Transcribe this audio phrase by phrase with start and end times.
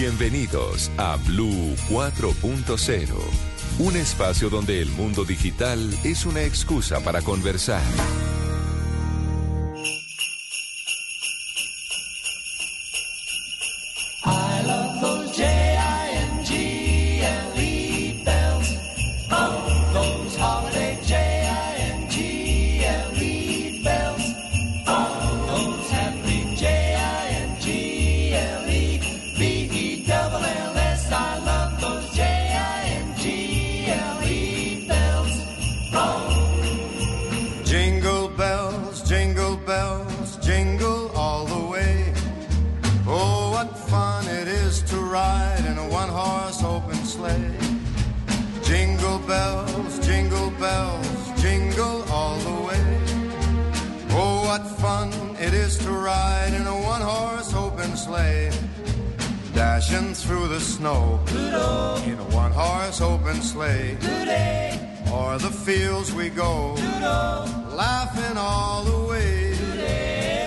[0.00, 3.08] Bienvenidos a Blue 4.0,
[3.80, 7.82] un espacio donde el mundo digital es una excusa para conversar.
[55.68, 58.50] Is to ride in a one horse open sleigh.
[59.54, 61.20] Dashing through the snow
[62.06, 63.98] in a one horse open sleigh.
[65.12, 66.74] O'er the fields we go,
[67.84, 69.34] laughing all the way.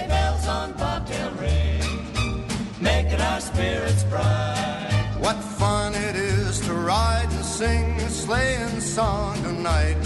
[0.07, 1.83] Bells on bobtail ring,
[2.79, 5.17] making our spirits bright.
[5.19, 10.01] What fun it is to ride and sing a sleighing song tonight.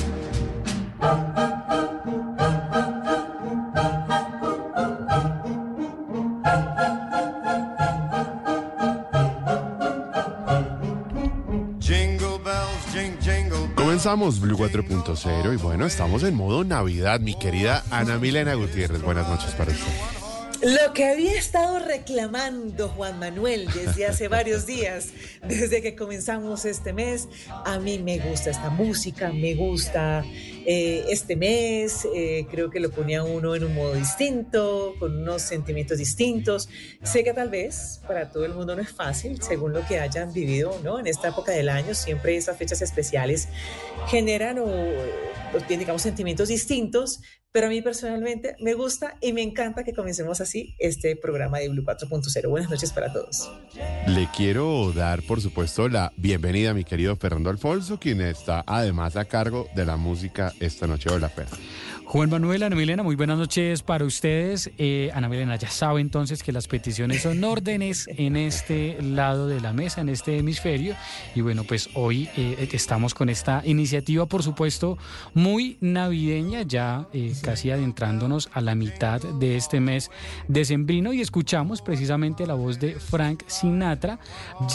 [14.05, 19.01] Comenzamos Blue 4.0 y bueno, estamos en modo Navidad, mi querida Ana Milena Gutiérrez.
[19.01, 20.24] Buenas noches para usted.
[20.65, 25.09] Lo que había estado reclamando Juan Manuel desde hace varios días,
[25.47, 27.27] desde que comenzamos este mes,
[27.65, 30.25] a mí me gusta esta música, me gusta
[30.65, 35.43] eh, este mes, eh, creo que lo ponía uno en un modo distinto, con unos
[35.43, 36.67] sentimientos distintos.
[37.03, 40.33] Sé que tal vez para todo el mundo no es fácil, según lo que hayan
[40.33, 40.97] vivido ¿no?
[40.99, 43.49] en esta época del año, siempre esas fechas especiales
[44.07, 47.21] generan o, o digamos, sentimientos distintos,
[47.55, 51.69] pero a mí personalmente me gusta y me encanta que comencemos así este programa de
[51.69, 52.49] Blue 4.0.
[52.49, 53.49] Buenas noches para todos.
[54.07, 59.15] Le quiero dar, por supuesto, la bienvenida a mi querido Fernando Alfonso, quien está además
[59.15, 61.09] a cargo de la música esta noche.
[61.09, 61.47] Hola, Fer.
[62.07, 64.69] Juan Manuel, Ana Milena, muy buenas noches para ustedes.
[64.77, 69.59] Eh, Ana Milena, ya sabe entonces que las peticiones son órdenes en este lado de
[69.59, 70.95] la mesa, en este hemisferio.
[71.33, 74.99] Y bueno, pues hoy eh, estamos con esta iniciativa, por supuesto,
[75.33, 80.11] muy navideña, ya eh, casi adentrándonos a la mitad de este mes
[80.47, 81.11] decembrino.
[81.11, 84.19] Y escuchamos precisamente la voz de Frank Sinatra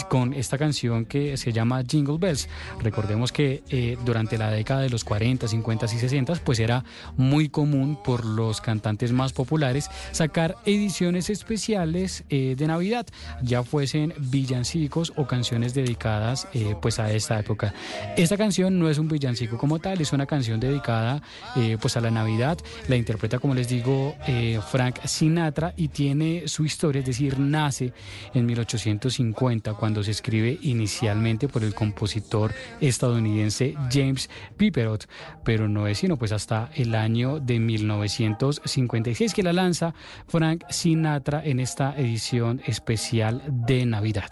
[0.09, 2.49] con esta canción que se llama Jingle Bells.
[2.81, 6.83] Recordemos que durante la década de los 40, 50 y 60, pues era
[7.21, 13.05] muy común por los cantantes más populares sacar ediciones especiales eh, de Navidad,
[13.41, 17.73] ya fuesen villancicos o canciones dedicadas eh, pues a esta época.
[18.17, 21.21] Esta canción no es un villancico como tal, es una canción dedicada
[21.55, 22.57] eh, pues a la Navidad.
[22.87, 27.93] La interpreta, como les digo, eh, Frank Sinatra y tiene su historia, es decir, nace
[28.33, 35.07] en 1850 cuando se escribe inicialmente por el compositor estadounidense James Piperot,
[35.43, 39.93] pero no es sino pues hasta el año de 1956 que la lanza
[40.27, 44.29] Frank Sinatra en esta edición especial de Navidad.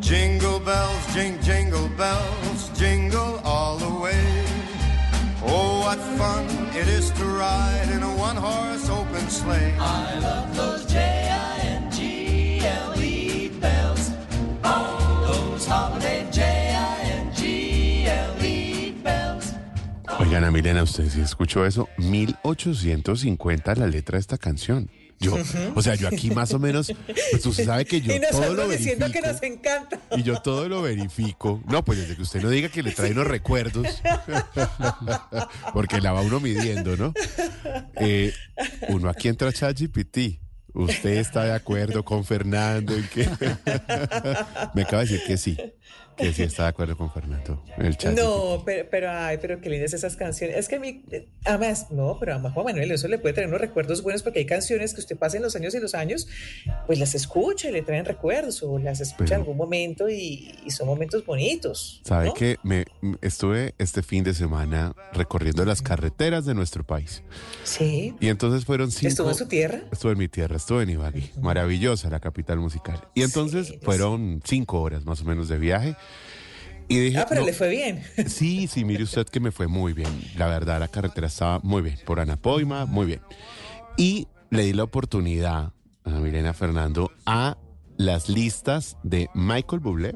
[0.00, 4.44] Jingle bells, jing, jingle bells, jingle all the way.
[5.42, 6.44] Oh, what fun
[6.76, 9.74] it is to ride in a one horse open sleigh.
[9.78, 11.35] I love those J-I-N-G-L-E
[20.26, 21.88] Oigan, Ana Milena, ¿usted sí escuchó eso?
[21.98, 24.90] 1850 la letra de esta canción.
[25.20, 25.36] Yo,
[25.76, 26.92] o sea, yo aquí más o menos,
[27.30, 29.06] pues usted sabe que yo y todo lo verifico.
[29.12, 30.00] que nos encanta.
[30.16, 31.62] Y yo todo lo verifico.
[31.68, 34.02] No, pues desde que usted no diga que le trae unos recuerdos,
[35.72, 37.14] porque la va uno midiendo, ¿no?
[37.94, 38.34] Eh,
[38.88, 40.40] uno aquí entra a ChatGPT.
[40.74, 43.26] ¿Usted está de acuerdo con Fernando en que
[44.74, 45.56] me acaba de decir que sí,
[46.16, 48.16] que sí está de acuerdo con Fernando en el chat?
[48.16, 50.56] No, pero, pero, ay, pero qué lindas esas canciones.
[50.56, 53.48] Es que a mí, eh, además, no, pero además Juan Manuel, eso le puede traer
[53.48, 56.26] unos recuerdos buenos porque hay canciones que usted pasa en los años y los años,
[56.86, 60.70] pues las escucha y le traen recuerdos o las escucha en algún momento y, y
[60.70, 62.00] son momentos bonitos.
[62.04, 62.34] ¿Sabe ¿no?
[62.34, 62.84] que me
[63.20, 67.22] estuve este fin de semana recorriendo las carreteras de nuestro país?
[67.64, 68.14] Sí.
[68.20, 69.08] Y entonces fueron cinco.
[69.08, 69.82] ¿Estuvo en su tierra?
[69.92, 73.06] Estuve en mi tierra, estuve en Ibagué, maravillosa la capital musical.
[73.14, 75.96] Y entonces Sí, fueron cinco horas más o menos de viaje.
[76.88, 78.02] Y dije, Ah, pero no, le fue bien.
[78.28, 80.08] Sí, sí, mire usted que me fue muy bien.
[80.36, 81.98] La verdad, la carretera estaba muy bien.
[82.04, 83.20] Por Anapoima, muy bien.
[83.96, 85.72] Y le di la oportunidad
[86.04, 87.56] a Milena Fernando a
[87.96, 90.14] las listas de Michael Bublé,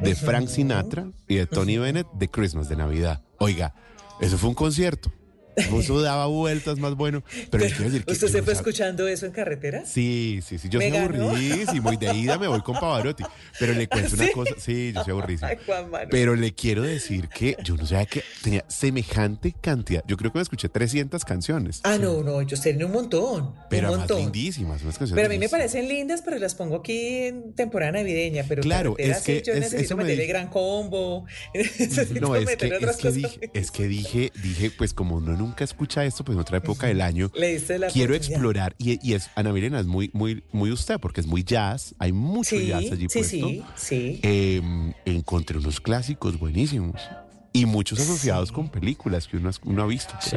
[0.00, 3.22] de Frank Sinatra y de Tony Bennett de Christmas, de Navidad.
[3.38, 3.74] Oiga,
[4.20, 5.12] eso fue un concierto.
[5.80, 7.22] Eso daba vueltas más bueno.
[7.50, 9.84] Pero, quiero decir que ¿Usted yo se no fue escuchando eso en carretera?
[9.84, 13.24] Sí, sí, sí, yo ¿Me soy aburridísimo y de ida me voy con Pavarotti.
[13.58, 15.48] Pero le cuento una cosa, sí, yo soy aburridísimo.
[15.50, 15.58] Ay.
[16.10, 20.02] Pero le quiero decir que yo no sabía que tenía semejante cantidad.
[20.06, 21.80] Yo creo que me escuché 300 canciones.
[21.84, 23.54] Ah, no, no, ellos tienen un montón.
[23.68, 24.18] pero un montón.
[24.18, 24.82] lindísimas.
[24.82, 28.44] unas canciones Pero a mí me parecen lindas, pero las pongo aquí en temporada navideña.
[28.48, 31.26] Pero Claro, es que sí, yo es- necesito eso me gran combo.
[32.20, 36.04] No, es que, es que dije, es que dije, dije, pues como uno nunca escucha
[36.04, 38.74] esto, pues en otra época del año, Le diste la quiero explorar.
[38.78, 42.12] Y, y es, Ana Milena, es muy, muy, muy usted, porque es muy jazz, hay
[42.12, 43.48] mucho Sí, jazz allí sí, puesto.
[43.48, 44.20] sí, sí.
[44.22, 44.62] Eh,
[45.04, 47.00] encontré unos clásicos buenísimos.
[47.52, 50.14] Y muchos asociados con películas que uno, uno ha visto.
[50.20, 50.36] Sí,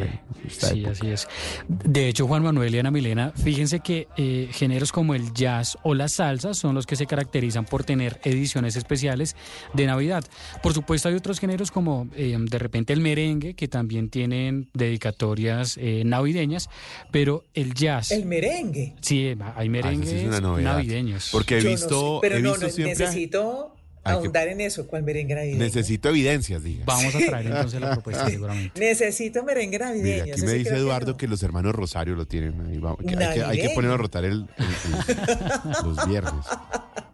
[0.49, 1.27] sí, así es.
[1.67, 5.93] De hecho, Juan Manuel y Ana Milena, fíjense que eh, géneros como el jazz o
[5.93, 9.35] la salsa son los que se caracterizan por tener ediciones especiales
[9.73, 10.23] de Navidad.
[10.63, 15.77] Por supuesto, hay otros géneros como eh, de repente el merengue, que también tienen dedicatorias
[15.79, 16.67] eh, navideñas,
[17.11, 18.95] pero el jazz, El merengue.
[19.01, 20.73] sí, hay Ah, merengues sí es una novedad.
[20.77, 21.29] navideños.
[21.31, 23.05] Porque he Yo no visto, sé, pero he no, visto no, siempre.
[23.05, 23.72] necesito
[24.03, 24.87] ahondar en eso.
[24.87, 25.59] ¿Cuál merengue navideño?
[25.59, 26.83] Necesito evidencias, diga.
[26.85, 28.79] Vamos a traer entonces la propuesta seguramente.
[28.79, 30.23] Necesito merengue navideño.
[30.25, 31.17] Mira, aquí me dice Eduardo no.
[31.17, 32.77] que, los hermanos Rosario lo tienen ahí.
[32.77, 36.45] vamos, que hay, que, hay que ponerlo a rotar el, el- el- los viernes.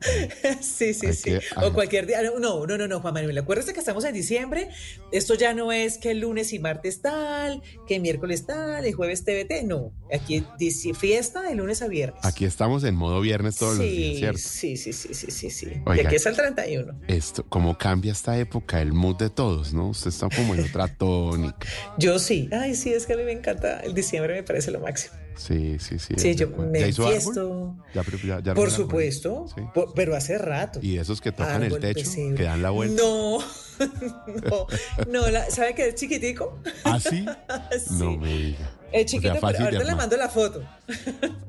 [0.61, 1.23] Sí, sí, sí.
[1.31, 2.21] que- o cualquier día.
[2.21, 3.37] No, no, no, no, Juan Manuel.
[3.37, 4.69] Acuérdese que estamos en diciembre.
[5.11, 8.93] Esto ya no es que el lunes y martes tal, que el miércoles tal, el
[8.93, 9.63] jueves TBT.
[9.65, 9.93] No.
[10.13, 12.23] Aquí dice fiesta de lunes a viernes.
[12.23, 14.39] Aquí estamos en modo viernes todos los días, sí, ¿cierto?
[14.39, 15.67] sí, sí, sí, sí, sí, sí.
[15.95, 16.99] Y aquí es el 31.
[17.07, 19.89] Esto, como cambia esta época, el mood de todos, ¿no?
[19.89, 21.67] Usted está como en otra tónica.
[21.97, 22.49] Yo sí.
[22.51, 23.79] Ay, sí, es que a mí me encanta.
[23.81, 25.15] El diciembre me parece lo máximo.
[25.39, 26.15] Sí, sí, sí.
[26.17, 27.75] Sí, de yo me ¿Ya hizo enfiesto.
[27.93, 29.45] Ya, ya- ya Por supuesto.
[29.55, 29.61] Sí.
[29.73, 30.79] por- pero hace rato.
[30.83, 32.35] Y esos que tocan el techo, pesebre.
[32.35, 33.01] que dan la vuelta.
[33.01, 33.39] No,
[33.79, 34.67] no,
[35.07, 36.59] no, la- ¿sabe que es chiquitico?
[36.83, 37.25] ¿Ah, sí?
[37.71, 37.93] Sí.
[37.97, 38.69] No me diga.
[38.91, 40.63] Es chiquito, O sea, pero de ahorita le mando la foto.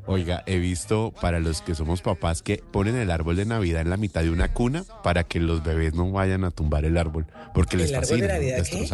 [0.06, 3.90] Oiga, he visto para los que somos papás que ponen el árbol de Navidad en
[3.90, 7.26] la mitad de una cuna para que los bebés no vayan a tumbar el árbol,
[7.54, 8.34] porque les ¿El árbol de fascina.
[8.34, 8.86] Navidad qué?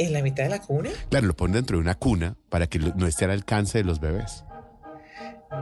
[0.00, 0.90] ¿En la mitad de la cuna?
[1.10, 4.00] Claro, lo ponen dentro de una cuna para que no esté al alcance de los
[4.00, 4.44] bebés.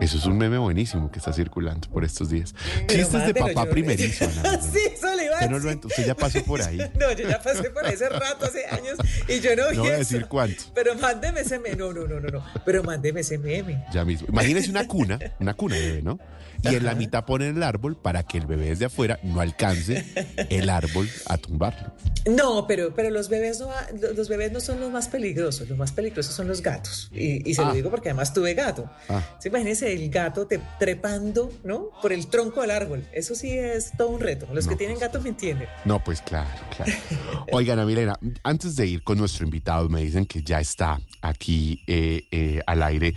[0.03, 2.55] Eso es un meme buenísimo que está circulando por estos días.
[2.87, 4.61] Chistes de papá yo- primerizo, Ana.
[4.61, 5.81] sí, eso le iba a no decir.
[5.81, 6.79] ent- usted ya pasó por ahí.
[7.01, 9.91] No, yo ya pasé por hace rato, hace años, y yo no vi No voy
[9.91, 10.01] a eso.
[10.15, 10.63] decir cuánto.
[10.75, 11.75] Pero mándeme ese meme.
[11.77, 12.45] No, no, no, no, no.
[12.67, 13.83] Pero mándeme ese meme.
[13.93, 14.29] Ya mismo.
[14.29, 16.19] Imagínese una cuna, una cuna de bebé, ¿no?
[16.63, 20.05] Y en la mitad ponen el árbol para que el bebé desde afuera no alcance
[20.51, 21.93] el árbol a tumbarlo.
[22.29, 23.71] No, pero, pero los bebés no,
[24.17, 25.69] los bebés no son los más peligrosos.
[25.69, 27.11] Los más peligrosos son los gatos.
[27.13, 27.67] Y, y se Ah.
[27.69, 28.91] lo digo porque además tuve gato.
[29.09, 29.23] Ah.
[29.41, 31.91] Sí, imagínense el gato te- trepando, ¿no?
[32.03, 33.07] Por el tronco del árbol.
[33.13, 34.47] Eso sí es todo un reto.
[34.53, 35.69] Los No, que tienen pues, gatos me entienden.
[35.85, 36.93] No, pues claro, claro.
[37.53, 42.25] Oigan, Milena, antes de ir con nuestro invitado, me dicen que ya está aquí eh,
[42.33, 43.15] eh, al aire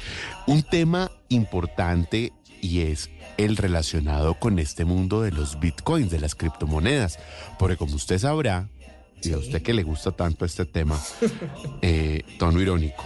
[0.48, 2.32] un tema importante
[2.62, 3.10] y es
[3.46, 7.20] el relacionado con este mundo de los bitcoins, de las criptomonedas.
[7.60, 8.70] Porque como usted sabrá,
[9.24, 11.00] y a usted que le gusta tanto este tema,
[11.82, 13.04] eh, tono irónico,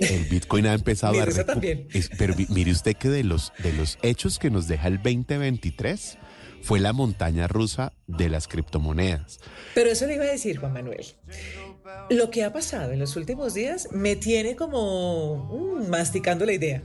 [0.00, 1.24] el bitcoin ha empezado Mi a...
[1.24, 6.18] es- pero mire usted que de los, de los hechos que nos deja el 2023
[6.62, 9.38] fue la montaña rusa de las criptomonedas.
[9.74, 11.04] Pero eso le iba a decir, Juan Manuel.
[12.10, 15.36] Lo que ha pasado en los últimos días me tiene como
[15.80, 16.82] mm, masticando la idea.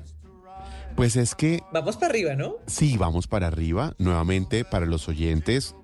[0.95, 2.55] Pues es que Vamos para arriba, ¿no?
[2.67, 3.93] sí, vamos para arriba.
[3.97, 5.75] Nuevamente, para los oyentes,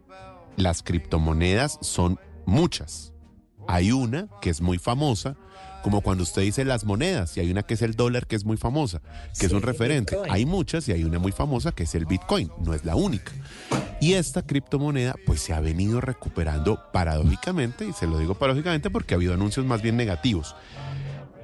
[0.56, 3.14] las criptomonedas son muchas.
[3.68, 5.36] Hay una que es muy famosa,
[5.84, 8.46] como cuando usted dice las monedas, y hay una que es el dólar que es
[8.46, 9.02] muy famosa,
[9.40, 10.16] que es un referente.
[10.16, 10.32] Bitcoin.
[10.32, 13.32] Hay muchas y hay una muy famosa que es el Bitcoin, no es la única.
[14.02, 19.14] Y esta criptomoneda pues se ha venido recuperando paradójicamente, y se lo digo paradójicamente porque
[19.14, 20.56] ha habido anuncios más bien negativos.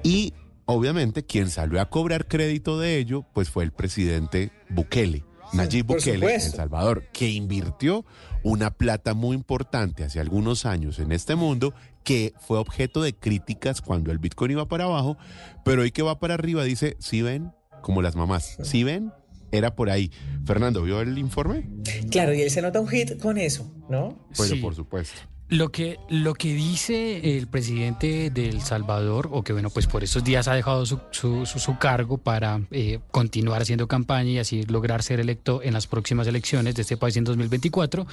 [0.02, 0.34] Y
[0.66, 5.96] obviamente quien salió a cobrar crédito de ello, pues fue el presidente Bukele, Nayib por
[5.96, 6.40] Bukele, en El.
[6.40, 8.04] Salvador, que invirtió
[8.42, 13.80] una plata muy importante hace algunos años en este mundo, que fue objeto de críticas
[13.80, 15.16] cuando el Bitcoin iba para abajo,
[15.64, 17.52] pero hoy que va para arriba dice, ¿sí ven?
[17.82, 19.12] Como las mamás, ¿sí ven?
[19.52, 20.10] Era por ahí.
[20.44, 21.68] Fernando, ¿vio el informe?
[22.10, 24.16] Claro, y él se nota un hit con eso, ¿no?
[24.36, 24.60] Bueno, Sí.
[24.60, 25.20] por supuesto.
[25.48, 30.02] Lo que, lo que dice el presidente de El Salvador, o que bueno, pues por
[30.02, 34.64] estos días ha dejado su, su, su- cargo para eh, continuar haciendo campaña y así
[34.64, 38.06] lograr ser electo en las próximas elecciones de este país en 2024,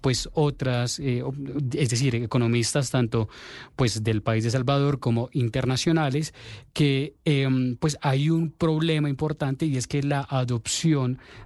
[0.00, 3.28] pues otras, es decir, economistas tanto
[3.76, 6.32] pues del país de Salvador como internacionales,
[6.72, 10.77] que em, pues hay un problema importante y es que la adopción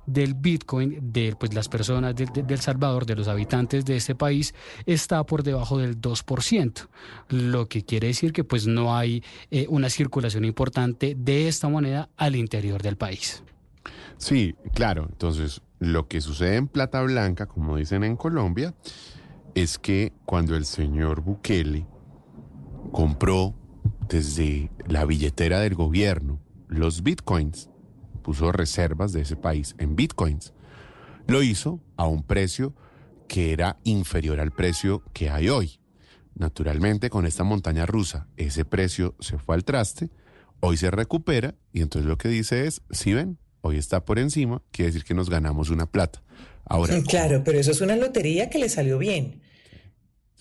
[0.06, 3.96] del Bitcoin de pues las personas de, de- de El Salvador, de los habitantes de
[3.96, 4.54] este país,
[4.86, 6.88] está por debajo del 2%,
[7.30, 12.08] lo que quiere decir que pues no hay eh, una circulación importante de esta moneda
[12.16, 13.42] al interior del país.
[14.18, 15.06] Sí, claro.
[15.10, 18.74] Entonces, lo que sucede en Plata Blanca, como dicen en Colombia,
[19.54, 21.86] es que cuando el señor Bukele
[22.92, 23.54] compró
[24.08, 27.68] desde la billetera del gobierno los bitcoins,
[28.22, 30.52] puso reservas de ese país en bitcoins,
[31.26, 32.74] lo hizo a un precio
[33.28, 35.78] que era inferior al precio que hay hoy.
[36.34, 40.10] Naturalmente, con esta montaña rusa, ese precio se fue al traste,
[40.60, 44.62] hoy se recupera y entonces lo que dice es, si ven, hoy está por encima,
[44.70, 46.22] quiere decir que nos ganamos una plata.
[46.64, 49.42] Ahora, Claro, pero eso es una lotería que le salió bien.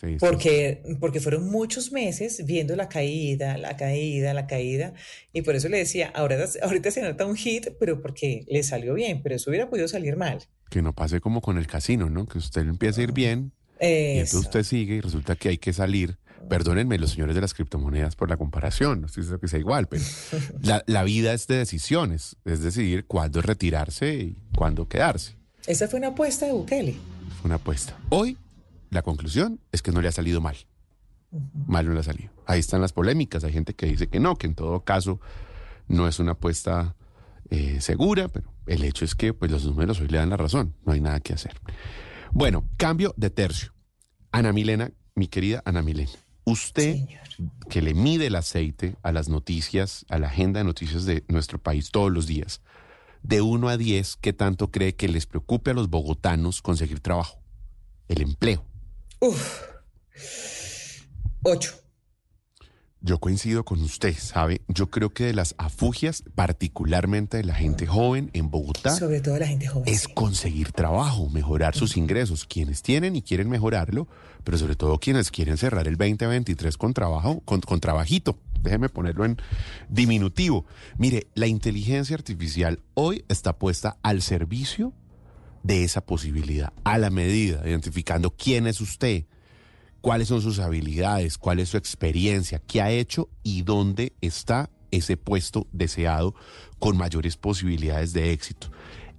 [0.01, 4.93] Sí, sí, Porque, porque fueron muchos meses viendo la caída, la caída, la caída,
[5.31, 8.93] y por eso le decía, ahora, ahorita se nota un hit, pero porque le salió
[8.95, 10.39] bien, pero eso hubiera podido salir mal.
[10.69, 12.25] que no pase como con el casino, ¿no?
[12.25, 14.37] Que usted empieza a ir bien y Eso.
[14.37, 16.17] entonces usted sigue y resulta que hay que salir.
[16.49, 19.87] Perdónenme los señores de las criptomonedas por la comparación, no estoy diciendo que sea igual,
[19.87, 20.03] pero
[20.61, 25.35] la, la vida es de decisiones, es decidir cuándo retirarse y cuándo quedarse.
[25.67, 26.93] Esa fue una apuesta de Bukele.
[27.39, 27.97] Fue una apuesta.
[28.09, 28.37] Hoy,
[28.91, 30.57] la conclusión es que no le ha salido mal.
[31.65, 32.31] Mal no le ha salido.
[32.45, 33.43] Ahí están las polémicas.
[33.45, 35.19] Hay gente que dice que no, que en todo caso
[35.87, 36.95] no es una apuesta
[37.49, 40.75] eh, segura, pero el hecho es que pues, los números hoy le dan la razón.
[40.85, 41.53] No hay nada que hacer.
[42.33, 43.73] Bueno, cambio de tercio.
[44.33, 46.11] Ana Milena, mi querida Ana Milena,
[46.45, 47.21] usted Señor.
[47.69, 51.59] que le mide el aceite a las noticias, a la agenda de noticias de nuestro
[51.59, 52.61] país todos los días,
[53.23, 57.39] de 1 a 10, ¿qué tanto cree que les preocupe a los bogotanos conseguir trabajo?
[58.07, 58.65] El empleo.
[59.21, 59.61] Uf.
[61.43, 61.75] Ocho.
[63.03, 64.61] Yo coincido con usted, ¿sabe?
[64.67, 69.39] Yo creo que de las afugias, particularmente de la gente joven en Bogotá, Sobre todo
[69.39, 69.91] la gente joven.
[69.91, 70.13] es sí.
[70.13, 72.45] conseguir trabajo, mejorar sus ingresos.
[72.45, 74.07] Quienes tienen y quieren mejorarlo,
[74.43, 78.37] pero sobre todo quienes quieren cerrar el 2023 con trabajo, con, con trabajito.
[78.61, 79.37] Déjeme ponerlo en
[79.89, 80.65] diminutivo.
[80.97, 84.93] Mire, la inteligencia artificial hoy está puesta al servicio
[85.63, 89.25] de esa posibilidad, a la medida, identificando quién es usted,
[90.01, 95.17] cuáles son sus habilidades, cuál es su experiencia, qué ha hecho y dónde está ese
[95.17, 96.35] puesto deseado
[96.79, 98.71] con mayores posibilidades de éxito.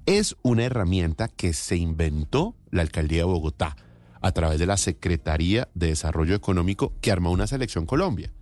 [0.05, 3.77] Es una herramienta que se inventó la alcaldía de Bogotá
[4.21, 8.33] a través de la Secretaría de Desarrollo Económico que armó una selección Colombia,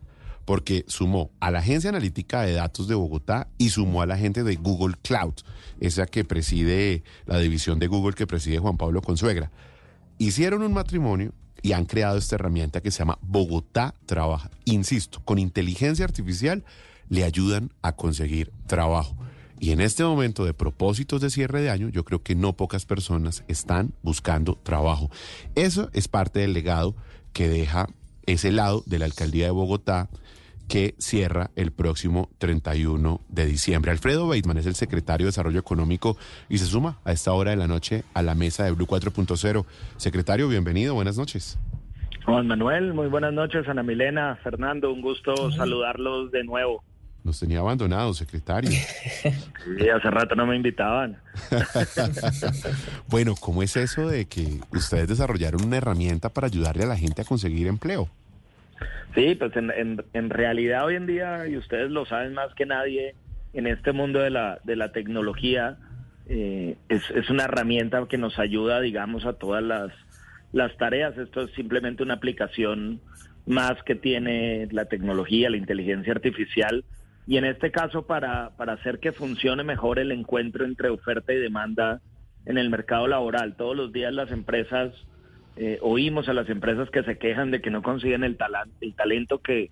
[0.51, 4.43] porque sumó a la Agencia Analítica de Datos de Bogotá y sumó a la gente
[4.43, 5.35] de Google Cloud,
[5.79, 9.53] esa que preside la división de Google que preside Juan Pablo Consuegra
[10.19, 14.51] hicieron un matrimonio y han creado esta herramienta que se llama Bogotá Trabaja.
[14.65, 16.65] Insisto, con inteligencia artificial
[17.09, 19.17] le ayudan a conseguir trabajo.
[19.61, 22.87] Y en este momento de propósitos de cierre de año, yo creo que no pocas
[22.87, 25.13] personas están buscando trabajo.
[25.55, 26.97] Eso es parte del legado
[27.33, 27.87] que deja
[28.27, 30.09] ese lado de la alcaldía de Bogotá
[30.71, 33.91] que cierra el próximo 31 de diciembre.
[33.91, 36.17] Alfredo Bateman es el secretario de Desarrollo Económico
[36.49, 39.67] y se suma a esta hora de la noche a la mesa de Blue 4.0.
[39.97, 41.59] Secretario, bienvenido, buenas noches.
[42.25, 46.85] Juan Manuel, muy buenas noches, Ana Milena, Fernando, un gusto saludarlos de nuevo.
[47.25, 48.71] Nos tenía abandonados, secretario.
[49.79, 51.19] Sí, hace rato no me invitaban.
[53.09, 57.21] bueno, ¿cómo es eso de que ustedes desarrollaron una herramienta para ayudarle a la gente
[57.21, 58.09] a conseguir empleo?
[59.15, 62.67] Sí, pues en, en, en realidad hoy en día, y ustedes lo saben más que
[62.67, 63.15] nadie,
[63.53, 65.77] en este mundo de la, de la tecnología,
[66.29, 69.91] eh, es, es una herramienta que nos ayuda, digamos, a todas las,
[70.53, 71.19] las tareas.
[71.19, 73.01] Esto es simplemente una aplicación
[73.47, 76.85] más que tiene la tecnología, la inteligencia artificial,
[77.27, 81.39] y en este caso para, para hacer que funcione mejor el encuentro entre oferta y
[81.39, 82.01] demanda
[82.47, 83.57] en el mercado laboral.
[83.57, 84.93] Todos los días las empresas,
[85.57, 88.95] eh, oímos a las empresas que se quejan de que no consiguen el, talan- el
[88.95, 89.71] talento que,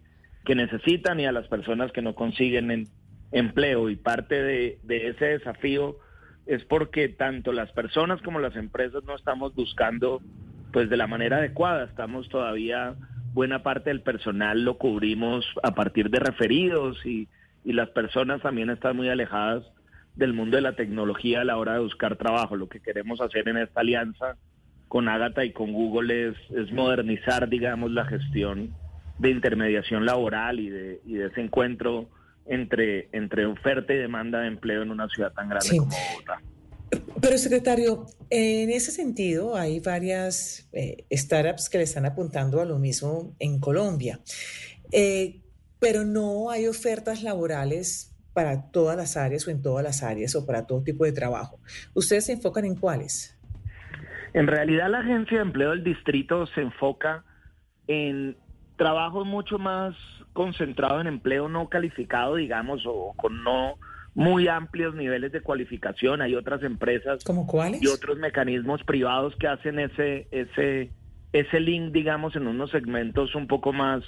[0.54, 2.88] necesitan y a las personas que no consiguen en-
[3.32, 3.90] empleo.
[3.90, 5.98] Y parte de, de ese desafío
[6.46, 10.22] es porque tanto las personas como las empresas no estamos buscando
[10.72, 11.84] pues de la manera adecuada.
[11.84, 12.94] Estamos todavía,
[13.34, 17.28] buena parte del personal lo cubrimos a partir de referidos y,
[17.64, 19.64] y las personas también están muy alejadas
[20.16, 22.56] del mundo de la tecnología a la hora de buscar trabajo.
[22.56, 24.36] Lo que queremos hacer en esta alianza
[24.88, 28.74] con Ágata y con Google es, es modernizar, digamos, la gestión
[29.18, 32.08] de intermediación laboral y de, y de ese encuentro
[32.46, 35.78] entre, entre oferta y demanda de empleo en una ciudad tan grande Sí.
[35.78, 36.40] como Bogotá.
[37.20, 42.78] Pero, secretario, en ese sentido hay varias eh, startups que le están apuntando a lo
[42.78, 44.20] mismo en Colombia,
[44.90, 45.42] Eh,
[45.80, 50.46] pero no hay ofertas laborales para todas las áreas o en todas las áreas o
[50.46, 51.60] para todo tipo de trabajo.
[51.94, 53.37] ¿Ustedes se enfocan en cuáles?
[54.32, 57.24] En realidad la agencia de empleo del distrito se enfoca
[57.86, 58.36] en
[58.76, 59.94] trabajo mucho más
[60.32, 63.74] concentrado en empleo no calificado, digamos, o con no
[64.14, 66.22] muy amplios niveles de cualificación.
[66.22, 67.24] Hay otras empresas
[67.80, 70.90] y otros mecanismos privados que hacen ese ese
[71.32, 74.02] ese link, digamos, en unos segmentos un poco más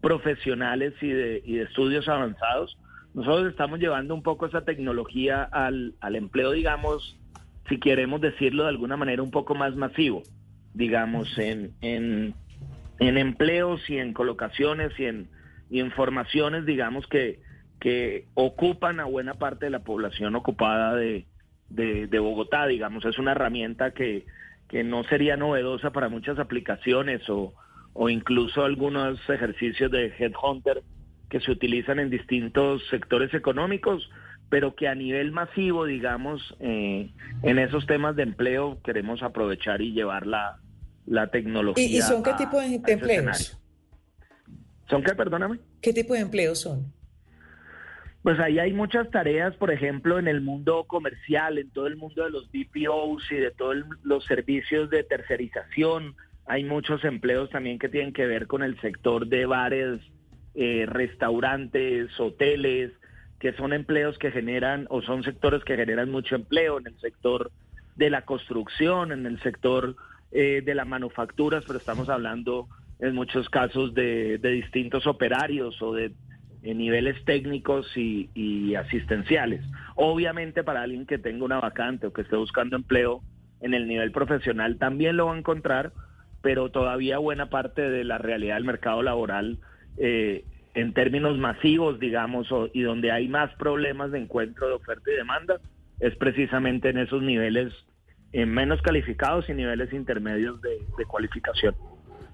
[0.00, 2.78] profesionales y de, y de estudios avanzados.
[3.14, 7.18] Nosotros estamos llevando un poco esa tecnología al, al empleo, digamos,
[7.68, 10.22] si queremos decirlo de alguna manera, un poco más masivo,
[10.74, 12.34] digamos, en, en,
[12.98, 15.28] en empleos y en colocaciones y en,
[15.70, 17.40] y en formaciones, digamos, que,
[17.80, 21.26] que ocupan a buena parte de la población ocupada de,
[21.68, 23.04] de, de Bogotá, digamos.
[23.04, 24.24] Es una herramienta que,
[24.68, 27.54] que no sería novedosa para muchas aplicaciones o,
[27.92, 30.82] o incluso algunos ejercicios de headhunter
[31.28, 34.10] que se utilizan en distintos sectores económicos,
[34.50, 37.10] pero que a nivel masivo, digamos, eh,
[37.42, 40.58] en esos temas de empleo queremos aprovechar y llevar la,
[41.06, 41.84] la tecnología.
[41.86, 43.58] ¿Y, y son qué a- tipo de, empleos?
[44.88, 45.58] ¿Son qué, perdóname?
[45.82, 46.92] ¿Qué tipo de empleos son?
[48.22, 52.24] Pues ahí hay muchas tareas, por ejemplo, en el mundo comercial, en todo el mundo
[52.24, 56.16] de los BPOs y de todos los servicios de tercerización.
[56.46, 60.00] Hay muchos empleos también que tienen que ver con el sector de bares,
[60.54, 62.92] eh, restaurantes, hoteles,
[63.40, 67.50] que son empleos que generan o son sectores que generan mucho empleo en el sector
[67.96, 69.96] de la construcción, en el sector
[70.32, 72.68] eh, de las manufacturas, pero estamos hablando
[73.00, 76.12] en muchos casos de, distintos operarios o de
[76.62, 79.64] niveles técnicos y, y asistenciales.
[79.94, 83.22] Obviamente para alguien que tenga una vacante o que esté buscando empleo
[83.60, 85.92] en el nivel profesional también lo va a encontrar,
[86.42, 89.58] pero todavía buena parte de la realidad del mercado laboral
[89.96, 90.44] eh,
[90.74, 95.60] en términos masivos, digamos, y donde hay más problemas de encuentro de oferta y demanda,
[96.00, 97.72] es precisamente en esos niveles
[98.32, 101.74] eh, menos calificados y niveles intermedios de, de cualificación.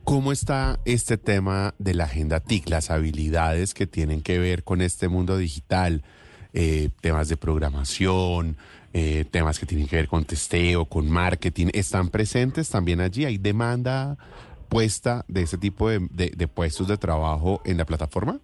[0.05, 4.83] ¿Cómo está este tema de la agenda TIC, las habilidades que tienen que ver con
[4.83, 6.03] este mundo digital,
[6.53, 8.59] eh, temas de programación,
[8.93, 13.25] eh, temas que tienen que ver con testeo, con marketing, están presentes también allí?
[13.25, 14.19] ¿Hay demanda
[14.65, 18.41] puesta de ese tipo de, puestos de trabajo en la plataforma?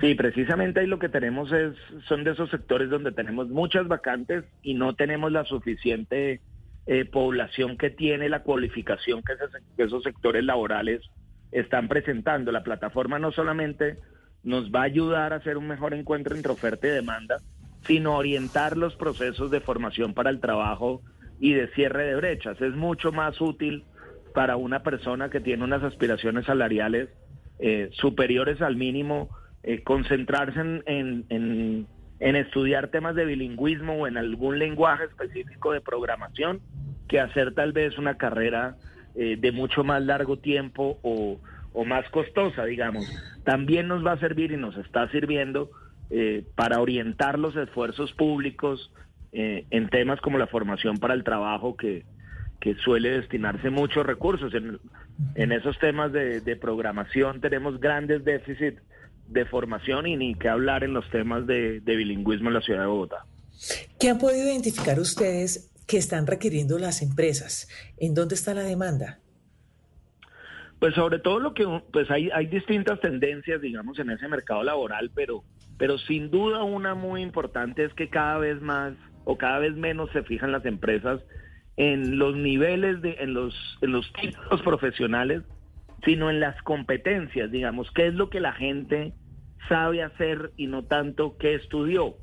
[0.00, 1.74] Sí, precisamente ahí lo que tenemos es,
[2.06, 6.40] son de esos sectores donde tenemos muchas vacantes y no tenemos la suficiente
[6.86, 9.34] eh, población que tiene la cualificación que,
[9.76, 11.02] que esos sectores laborales
[11.50, 12.52] están presentando.
[12.52, 13.98] La plataforma no solamente
[14.44, 17.38] nos va a ayudar a hacer un mejor encuentro entre oferta y demanda,
[17.82, 21.02] sino orientar los procesos de formación para el trabajo
[21.40, 22.60] y de cierre de brechas.
[22.60, 23.84] Es mucho más útil
[24.32, 27.08] para una persona que tiene unas aspiraciones salariales
[27.58, 29.30] eh, superiores al mínimo,
[29.62, 31.86] eh, concentrarse en, en-
[32.20, 36.60] en- estudiar temas de bilingüismo o en algún lenguaje específico de programación,
[37.08, 38.76] que hacer tal vez una carrera
[39.14, 41.40] eh, de mucho más largo tiempo o,
[41.72, 43.06] o más costosa, digamos,
[43.44, 45.70] también nos va a servir y nos está sirviendo
[46.10, 48.92] eh, para orientar los esfuerzos públicos
[49.32, 52.04] eh, en temas como la formación para el trabajo que,
[52.60, 54.52] que suele destinarse muchos recursos.
[54.54, 54.78] En,
[55.34, 58.80] en esos temas de, de programación tenemos grandes déficits
[59.28, 62.80] de formación y ni que hablar en los temas de, de bilingüismo en la ciudad
[62.80, 63.26] de Bogotá.
[64.00, 67.68] ¿Qué han podido identificar ustedes que están requiriendo las empresas?
[67.98, 69.18] ¿En dónde está la demanda?
[70.78, 75.10] Pues sobre todo lo que pues hay hay distintas tendencias, digamos, en ese mercado laboral,
[75.12, 75.42] pero
[75.76, 78.94] pero sin duda una muy importante es que cada vez más
[79.24, 81.20] o cada vez menos se fijan las empresas
[81.78, 85.42] en los niveles de en los en los títulos profesionales,
[86.04, 89.14] sino en las competencias, digamos, qué es lo que la gente
[89.68, 92.16] sabe hacer y no tanto qué estudió.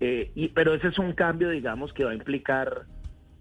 [0.00, 2.86] Eh, pero ese es un cambio, digamos, que va a implicar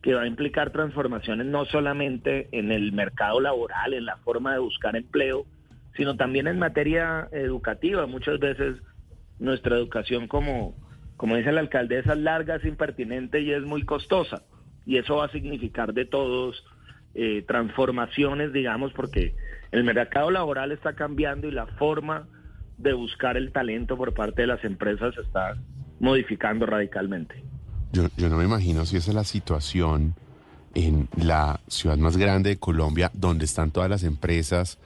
[0.01, 4.59] que va a implicar transformaciones no solamente en el mercado laboral, en la forma de
[4.59, 5.47] buscar empleo,
[5.95, 8.05] sino también en materia educativa.
[8.05, 8.77] Muchas veces
[9.39, 10.75] nuestra educación, como,
[11.17, 14.43] como dice la alcaldesa, es larga, es impertinente y es muy costosa.
[14.85, 16.63] Y eso va a significar de todos
[17.13, 19.35] eh, transformaciones, digamos, porque
[19.71, 22.27] el mercado laboral está cambiando y la forma
[22.77, 25.55] de buscar el talento por parte de las empresas está
[25.99, 27.43] modificando radicalmente.
[27.93, 30.15] Yo, yo no me imagino si esa es la situación
[30.73, 34.77] en la ciudad más grande de Colombia, donde están todas las empresas,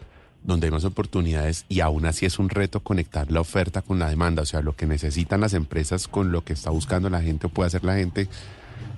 [0.43, 4.09] donde hay más oportunidades y aún así es un reto conectar la oferta con la
[4.09, 7.47] demanda, o sea, lo que necesitan las empresas con lo que está buscando la gente
[7.47, 8.27] o puede hacer la gente.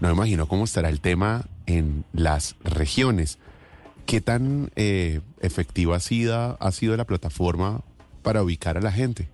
[0.02, 3.38] No me imagino cómo estará el tema en las regiones.
[4.08, 7.82] ¿Qué tan eh, efectiva ha sido, ha sido la plataforma
[8.24, 9.30] para ubicar a la gente?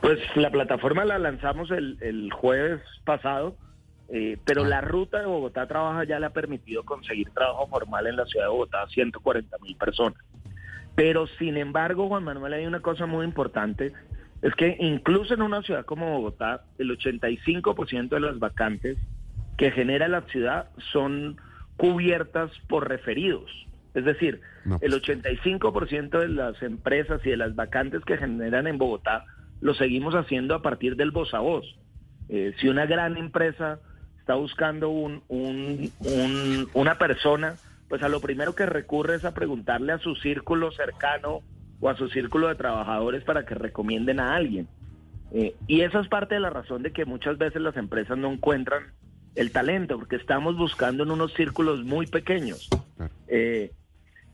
[0.00, 3.54] Pues la plataforma la lanzamos el, el jueves pasado,
[4.08, 8.16] eh, pero la ruta de Bogotá Trabaja ya le ha permitido conseguir trabajo formal en
[8.16, 10.18] la ciudad de Bogotá a 140 mil personas.
[10.94, 13.92] Pero sin embargo, Juan Manuel, hay una cosa muy importante,
[14.40, 18.96] es que incluso en una ciudad como Bogotá, el 85% de las vacantes
[19.58, 21.36] que genera la ciudad son
[21.76, 23.50] cubiertas por referidos.
[23.94, 28.78] Es decir, No, el 85% de las empresas y de las vacantes que generan en
[28.78, 29.24] Bogotá
[29.60, 31.64] lo seguimos haciendo a partir del voz a voz.
[32.28, 33.80] Eh, si una gran empresa
[34.20, 37.56] está buscando un, un- un- una persona,
[37.88, 41.40] pues a lo primero que recurre es a preguntarle a su círculo cercano
[41.80, 44.68] o a su círculo de trabajadores para que recomienden a alguien.
[45.32, 48.30] Eh, y esa es parte de la razón de que muchas veces las empresas no
[48.32, 48.82] encuentran
[49.38, 52.68] el talento, porque estamos buscando en unos círculos muy pequeños.
[53.28, 53.70] Eh,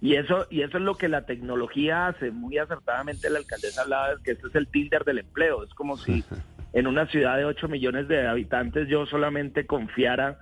[0.01, 2.31] y eso y eso es lo que la tecnología hace.
[2.31, 5.63] Muy acertadamente la alcaldesa hablaba de que este es el Tinder del empleo.
[5.63, 6.25] Es como si
[6.73, 10.39] en una ciudad de 8 millones de habitantes yo solamente confiara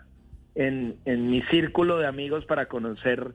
[0.55, 3.35] en, en mi círculo de amigos para conocer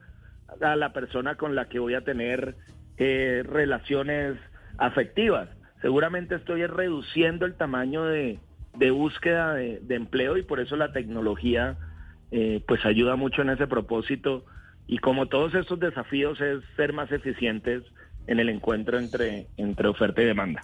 [0.61, 2.55] a la persona con la que voy a tener
[2.97, 4.37] eh, relaciones
[4.77, 5.49] afectivas.
[5.81, 8.39] Seguramente estoy reduciendo el tamaño de,
[8.77, 11.77] de búsqueda de, empleo y por eso la tecnología
[12.31, 14.45] eh, pues ayuda mucho en ese propósito
[14.87, 17.83] y como todos estos desafíos es ser más eficientes
[18.27, 20.61] en el encuentro entre, entre oferta y demanda.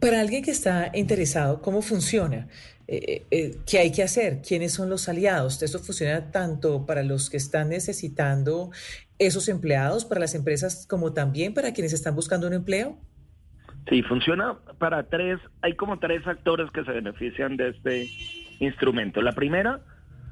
[0.00, 2.48] Para alguien que está interesado, ¿cómo funciona?
[2.86, 4.40] Eh, eh, ¿Qué hay que hacer?
[4.40, 5.62] ¿Quiénes son los aliados?
[5.62, 8.70] ¿Esto funciona tanto para los que están necesitando
[9.18, 12.98] esos empleados, para las empresas, como también para quienes están buscando un empleo?
[13.88, 18.08] Sí, funciona para tres, hay como tres actores que se benefician de este
[18.60, 19.20] instrumento.
[19.20, 19.80] La primera,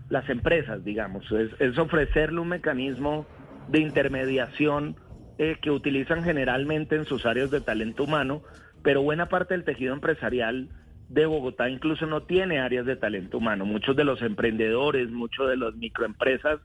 [0.08, 3.26] las empresas, digamos, es, ofrecerle un mecanismo
[3.68, 4.96] de intermediación
[5.38, 8.42] eh, que utilizan generalmente en sus áreas de talento humano,
[8.82, 10.68] pero buena parte del tejido empresarial
[11.08, 13.66] de Bogotá incluso no tiene áreas de talento humano.
[13.66, 16.58] Muchos de los emprendedores, muchos de las microempresas,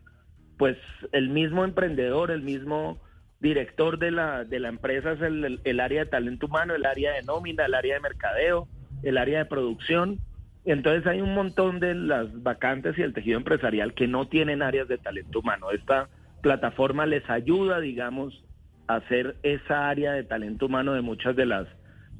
[0.57, 0.77] pues
[1.11, 3.01] el mismo emprendedor, el mismo
[3.39, 7.13] director de la, de la empresa es el, el- área de talento humano, el área
[7.13, 8.67] de nómina, el área de mercadeo,
[9.01, 10.19] el área de producción.
[10.65, 14.87] Entonces hay un montón de las vacantes y el tejido empresarial que no tienen áreas
[14.87, 15.71] de talento humano.
[15.71, 16.09] Esta
[16.41, 18.43] plataforma les ayuda, digamos,
[18.87, 21.67] a hacer esa área de talento humano de muchas de las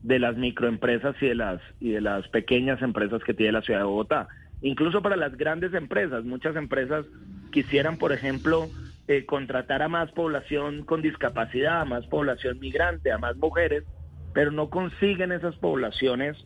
[0.03, 3.79] de las microempresas y de las y de las pequeñas empresas que tiene la ciudad
[3.81, 4.29] de Bogotá.
[4.61, 7.05] Incluso para las grandes empresas, muchas empresas
[7.51, 8.71] quisieran, por ejemplo,
[9.07, 13.85] eh, contratar a más población con discapacidad, a más población migrante, a más mujeres,
[14.33, 16.37] pero no consiguen esas poblaciones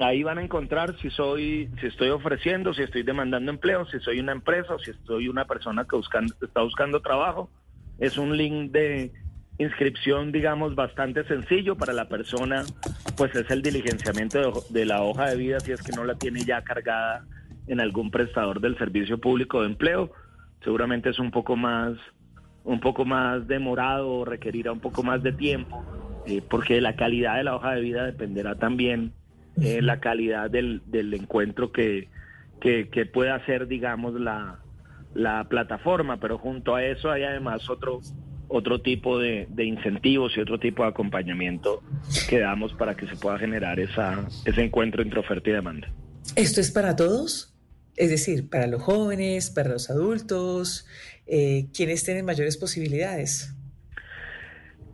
[0.00, 4.20] Ahí van a encontrar si soy, si estoy ofreciendo, si estoy demandando empleo, si soy
[4.20, 7.50] una empresa si soy una persona que buscando, está buscando trabajo.
[7.98, 9.12] Es un link de
[9.58, 12.64] inscripción, digamos, bastante sencillo para la persona,
[13.16, 16.14] pues es el diligenciamiento de, de la hoja de vida si es que no la
[16.14, 17.26] tiene ya cargada
[17.66, 20.12] en algún prestador del servicio público de empleo.
[20.62, 21.94] Seguramente es un poco más,
[22.62, 25.84] un poco más demorado requerirá un poco más de tiempo,
[26.26, 29.12] eh, porque la calidad de la hoja de vida dependerá también
[29.62, 32.08] eh, la calidad del, del encuentro que,
[32.60, 34.60] que, que pueda hacer, digamos, la,
[35.14, 38.00] la plataforma, pero junto a eso hay además otro
[38.48, 41.82] otro tipo de, de incentivos y otro tipo de acompañamiento
[42.28, 45.92] que damos para que se pueda generar esa, ese encuentro entre oferta y demanda.
[46.34, 47.54] ¿Esto es para todos?
[47.96, 50.86] Es decir, para los jóvenes, para los adultos,
[51.26, 53.54] eh, quienes tienen mayores posibilidades.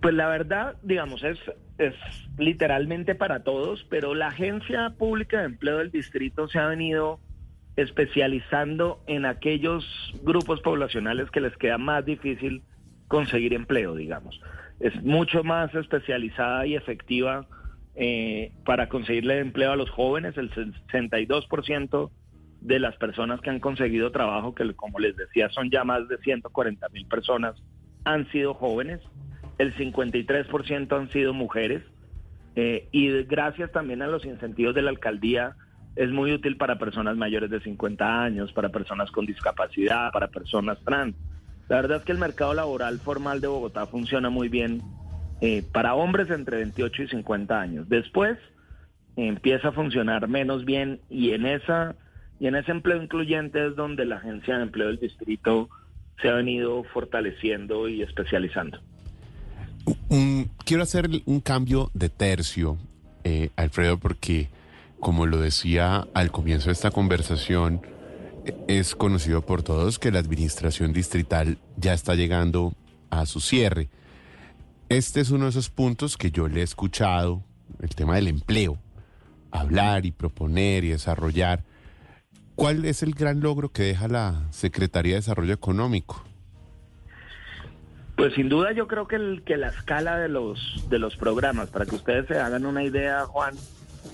[0.05, 1.39] Pues la verdad, digamos, es,
[1.79, 1.95] es
[2.37, 7.21] literalmente para todos, pero la Agencia Pública de Empleo del Distrito se ha venido
[7.77, 9.83] especializando en aquellos
[10.23, 12.63] grupos poblacionales que les queda más difícil
[13.09, 14.39] conseguir empleo, digamos.
[14.79, 17.47] Es mucho más especializada y efectiva
[17.95, 20.37] eh, para conseguirle empleo a los jóvenes.
[20.37, 22.11] El 62%
[22.61, 26.19] de las personas que han conseguido trabajo, que como les decía son ya más de
[26.19, 27.55] 140 mil personas,
[28.05, 29.01] han sido jóvenes.
[29.59, 31.83] El 53% han sido mujeres.
[32.57, 35.57] Eh, y gracias también a los incentivos de la alcaldía,
[35.97, 40.79] es muy útil para personas mayores de 50 años, para personas con discapacidad, para personas
[40.85, 41.17] trans.
[41.69, 44.83] La verdad es que el mercado laboral formal de Bogotá funciona muy bien
[45.41, 47.89] eh, para hombres entre 28 y 50 años.
[47.89, 48.39] Después
[49.17, 51.95] empieza a funcionar menos bien y en esa
[52.41, 55.69] y en ese empleo incluyente es donde la agencia de empleo del distrito
[56.21, 58.81] se ha venido fortaleciendo y especializando.
[60.65, 62.79] Quiero hacer un cambio de tercio,
[63.25, 64.49] eh, Alfredo, porque
[65.01, 67.83] como lo decía al comienzo de esta conversación,
[68.69, 72.73] es conocido por todos que la administración distrital ya está llegando
[73.11, 73.89] a su cierre.
[74.89, 77.43] Este es uno de esos puntos que yo le he escuchado,
[77.81, 78.79] el tema del empleo,
[79.51, 81.65] hablar y proponer y desarrollar.
[82.55, 86.25] ¿Cuál es el gran logro que deja la Secretaría de Desarrollo Económico?
[88.17, 91.69] Pues sin duda yo creo que, el, que la escala de los, de los programas,
[91.71, 93.55] para que ustedes se hagan una idea, Juan,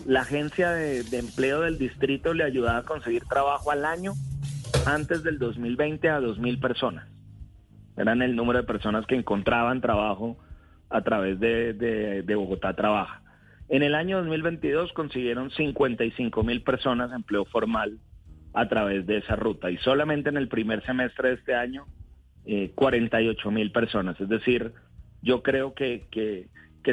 [0.07, 4.15] la agencia de, de empleo del distrito le ayudaba a conseguir trabajo al año
[4.87, 7.07] antes del 2020 a 2.000 personas.
[7.97, 10.39] Eran el número de personas que encontraban trabajo
[10.89, 13.21] a través de, de- de Bogotá Trabaja.
[13.69, 17.99] En el año 2022 consiguieron 55 mil personas empleo formal
[18.55, 21.85] a través de esa ruta y solamente en el primer semestre de este año
[22.47, 24.21] eh, 48 mil personas.
[24.21, 24.73] Es decir,
[25.23, 26.49] yo creo que, que,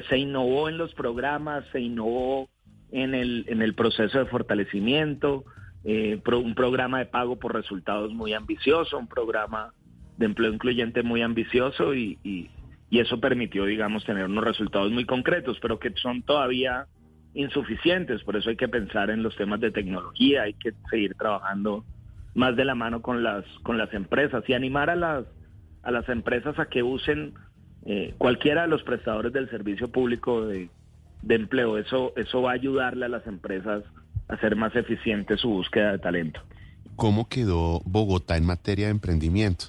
[0.10, 2.50] se innovó en los programas, se innovó
[2.92, 5.44] en el, en el proceso de fortalecimiento,
[5.84, 9.74] eh, un programa de pago por resultados muy ambicioso, un programa
[10.18, 12.50] de empleo incluyente muy ambicioso y, y,
[12.90, 16.86] y eso permitió, digamos, tener unos resultados muy concretos, pero que son todavía
[17.34, 18.24] insuficientes.
[18.24, 21.86] Por eso hay que pensar en los temas de tecnología, hay que seguir trabajando
[22.36, 25.26] más de la mano con las con las empresas y animar a las
[25.88, 27.34] a las empresas a que usen
[27.86, 30.70] eh, cualquiera de los prestadores del servicio público de,
[31.22, 31.78] de empleo.
[31.78, 33.86] Eso eso va a ayudarle a las empresas
[34.28, 36.42] a hacer más eficiente su búsqueda de talento.
[36.98, 39.68] ¿Cómo quedó Bogotá en materia de emprendimiento?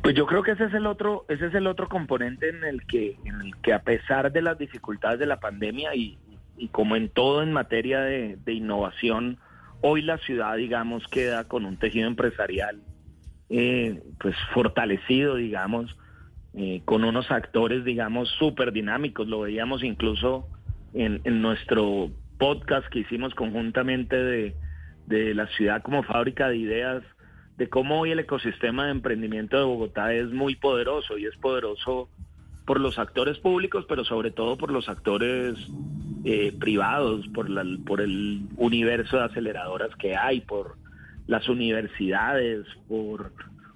[0.00, 2.86] Pues yo creo que ese es el otro, ese es el otro componente en el
[2.86, 6.18] que, en el que a pesar de las dificultades de la pandemia y,
[6.56, 9.38] y como en todo en materia de, de innovación,
[9.80, 12.80] hoy la ciudad, digamos, queda con un tejido empresarial
[13.56, 15.96] eh, pues fortalecido, digamos,
[16.54, 19.28] eh, con unos actores, digamos, súper dinámicos.
[19.28, 20.48] Lo veíamos incluso
[20.92, 24.56] en, en nuestro podcast que hicimos conjuntamente de,
[25.06, 27.04] de la ciudad como fábrica de ideas,
[27.56, 32.08] de cómo hoy el ecosistema de emprendimiento de Bogotá es muy poderoso y es poderoso
[32.66, 35.54] por los actores públicos, pero sobre todo por los actores
[36.24, 40.74] eh, privados, por, la, por el universo de aceleradoras que hay, por
[41.26, 43.32] las universidades, por,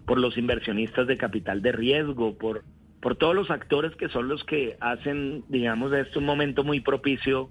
[0.07, 2.63] por los inversionistas de capital de riesgo, por,
[3.01, 6.81] por todos los actores que son los que hacen, digamos, de esto un momento muy
[6.81, 7.51] propicio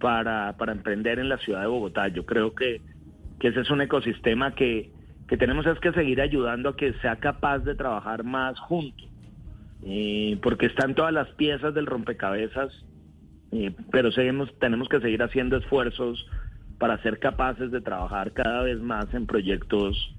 [0.00, 2.08] para, para emprender en la ciudad de Bogotá.
[2.08, 2.80] Yo creo que,
[3.38, 4.90] que ese es un ecosistema que,
[5.28, 9.08] que tenemos es que seguir ayudando a que sea capaz de trabajar más juntos,
[9.84, 12.72] eh, porque están todas las piezas del rompecabezas,
[13.52, 16.26] eh, pero seguimos, tenemos que seguir haciendo esfuerzos
[16.78, 20.14] para ser capaces de trabajar cada vez más en proyectos,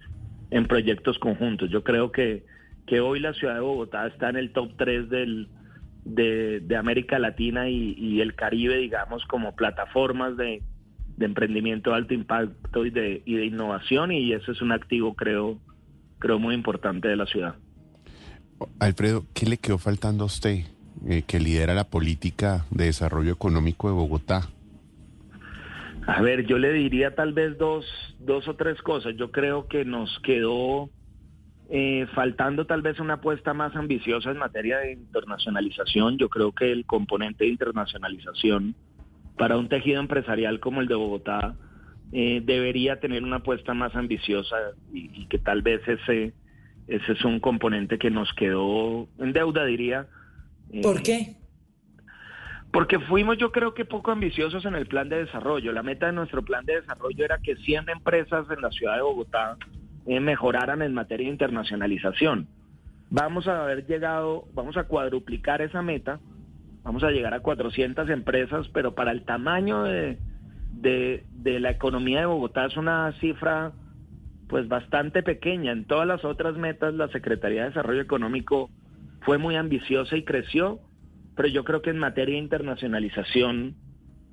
[0.51, 1.69] en proyectos conjuntos.
[1.69, 2.45] Yo creo que,
[2.85, 5.49] que hoy la ciudad de Bogotá está en el top 3 del,
[6.05, 10.61] de, América Latina y, el Caribe, digamos, como plataformas de,
[11.19, 15.57] emprendimiento de alto impacto y de, y de innovación y ese es un activo creo
[16.19, 17.55] creo muy importante de la ciudad.
[18.79, 20.65] Alfredo, ¿qué le quedó faltando a usted
[21.07, 24.49] eh, que lidera la política de desarrollo económico de Bogotá?
[26.07, 27.85] A ver, yo le diría tal vez dos,
[28.19, 29.15] dos o tres cosas.
[29.17, 30.89] Yo creo que nos quedó
[31.69, 36.17] eh, faltando tal vez una apuesta más ambiciosa en materia de internacionalización.
[36.17, 38.75] Yo creo que el componente de internacionalización
[39.37, 41.55] para un tejido empresarial como el de Bogotá
[42.11, 44.55] eh, debería tener una apuesta más ambiciosa
[44.93, 46.33] y, y, que tal vez ese,
[46.87, 50.07] ese es un componente que nos quedó en deuda, diría.
[50.71, 51.35] Eh, ¿Por qué?
[52.75, 55.71] Porque fuimos yo creo que poco ambiciosos en el plan de desarrollo.
[55.71, 59.01] La meta de nuestro plan de desarrollo era que 100 empresas en la ciudad de
[59.01, 59.55] Bogotá
[60.05, 62.49] eh, mejoraran en materia de internacionalización.
[63.09, 66.19] Vamos a haber llegado, vamos a cuadruplicar esa meta
[66.85, 70.19] vamos a llegar a 400 empresas, pero para el tamaño de,
[70.71, 73.73] de, de, la economía de Bogotá es una cifra
[74.47, 75.71] pues bastante pequeña.
[75.71, 78.69] En todas las otras metas la Secretaría de Desarrollo Económico
[79.21, 80.79] fue muy ambiciosa y creció,
[81.35, 83.75] pero yo creo que en materia de internacionalización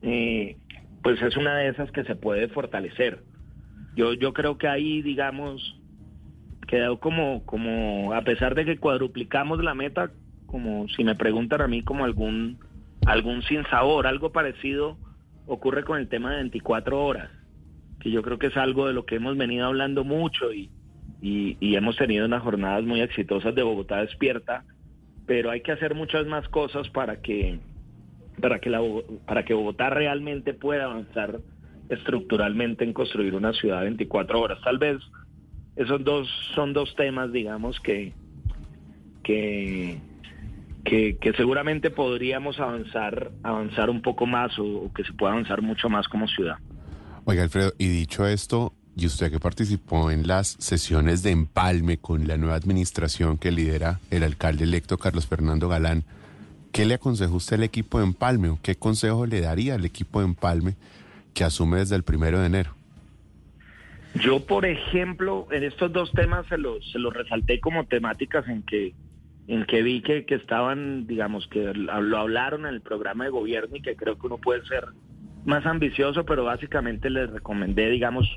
[0.02, 0.56] eh,
[1.02, 3.22] pues es una de esas que se puede fortalecer.
[3.96, 5.80] Yo, yo creo que ahí, digamos,
[6.66, 10.10] quedó como, como, a pesar de que cuadruplicamos la meta,
[10.46, 12.58] como si me preguntan a mí como algún
[13.06, 14.96] algún sinsabor, algo parecido
[15.46, 17.30] ocurre con el tema de 24 horas,
[18.00, 20.70] que yo creo que es algo de lo que hemos venido hablando mucho y,
[21.20, 24.64] y, y hemos tenido unas jornadas muy exitosas de Bogotá despierta,
[25.26, 27.58] pero hay que hacer muchas más cosas para que
[28.40, 28.80] para que la,
[29.26, 31.40] para que Bogotá realmente pueda avanzar
[31.88, 34.58] estructuralmente en construir una ciudad 24 horas.
[34.64, 34.98] Tal vez
[35.76, 38.12] esos dos son dos temas, digamos que
[39.22, 40.00] que
[40.85, 46.08] que, seguramente podríamos avanzar, avanzar un poco más o, que se pueda avanzar mucho más
[46.08, 46.56] como ciudad.
[47.24, 52.26] Oiga, Alfredo, y dicho esto, y usted que participó en las sesiones de empalme con
[52.26, 56.05] la nueva administración que lidera el alcalde electo Carlos Fernando Galán,
[56.72, 60.20] ¿qué le aconsejó usted al equipo de empalme o qué consejo le daría al equipo
[60.20, 60.74] de empalme
[61.35, 62.74] que asume desde el primero de enero?
[64.14, 68.62] Yo, por ejemplo, en estos dos temas se los, se los resalté como temáticas en
[68.62, 68.94] que
[69.48, 73.76] en que vi que, que estaban, digamos, que lo hablaron en el programa de gobierno
[73.76, 74.85] y que creo que uno puede ser
[75.44, 78.28] más ambicioso, pero básicamente les recomendé, digamos,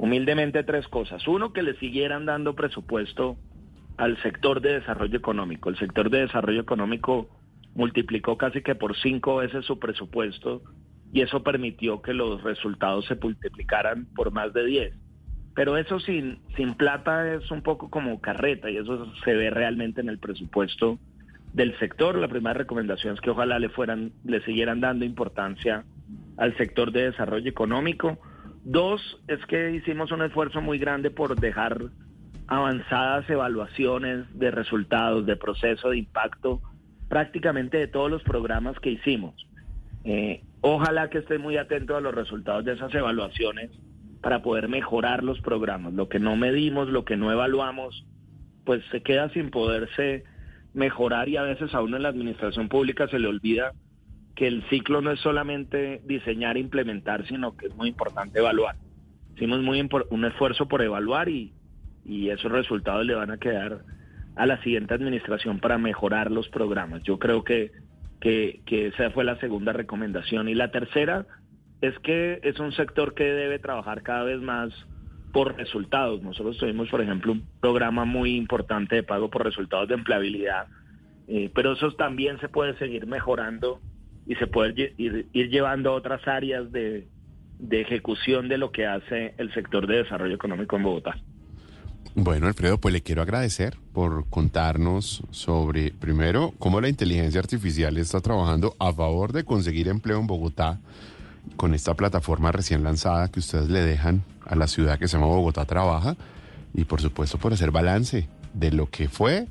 [0.00, 1.28] humildemente tres cosas.
[1.28, 3.36] Uno, que le siguieran dando presupuesto
[3.98, 5.68] al sector de desarrollo económico.
[5.68, 7.28] El sector de desarrollo económico
[7.74, 10.62] multiplicó casi que por cinco veces su presupuesto
[11.12, 14.94] y eso permitió que los resultados se multiplicaran por más de diez.
[15.54, 20.00] Pero eso sin, sin plata es un poco como carreta y eso se ve realmente
[20.00, 20.98] en el presupuesto
[21.52, 22.16] del sector.
[22.16, 25.84] La primera recomendación es que ojalá le fueran, le siguieran dando importancia
[26.38, 28.18] al sector de desarrollo económico.
[28.64, 31.78] Dos, es que hicimos un esfuerzo muy grande por dejar
[32.46, 36.60] avanzadas evaluaciones de resultados, de proceso de impacto,
[37.08, 39.34] prácticamente de todos los programas que hicimos.
[40.04, 43.70] Eh, ojalá que esté muy atento a los resultados de esas evaluaciones
[44.20, 45.94] para poder mejorar los programas.
[45.94, 48.04] Lo que no medimos, lo que no evaluamos,
[48.64, 50.24] pues se queda sin poderse
[50.74, 53.72] mejorar y a veces a uno en la administración pública se le olvida
[54.40, 58.74] que el ciclo no es solamente diseñar e implementar, sino que es muy importante evaluar.
[59.36, 61.52] Hicimos muy un esfuerzo por evaluar y,
[62.06, 63.84] esos resultados le van a quedar
[64.36, 67.02] a la siguiente administración para mejorar los programas.
[67.02, 67.70] Yo creo que,
[68.18, 70.48] que, que esa fue la segunda recomendación.
[70.48, 71.26] Y la tercera,
[71.82, 74.72] es que es un sector que debe trabajar cada vez más
[75.34, 76.22] por resultados.
[76.22, 80.66] Nosotros tuvimos, por ejemplo, un programa muy importante de pago por resultados de empleabilidad,
[81.28, 83.82] eh, pero eso también se puede seguir mejorando
[84.30, 87.08] y se puede ir, llevando a otras áreas de,
[87.58, 91.18] de, ejecución de lo que hace el sector de desarrollo económico en Bogotá.
[92.14, 98.20] Bueno, Alfredo, pues le quiero agradecer por contarnos sobre, primero, cómo la inteligencia artificial está
[98.20, 100.78] trabajando a favor de conseguir empleo en Bogotá
[101.56, 105.26] con esta plataforma recién lanzada que ustedes le dejan a la ciudad que se llama
[105.26, 106.14] Bogotá Trabaja
[106.72, 109.48] y por supuesto por hacer balance de lo que fue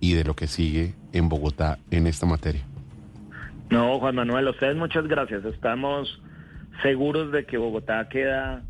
[0.00, 2.66] y de lo que sigue en Bogotá en esta materia.
[3.72, 5.46] No, Juan Manuel, ustedes muchas gracias.
[5.46, 6.20] Estamos
[6.82, 8.64] seguros de que Bogotá queda,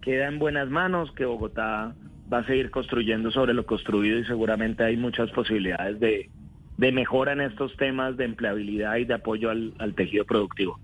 [0.00, 1.94] queda en buenas manos, que Bogotá
[2.32, 6.30] va a seguir construyendo sobre lo construido y seguramente hay muchas posibilidades de,
[6.78, 10.80] de mejora en estos temas de empleabilidad y de apoyo al, al tejido productivo.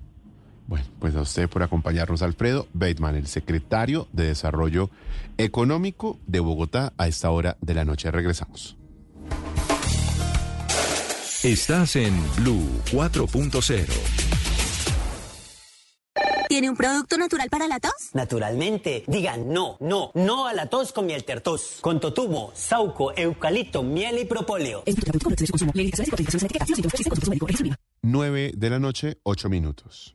[0.66, 4.90] Bueno, pues a usted por acompañarnos, Alfredo Bateman, el secretario de Desarrollo
[5.38, 8.10] Económico de Bogotá, a esta hora de la noche.
[8.10, 8.76] Regresamos.
[11.42, 12.62] Estás en Blue
[12.92, 13.86] 4.0.
[16.48, 18.10] ¿Tiene un producto natural para la tos?
[18.12, 19.02] Naturalmente.
[19.08, 21.78] Digan no, no, no a la tos con miel tertos.
[21.80, 24.84] Con totumo, sauco, eucalipto, miel y propóleo.
[28.02, 30.14] 9 de la noche, 8 minutos.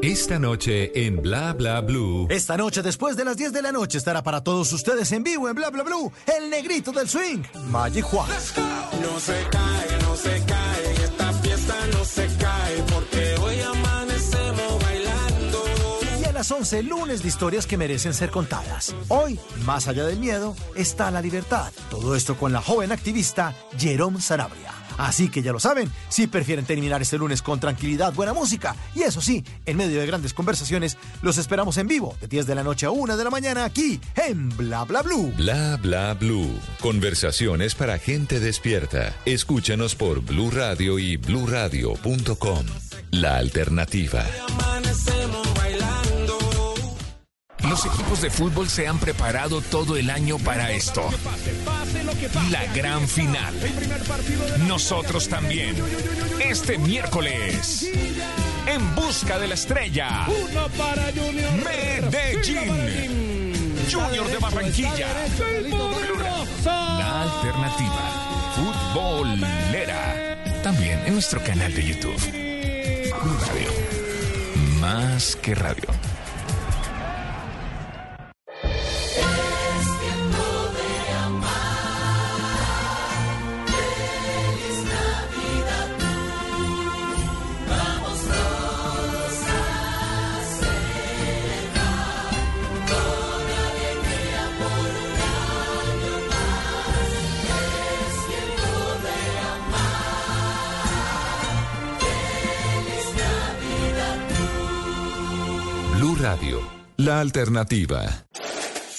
[0.00, 2.26] Esta noche en Bla Bla Blue.
[2.30, 5.48] Esta noche, después de las 10 de la noche, estará para todos ustedes en vivo
[5.48, 8.28] en Bla Bla Blue, el negrito del swing, Magic Juan.
[8.28, 14.82] No se cae, no se cae, en esta fiesta no se cae, porque hoy amanecemos
[14.82, 15.64] bailando.
[16.20, 18.94] Y a las 11, lunes de historias que merecen ser contadas.
[19.08, 21.72] Hoy, más allá del miedo, está la libertad.
[21.90, 24.81] Todo esto con la joven activista Jerome Sanabria.
[24.98, 29.02] Así que ya lo saben, si prefieren terminar este lunes con tranquilidad, buena música y
[29.02, 32.62] eso sí, en medio de grandes conversaciones, los esperamos en vivo de 10 de la
[32.62, 35.32] noche a 1 de la mañana aquí en Bla Bla Blue.
[35.36, 36.58] Bla Bla Blue.
[36.80, 39.14] Conversaciones para gente despierta.
[39.24, 42.66] Escúchanos por Blue Radio y bluradio.com.
[43.10, 44.24] La alternativa.
[44.48, 46.11] Amanecemos bailando.
[47.68, 51.08] Los equipos de fútbol se han preparado todo el año para esto.
[52.50, 53.54] La gran final.
[54.66, 55.76] Nosotros también.
[56.40, 57.86] Este miércoles.
[58.66, 60.26] En busca de la estrella.
[61.64, 63.32] Medellín.
[63.90, 65.08] Junior de Barranquilla.
[66.74, 68.52] La alternativa.
[68.54, 70.38] Futbolera.
[70.62, 72.20] También en nuestro canal de YouTube.
[73.46, 73.70] Radio.
[74.80, 75.88] Más que radio.
[106.22, 106.60] Radio.
[106.98, 108.04] La alternativa.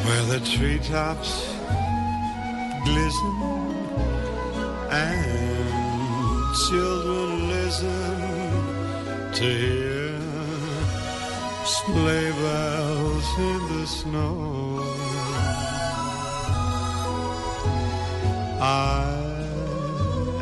[0.05, 1.33] where the treetops
[2.85, 3.37] glisten
[4.91, 8.53] and children listen
[9.39, 10.19] to hear
[11.65, 15.18] sleigh bells in the snow.
[18.61, 19.05] I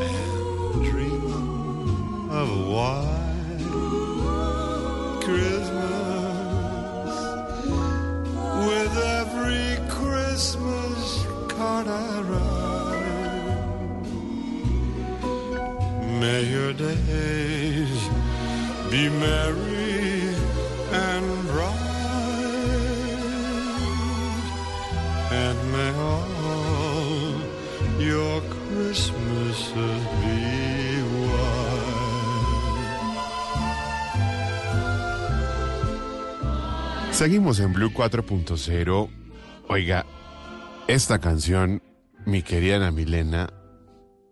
[0.01, 3.61] am dreaming of a white
[5.23, 7.17] Christmas
[8.67, 12.87] with every Christmas card I write.
[16.19, 18.09] May your days
[18.91, 19.66] be merry
[37.17, 39.09] Seguimos en Blue 4.0.
[39.69, 40.05] Oiga,
[40.87, 41.83] esta canción,
[42.27, 43.49] mi querida Milena,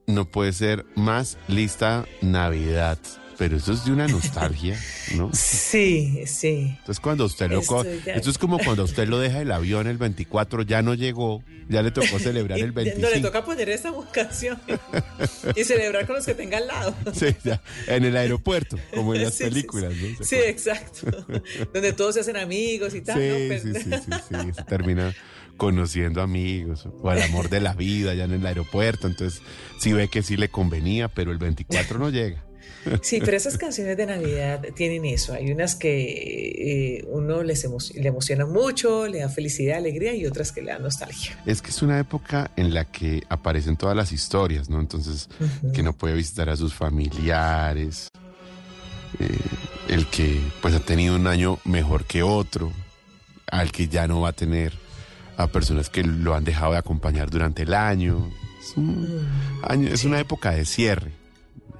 [0.06, 2.98] no puede ser más lista Navidad.
[3.38, 4.78] Pero eso es de una nostalgia,
[5.16, 5.30] ¿no?
[5.32, 6.74] Sí, sí.
[6.78, 10.62] Entonces cuando usted lo Esto es como cuando usted lo deja el avión el 24,
[10.62, 13.20] ya no llegó, ya le tocó celebrar el No le 25.
[13.26, 14.58] toca poner esa canción
[15.56, 16.94] y celebrar con los que tenga al lado.
[17.14, 20.16] Sí, ya, en el aeropuerto, como en las Sí, sí, películas, ¿no?
[20.18, 21.26] ¿Se Sí, exacto.
[21.72, 23.16] Donde todos se hacen amigos y tal.
[23.18, 23.22] ¿no?
[23.22, 25.14] Sí, Pero- sí, sí, sí, sí, se termina
[25.56, 29.40] conociendo amigos o al amor de la vida ya en el aeropuerto, entonces
[29.78, 32.44] sí ve que sí le convenía, pero el 24 no llega.
[33.02, 35.32] Sí, pero esas canciones de Navidad tienen eso.
[35.32, 40.26] Hay unas que eh, uno les emo- le emociona mucho, le da felicidad, alegría y
[40.26, 41.38] otras que le dan nostalgia.
[41.46, 44.80] Es que es una época en la que aparecen todas las historias, ¿no?
[44.80, 45.28] Entonces,
[45.72, 48.08] que no puede visitar a sus familiares,
[49.20, 49.28] eh,
[49.88, 52.72] el que pues ha tenido un año mejor que otro,
[53.50, 54.72] al que ya no va a tener
[55.36, 58.30] a personas que lo han dejado de acompañar durante el año.
[58.60, 59.26] Es, un
[59.62, 61.12] año, es una época de cierre,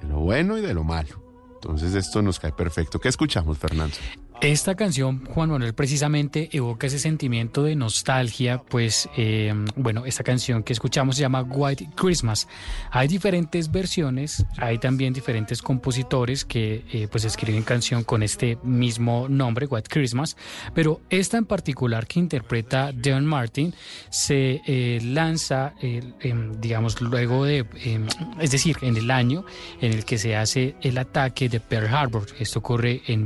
[0.05, 1.23] de lo bueno y de lo malo.
[1.55, 2.99] Entonces esto nos cae perfecto.
[2.99, 3.95] ¿Qué escuchamos, Fernando?
[4.41, 10.61] Esta canción, Juan Manuel, precisamente evoca ese sentimiento de nostalgia, pues, eh, bueno, esta canción
[10.61, 12.47] que escuchamos se llama White Christmas.
[12.91, 19.27] Hay diferentes versiones, hay también diferentes compositores que, eh, pues, escriben canción con este mismo
[19.29, 20.35] nombre, White Christmas,
[20.73, 23.73] pero esta en particular que interpreta Deon Martin
[24.09, 28.05] se eh, lanza, em, digamos, luego de, em,
[28.39, 29.45] es decir, en el año
[29.79, 32.27] en el que se hace el ataque de Pearl Harbor.
[32.37, 33.23] Esto ocurre en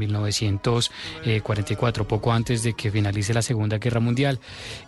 [1.21, 4.39] 1944, poco antes de que finalice la Segunda Guerra Mundial.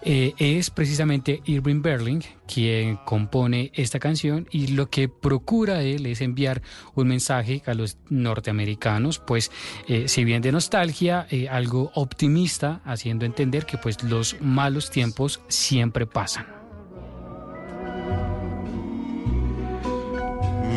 [0.01, 6.21] Eh, es precisamente Irving Berling quien compone esta canción y lo que procura él es
[6.21, 6.61] enviar
[6.95, 9.51] un mensaje a los norteamericanos, pues
[9.87, 15.41] eh, si bien de nostalgia, eh, algo optimista, haciendo entender que pues los malos tiempos
[15.47, 16.45] siempre pasan.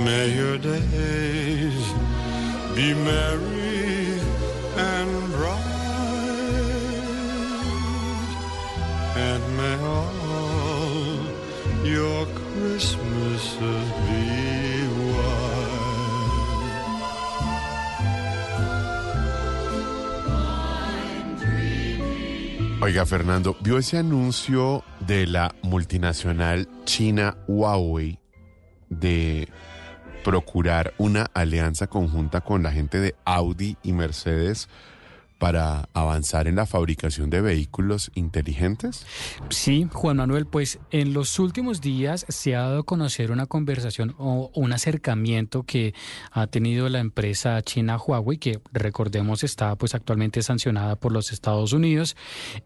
[0.05, 1.95] May days
[2.75, 3.54] be merry
[22.95, 28.21] Oiga, Fernando, ¿vio ese anuncio de la multinacional china Huawei
[28.89, 29.49] de
[30.23, 34.69] procurar una alianza conjunta con la gente de Audi y Mercedes
[35.45, 39.05] para avanzar en la fabricación de vehículos inteligentes?
[39.51, 44.15] Sí, Juan Manuel, pues en los últimos días se ha dado a conocer una conversación
[44.17, 45.93] o un acercamiento que
[46.31, 51.75] ha tenido la empresa china Huawei, que recordemos está pues actualmente sancionada por los Estados
[51.75, 52.17] Unidos.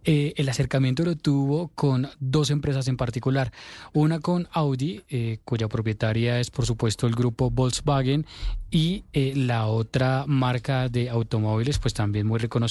[0.04, 3.52] Eh, el acercamiento lo tuvo con dos empresas en particular,
[3.92, 8.24] una con Audi, eh, cuya propietaria es por supuesto el grupo Volkswagen,
[8.70, 12.67] y eh, la otra marca de automóviles, pues también muy reconocida,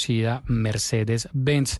[0.47, 1.79] Mercedes-Benz.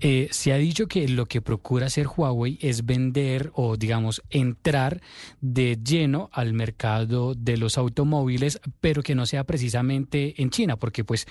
[0.00, 5.00] Eh, se ha dicho que lo que procura hacer Huawei es vender o, digamos, entrar
[5.40, 11.04] de lleno al mercado de los automóviles, pero que no sea precisamente en China, porque
[11.04, 11.26] pues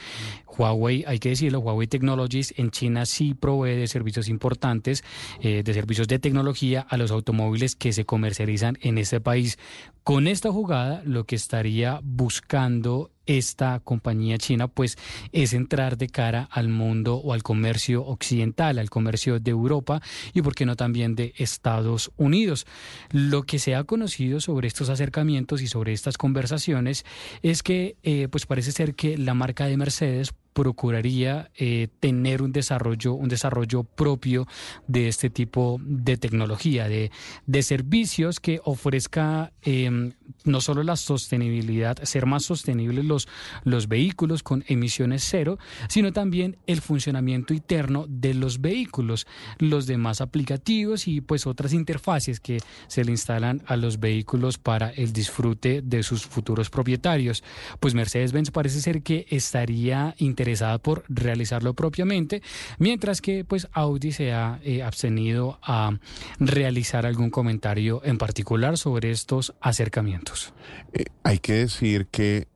[0.48, 5.04] Huawei, hay que decirlo, Huawei Technologies en China sí provee de servicios importantes,
[5.42, 9.58] eh, de servicios de tecnología a los automóviles que se comercializan en este país.
[10.04, 14.98] Con esta jugada, lo que estaría buscando esta compañía china, pues
[15.32, 20.02] es entrar de cara al mundo o al comercio occidental, al comercio de Europa
[20.34, 22.66] y, por qué no, también de Estados Unidos.
[23.12, 27.06] Lo que se ha conocido sobre estos acercamientos y sobre estas conversaciones
[27.42, 32.51] es que, eh, pues parece ser que la marca de Mercedes procuraría eh, tener un
[32.51, 34.47] desarrollo, un desarrollo propio
[34.88, 37.12] de este tipo de tecnología, de,
[37.45, 40.12] de servicios que ofrezca eh,
[40.45, 43.28] no solo la sostenibilidad, ser más sostenibles los,
[43.64, 45.58] los vehículos con emisiones cero,
[45.89, 49.28] sino también el funcionamiento interno de los vehículos,
[49.58, 54.89] los demás aplicativos y pues otras interfaces que se le instalan a los vehículos para
[54.89, 57.43] el disfrute de sus futuros propietarios.
[57.80, 62.41] Pues Mercedes-Benz parece ser que estaría interesada por realizarlo propiamente,
[62.78, 65.98] mientras que pues Audi se ha eh, abstenido a
[66.38, 70.54] realizar algún comentario en particular sobre estos acercamientos.
[70.91, 72.48] Eh, hay que decir que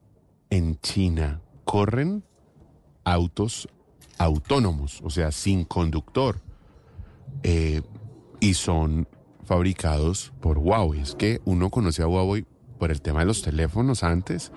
[0.49, 2.23] en China corren
[3.05, 3.69] autos
[4.17, 6.41] autónomos, o sea, sin conductor,
[7.43, 7.81] eh,
[8.41, 9.07] y son
[9.45, 10.99] fabricados por Huawei.
[10.99, 12.45] Es que uno conoce a Huawei
[12.79, 14.51] por el tema de los teléfonos antes,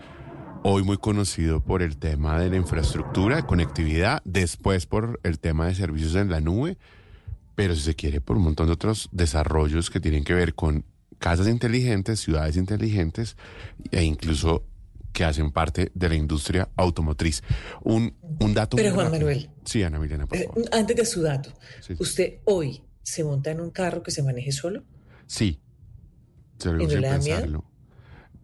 [0.63, 5.67] hoy muy conocido por el tema de la infraestructura, de conectividad, después por el tema
[5.67, 6.77] de servicios en la nube,
[7.55, 10.85] pero si se quiere por un montón de otros desarrollos que tienen que ver con
[11.19, 13.37] casas inteligentes, ciudades inteligentes
[13.91, 14.65] e incluso
[15.13, 17.43] que hacen parte de la industria automotriz.
[17.83, 18.77] Un, un dato...
[18.77, 19.27] Pero Juan rápido.
[19.27, 19.51] Manuel.
[19.65, 21.95] Sí, Ana Milena, por Eh, antes de su dato, Sí.
[21.99, 24.85] ¿usted hoy se monta en un carro que se maneje solo?
[25.27, 25.61] Sí.
[26.59, 27.35] Se lo ¿Y no sin le da miedo?
[27.37, 27.65] pensarlo.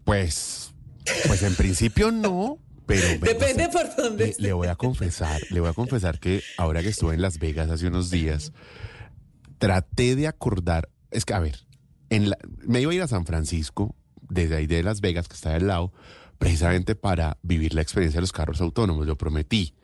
[0.04, 0.74] Pues,
[1.26, 3.06] pues en principio no, pero...
[3.20, 4.42] Depende por dónde le, esté.
[4.42, 7.70] le voy a confesar, le voy a confesar que ahora que estuve en Las Vegas
[7.70, 8.52] hace unos días,
[9.58, 11.66] traté de acordar, es que a ver,
[12.10, 13.94] en la- me iba a ir a San Francisco,
[14.28, 15.92] desde ahí de Las Vegas, que está al lado,
[16.38, 19.74] precisamente para vivir la experiencia de los carros autónomos, lo prometí.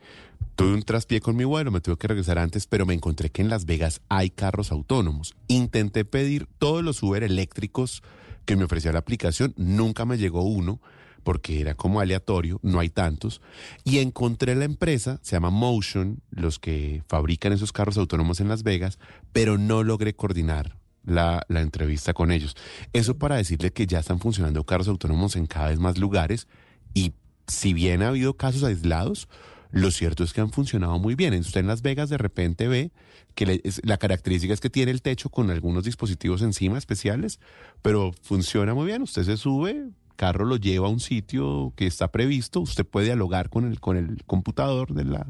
[0.57, 3.41] Tuve un traspié con mi vuelo, me tuve que regresar antes, pero me encontré que
[3.41, 5.35] en Las Vegas hay carros autónomos.
[5.49, 8.03] Intenté pedir todos los Uber eléctricos
[8.45, 10.81] que me ofrecía la aplicación, nunca me llegó uno
[11.23, 13.41] porque era como aleatorio, no hay tantos,
[13.85, 18.63] y encontré la empresa, se llama Motion, los que fabrican esos carros autónomos en Las
[18.63, 18.99] Vegas,
[19.33, 22.57] pero no logré coordinar la, entrevista con ellos.
[22.93, 26.49] Eso para decirle que ya están funcionando carros autónomos en cada vez más lugares
[26.95, 27.15] y
[27.47, 29.29] si bien ha habido casos aislados,
[29.71, 31.35] lo cierto es que han funcionado muy bien.
[31.35, 32.93] Usted en Las Vegas de repente ve
[33.35, 37.41] que la característica es que tiene el techo con algunos dispositivos encima especiales,
[37.81, 39.03] pero funciona muy bien.
[39.03, 39.89] Usted se sube,
[40.23, 43.97] carro lo lleva a un sitio que está previsto, usted puede dialogar con el, con
[43.97, 45.27] el computador de la,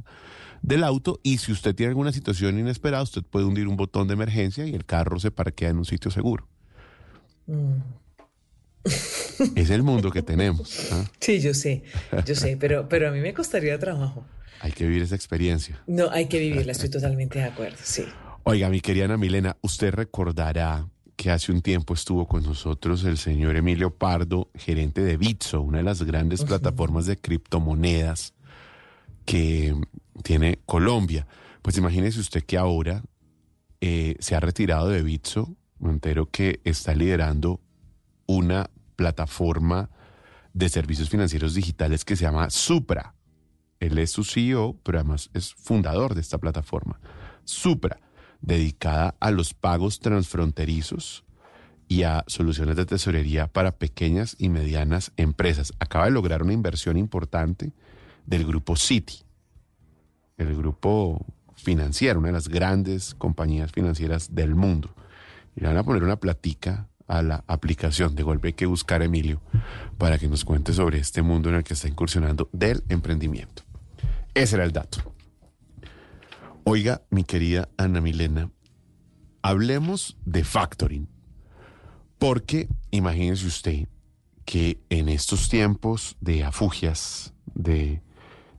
[0.60, 4.12] del auto y si usted tiene alguna situación inesperada, usted puede hundir un botón de
[4.12, 6.46] emergencia y el carro se parquea en un sitio seguro.
[7.46, 7.76] Mm.
[9.56, 10.92] Es el mundo que tenemos.
[10.92, 11.10] ¿ah?
[11.20, 11.84] Sí, yo sé,
[12.26, 14.26] yo sé, pero, pero a mí me costaría trabajo.
[14.60, 15.82] Hay que vivir esa experiencia.
[15.86, 18.04] No, hay que vivirla, estoy totalmente de acuerdo, sí.
[18.42, 20.86] Oiga, mi querida Ana Milena, usted recordará
[21.22, 25.78] que hace un tiempo estuvo con nosotros el señor Emilio Pardo, gerente de Bitso, una
[25.78, 28.34] de las grandes plataformas de criptomonedas
[29.24, 29.72] que
[30.24, 31.28] tiene Colombia.
[31.62, 33.04] Pues imagínese usted que ahora
[33.80, 37.60] eh, se ha retirado de Bitso, Montero, que está liderando
[38.26, 39.90] una plataforma
[40.54, 43.14] de servicios financieros digitales que se llama Supra.
[43.78, 46.98] Él es su CEO, pero además es fundador de esta plataforma.
[47.44, 48.00] Supra,
[48.42, 51.24] dedicada a los pagos transfronterizos
[51.88, 55.72] y a soluciones de tesorería para pequeñas y medianas empresas.
[55.78, 57.72] Acaba de lograr una inversión importante
[58.26, 59.22] del grupo Citi,
[60.38, 61.24] el grupo
[61.54, 64.94] financiero, una de las grandes compañías financieras del mundo.
[65.54, 68.14] Y le van a poner una platica a la aplicación.
[68.14, 69.40] De golpe hay que buscar a Emilio
[69.98, 73.62] para que nos cuente sobre este mundo en el que está incursionando del emprendimiento.
[74.34, 75.12] Ese era el dato.
[76.64, 78.52] Oiga, mi querida Ana Milena,
[79.42, 81.08] hablemos de factoring.
[82.18, 83.88] Porque imagínese usted
[84.44, 88.00] que en estos tiempos de afugias, de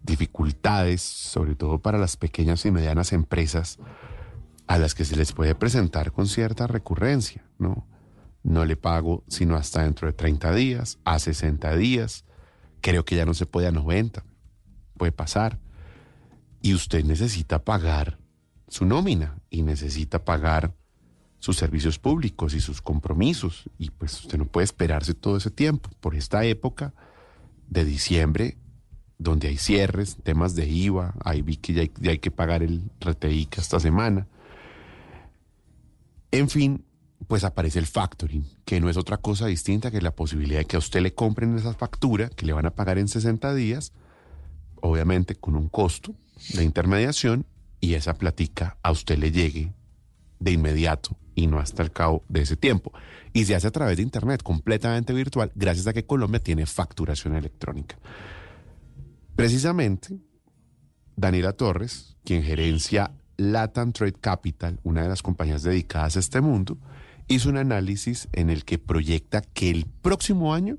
[0.02, 3.80] dificultades, sobre todo para las pequeñas y medianas empresas,
[4.68, 7.88] a las que se les puede presentar con cierta recurrencia, ¿no?
[8.44, 12.26] No le pago sino hasta dentro de 30 días, a 60 días,
[12.82, 14.26] creo que ya no se puede a 90,
[14.98, 15.58] puede pasar.
[16.64, 18.18] Y usted necesita pagar
[18.70, 20.74] su nómina y necesita pagar
[21.38, 23.70] sus servicios públicos y sus compromisos.
[23.78, 25.90] Y pues usted no puede esperarse todo ese tiempo.
[26.00, 26.94] Por esta época
[27.68, 28.58] de diciembre,
[29.18, 32.90] donde hay cierres, temas de IVA, ahí vi que ya hay, hay que pagar el
[33.02, 34.30] RTI esta semana.
[36.32, 36.86] En fin,
[37.28, 40.78] pues aparece el factoring, que no es otra cosa distinta que la posibilidad de que
[40.78, 43.92] a usted le compren esa factura, que le van a pagar en 60 días,
[44.80, 46.16] obviamente con un costo
[46.54, 47.46] de intermediación,
[47.80, 49.74] y esa platica a usted le llegue
[50.40, 52.94] de inmediato y no hasta el cabo de ese tiempo.
[53.34, 57.36] Y se hace a través de Internet, completamente virtual, gracias a que Colombia tiene facturación
[57.36, 57.98] electrónica.
[59.36, 60.18] Precisamente,
[61.16, 66.78] Daniela Torres, quien gerencia Latam Trade Capital, una de las compañías dedicadas a este mundo,
[67.28, 70.78] hizo un análisis en el que proyecta que el próximo año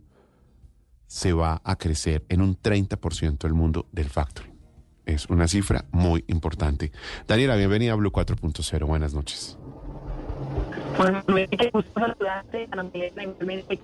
[1.07, 4.54] se va a crecer en un 30% el mundo del factoring.
[5.07, 6.93] Es una cifra muy importante.
[7.27, 8.87] Daniela, bienvenida a Blue 4.0.
[8.87, 9.59] Buenas noches.
[10.97, 12.69] Bueno, me gusto saludarte,
[13.75, 13.79] igualmente.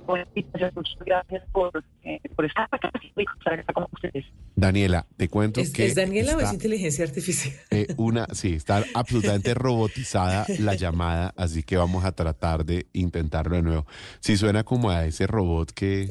[0.75, 4.25] Muchas gracias por, eh, por estar acá y estar acá con ustedes.
[4.61, 7.55] Daniela, te cuento ¿Es, que es Daniela o es inteligencia artificial?
[7.71, 13.57] eh, una, sí, está absolutamente robotizada la llamada, así que vamos a tratar de intentarlo
[13.57, 13.87] de nuevo.
[14.21, 16.09] Sí suena como a ese robot que,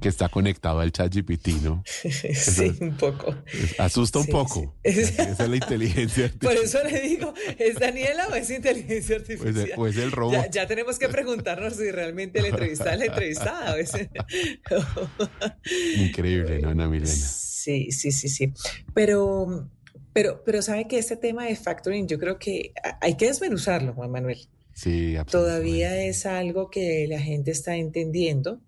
[0.00, 1.82] que está conectado al chat GPT, ¿no?
[1.86, 3.34] sí, un poco.
[3.52, 4.74] Es- Asusta un poco.
[4.84, 4.92] sí.
[4.94, 6.86] Esa es la inteligencia Por artificial.
[6.86, 9.52] eso le digo, ¿es Daniela o es inteligencia artificial?
[9.54, 10.34] Pues, eh, pues el robot.
[10.34, 13.76] Ya, ya tenemos que preguntarnos si realmente la entrevistada es la entrevistada.
[15.96, 17.12] Increíble, ¿no, Ana Milena?
[17.46, 18.52] Sí, sí, sí, sí.
[18.94, 19.70] Pero,
[20.12, 24.10] pero, pero sabe que este tema de factoring, yo creo que hay que desmenuzarlo, Juan
[24.10, 24.48] Manuel.
[24.74, 28.60] Sí, Todavía es algo que la gente está entendiendo,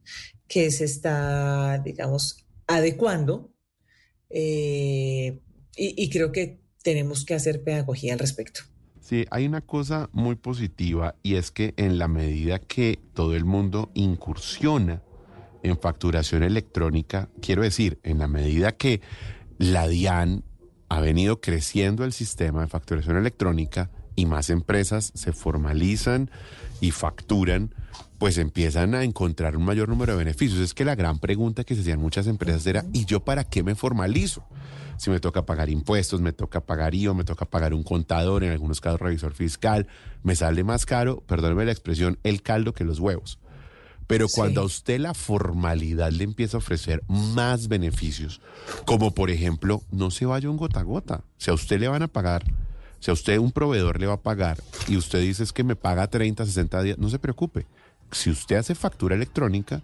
[0.46, 3.52] que se está, digamos, adecuando,
[4.30, 5.38] eh,
[5.76, 8.62] y, y creo que tenemos que hacer pedagogía al respecto.
[9.00, 13.44] Sí, hay una cosa muy positiva y es que en la medida que todo el
[13.44, 15.02] mundo incursiona
[15.62, 19.00] en facturación electrónica, quiero decir, en la medida que
[19.58, 20.44] la DIAN
[20.88, 26.30] ha venido creciendo el sistema de facturación electrónica y más empresas se formalizan
[26.80, 27.74] y facturan,
[28.18, 30.60] pues empiezan a encontrar un mayor número de beneficios.
[30.60, 33.62] Es que la gran pregunta que se hacían muchas empresas era, ¿y yo para qué
[33.62, 34.44] me formalizo?
[34.96, 38.50] Si me toca pagar impuestos, me toca pagar IVA, me toca pagar un contador, en
[38.50, 39.86] algunos casos revisor fiscal,
[40.24, 43.38] me sale más caro, perdóneme la expresión, el caldo que los huevos.
[44.08, 48.40] Pero cuando a usted la formalidad le empieza a ofrecer más beneficios,
[48.86, 51.24] como por ejemplo, no se vaya un gota a gota.
[51.36, 52.42] Si a usted le van a pagar,
[53.00, 55.76] si a usted un proveedor le va a pagar y usted dice es que me
[55.76, 57.66] paga 30, 60 días, no se preocupe.
[58.10, 59.82] Si usted hace factura electrónica,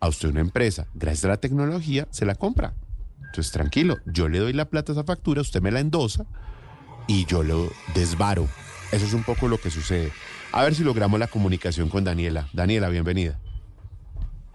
[0.00, 2.72] a usted una empresa, gracias a la tecnología, se la compra.
[3.20, 6.24] Entonces, tranquilo, yo le doy la plata a esa factura, usted me la endosa
[7.06, 8.48] y yo lo desvaro.
[8.92, 10.10] Eso es un poco lo que sucede.
[10.52, 12.48] A ver si logramos la comunicación con Daniela.
[12.54, 13.38] Daniela, bienvenida.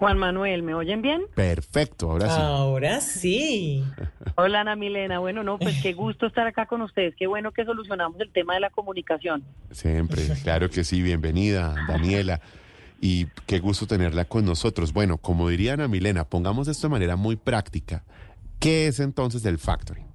[0.03, 1.21] Juan Manuel, ¿me oyen bien?
[1.33, 2.41] Perfecto, ahora sí.
[2.41, 3.83] Ahora sí.
[4.35, 7.63] Hola Ana Milena, bueno, no, pues qué gusto estar acá con ustedes, qué bueno que
[7.63, 9.45] solucionamos el tema de la comunicación.
[9.71, 12.41] Siempre, claro que sí, bienvenida, Daniela.
[12.99, 14.91] Y qué gusto tenerla con nosotros.
[14.91, 18.03] Bueno, como diría Ana Milena, pongamos esto de manera muy práctica.
[18.59, 20.07] ¿Qué es entonces el factoring?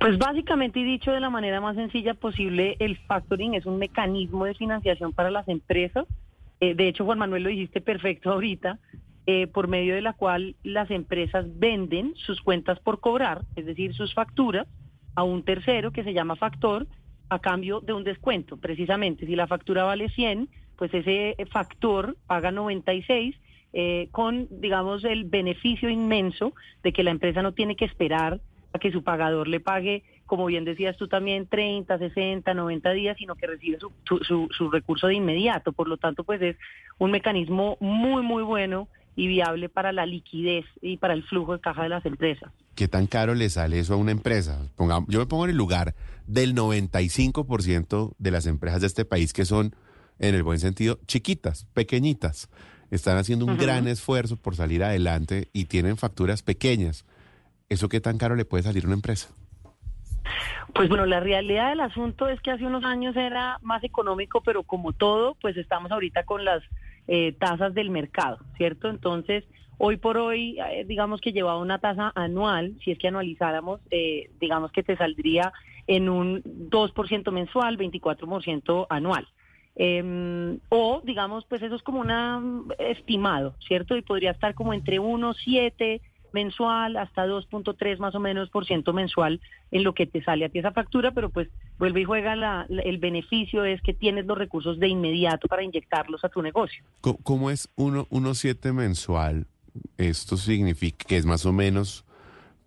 [0.00, 4.44] Pues básicamente y dicho de la manera más sencilla posible, el factoring es un mecanismo
[4.44, 6.04] de financiación para las empresas.
[6.60, 8.78] Eh, de hecho, Juan Manuel lo dijiste perfecto ahorita,
[9.26, 13.94] eh, por medio de la cual las empresas venden sus cuentas por cobrar, es decir,
[13.94, 14.66] sus facturas,
[15.14, 16.86] a un tercero que se llama factor
[17.28, 18.56] a cambio de un descuento.
[18.56, 23.34] Precisamente, si la factura vale 100, pues ese factor paga 96
[23.72, 28.40] eh, con, digamos, el beneficio inmenso de que la empresa no tiene que esperar
[28.72, 33.16] a que su pagador le pague, como bien decías tú también, 30, 60, 90 días,
[33.18, 33.90] sino que recibe su,
[34.22, 35.72] su, su- recurso de inmediato.
[35.72, 36.56] Por lo tanto, pues es
[36.98, 41.60] un mecanismo muy, muy bueno y viable para la liquidez y para el flujo de
[41.60, 42.52] caja de las empresas.
[42.76, 44.60] ¿Qué tan caro le sale eso a una empresa?
[45.08, 45.96] Yo me pongo en el lugar
[46.28, 49.74] del 95% de las empresas de este país que son,
[50.20, 52.48] en el buen sentido, chiquitas, pequeñitas.
[52.90, 57.04] Están haciendo un gran esfuerzo por salir adelante y tienen facturas pequeñas.
[57.68, 59.28] ¿Eso qué tan caro le puede salir a una empresa?
[60.74, 64.62] Pues bueno, la realidad del asunto es que hace unos años era más económico, pero
[64.62, 66.62] como todo, pues estamos ahorita con las
[67.06, 68.88] eh, tasas del mercado, ¿cierto?
[68.90, 69.44] Entonces,
[69.78, 74.30] hoy por hoy, eh, digamos que llevaba una tasa anual, si es que anualizáramos, eh,
[74.40, 75.52] digamos que te saldría
[75.86, 79.26] en un 2% mensual, 24% anual.
[79.80, 83.96] Eh, o, digamos, pues eso es como un estimado, ¿cierto?
[83.96, 86.00] Y podría estar como entre 1,7
[86.32, 90.48] mensual hasta 2.3 más o menos por ciento mensual en lo que te sale a
[90.48, 91.48] ti esa factura, pero pues
[91.78, 95.62] vuelve y juega la- la- el beneficio es que tienes los recursos de inmediato para
[95.62, 96.84] inyectarlos a tu negocio.
[97.00, 99.46] Co- ¿Cómo es 1.7 mensual?
[99.96, 102.04] Esto significa que es más o menos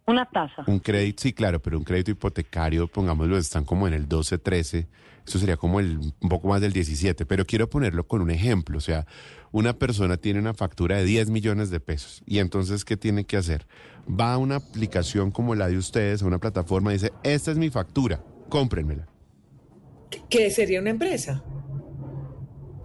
[0.05, 0.63] Una tasa.
[0.67, 4.87] un crédito, sí, claro, pero un crédito hipotecario, pongámoslo, están como en el 12, 13,
[5.27, 8.77] eso sería como el, un poco más del 17, pero quiero ponerlo con un ejemplo,
[8.77, 9.05] o sea,
[9.51, 13.37] una persona tiene una factura de 10 millones de pesos y entonces, ¿qué tiene que
[13.37, 13.65] hacer?
[14.09, 17.57] Va a una aplicación como la de ustedes, a una plataforma y dice, esta es
[17.57, 19.07] mi factura, cómprenmela.
[20.29, 21.43] ¿Qué sería una empresa?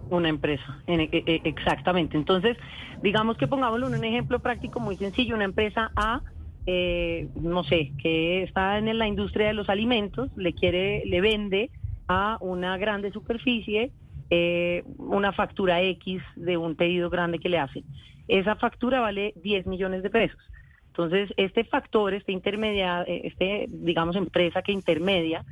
[0.09, 2.15] Una empresa, en- e- e- exactamente.
[2.17, 2.55] Entonces,
[3.01, 6.21] digamos que pongámoslo en un ejemplo práctico muy sencillo, una empresa A,
[6.65, 11.71] eh, no sé, que está en la industria de los alimentos, le quiere, le vende
[12.07, 13.91] a una grande superficie
[14.29, 17.83] eh, una factura X de un pedido grande que le hacen.
[18.27, 20.39] Esa factura vale 10 millones de pesos.
[20.87, 25.45] Entonces, este factor, este intermedia, eh, este, digamos, empresa que intermedia,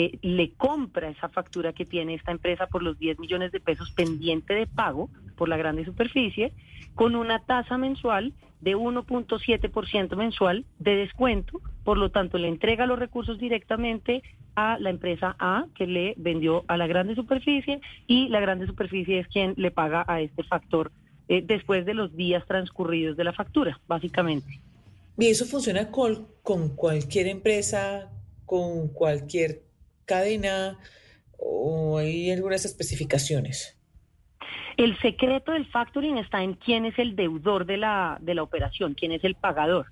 [0.00, 3.90] eh, le compra esa factura que tiene esta empresa por los 10 millones de pesos
[3.90, 6.52] pendiente de pago por la grande superficie,
[6.94, 12.96] con una tasa mensual de 1.7% mensual de descuento, por lo tanto le entrega los
[12.96, 14.22] recursos directamente
[14.54, 19.18] a la empresa A que le vendió a la grande superficie y la grande superficie
[19.18, 20.92] es quien le paga a este factor
[21.26, 24.60] eh, después de los días transcurridos de la factura, básicamente.
[25.18, 28.12] Y eso funciona con, con cualquier empresa,
[28.46, 29.67] con cualquier
[30.08, 30.78] cadena
[31.38, 33.76] o hay algunas especificaciones.
[34.76, 38.94] El secreto del factoring está en quién es el deudor de la, de la operación,
[38.94, 39.86] quién es el pagador,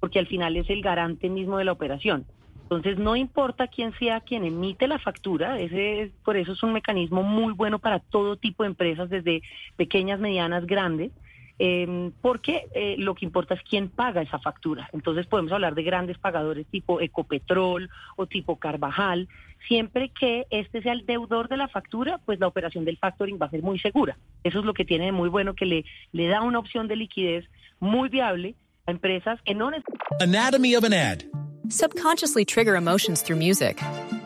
[0.00, 2.26] porque al final es el garante mismo de la operación.
[2.62, 6.72] Entonces, no importa quién sea quien emite la factura, ese es- por eso es un
[6.72, 9.42] mecanismo muy bueno para todo tipo de empresas, desde
[9.76, 11.12] pequeñas, medianas, grandes,
[11.58, 14.88] eh, porque eh, lo que importa es quién paga esa factura.
[14.92, 19.28] Entonces, podemos hablar de grandes pagadores tipo Ecopetrol o tipo Carvajal.
[19.68, 23.46] Siempre que este sea el deudor de la factura, pues la operación del factoring va
[23.46, 24.16] a ser muy segura.
[24.42, 26.96] Eso es lo que tiene de muy bueno, que le, le da una opción de
[26.96, 27.44] liquidez
[27.78, 28.54] muy viable
[28.86, 31.22] a empresas que no necesitan Anatomy of an ad.
[31.68, 33.80] Subconsciously trigger emotions through music.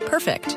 [0.06, 0.56] Perfect.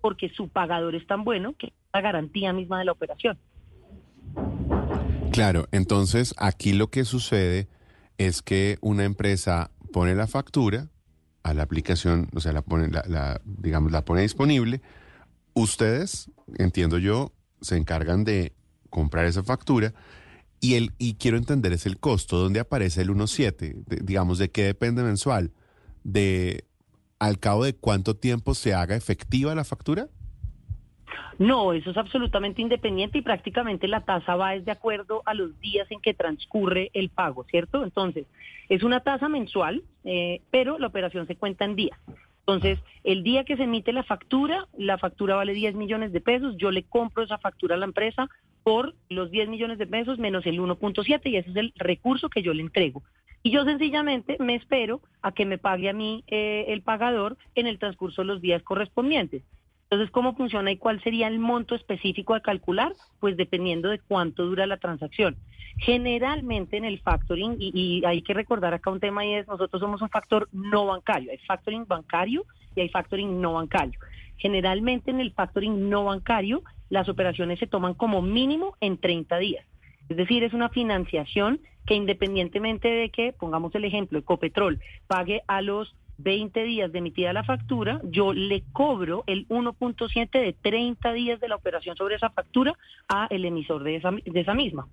[0.00, 3.38] porque su pagador es tan bueno que es la garantía misma de la operación.
[5.32, 7.68] Claro, entonces aquí lo que sucede
[8.18, 10.88] es que una empresa pone la factura
[11.42, 14.82] a la aplicación, o sea, la pone, la, la- digamos, la pone disponible.
[15.54, 18.52] Ustedes, entiendo yo, se encargan de
[18.90, 19.94] comprar esa factura
[20.60, 23.74] y el y quiero entender es el costo, ¿dónde aparece el 1.7?
[23.86, 25.52] De- digamos, ¿de qué depende mensual?
[26.04, 26.64] ¿De
[27.20, 30.08] al cabo de cuánto tiempo se haga efectiva la factura?
[31.38, 35.58] No, eso es absolutamente independiente y prácticamente la tasa va es de acuerdo a los
[35.60, 37.82] días en que transcurre el pago, ¿cierto?
[37.82, 38.26] Entonces,
[38.68, 41.98] es una tasa mensual, eh, pero la operación se cuenta en días.
[42.40, 46.56] Entonces, el día que se emite la factura, la factura vale 10 millones de pesos,
[46.56, 48.28] yo le compro esa factura a la empresa
[48.62, 52.42] por los 10 millones de pesos menos el 1.7 y ese es el recurso que
[52.42, 53.02] yo le entrego.
[53.42, 57.66] Y yo sencillamente me espero a que me pague a mí eh, el pagador en
[57.66, 59.42] el transcurso de los días correspondientes.
[59.84, 62.94] Entonces, ¿cómo funciona y cuál sería el monto específico a calcular?
[63.18, 65.36] Pues dependiendo de cuánto dura la transacción.
[65.78, 69.80] Generalmente en el factoring, y, y hay que recordar acá un tema y es, nosotros
[69.80, 71.32] somos un factor no bancario.
[71.32, 72.44] Hay factoring bancario
[72.76, 73.98] y hay factoring no bancario.
[74.36, 79.66] Generalmente en el factoring no bancario, las operaciones se toman como mínimo en 30 días.
[80.10, 85.62] Es decir, es una financiación que independientemente de que, pongamos el ejemplo, Ecopetrol pague a
[85.62, 91.40] los 20 días de emitida la factura, yo le cobro el 1.7 de 30 días
[91.40, 92.74] de la operación sobre esa factura
[93.08, 94.88] a el emisor de esa, de esa misma.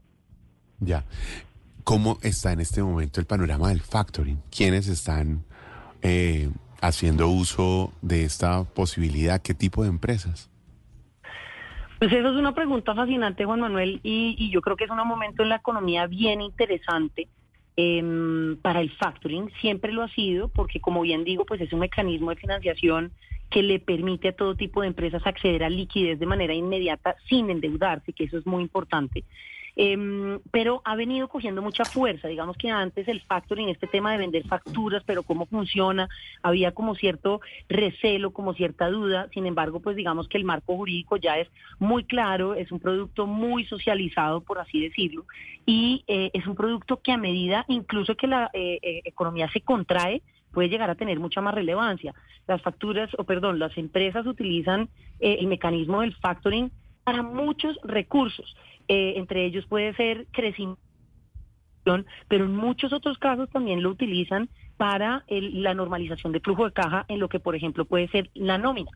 [0.79, 1.03] Ya.
[1.83, 4.39] ¿Cómo está en este momento el panorama del factoring?
[4.55, 5.45] ¿Quiénes están
[6.03, 6.49] eh,
[6.79, 9.41] haciendo uso de esta posibilidad?
[9.41, 10.51] ¿Qué tipo de empresas?
[11.99, 14.97] Pues eso es una pregunta fascinante, Juan Manuel, y, y yo creo que es un
[14.97, 17.27] momento en la economía bien interesante
[17.75, 19.51] em, para el factoring.
[19.61, 23.11] Siempre lo ha sido, porque como bien digo, pues es un mecanismo de financiación
[23.49, 27.49] que le permite a todo tipo de empresas acceder a liquidez de manera inmediata sin
[27.49, 29.23] endeudarse, que eso es muy importante.
[29.79, 32.27] Em, pero ha venido cogiendo mucha fuerza.
[32.27, 36.09] Digamos que antes el factoring, este tema de vender facturas, pero cómo funciona,
[36.41, 39.29] había como cierto recelo, como cierta duda.
[39.35, 41.47] Sin embargo, pues digamos que el marco jurídico ya es
[41.77, 45.25] muy claro, es un producto muy socializado, por así decirlo,
[45.67, 49.61] y eh, es un producto que a medida incluso que la eh, eh, economía se
[49.61, 52.15] contrae, puede llegar a tener mucha más relevancia.
[52.47, 56.71] Las facturas, o perdón, las empresas utilizan eh, el mecanismo del factoring
[57.07, 58.53] para muchos recursos.
[58.89, 60.81] Eh, entre ellos puede ser crecimiento,
[62.27, 66.73] pero en muchos otros casos también lo utilizan para el- la normalización de flujo de
[66.73, 68.91] caja en lo que, por ejemplo, puede ser la nómina.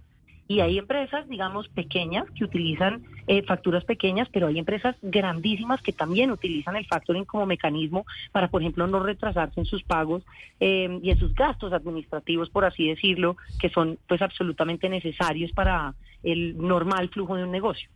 [0.50, 5.94] Y hay empresas, digamos, pequeñas que utilizan eh, facturas pequeñas, pero hay empresas grandísimas que
[5.94, 10.26] también utilizan el factoring como mecanismo para, por ejemplo, no retrasarse en sus pagos
[10.60, 15.94] eh, y en sus gastos administrativos, por así decirlo, que son pues absolutamente necesarios para
[16.24, 17.88] el normal flujo de un negocio.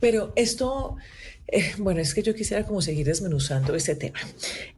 [0.00, 0.96] Pero esto,
[1.48, 4.18] eh, bueno, es que yo quisiera como seguir desmenuzando este tema.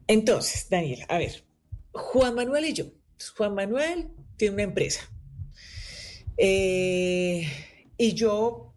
[0.07, 1.45] Entonces, Daniel, a ver,
[1.93, 2.87] Juan Manuel y yo.
[3.37, 5.09] Juan Manuel tiene una empresa.
[6.37, 7.47] Eh,
[7.97, 8.75] y yo,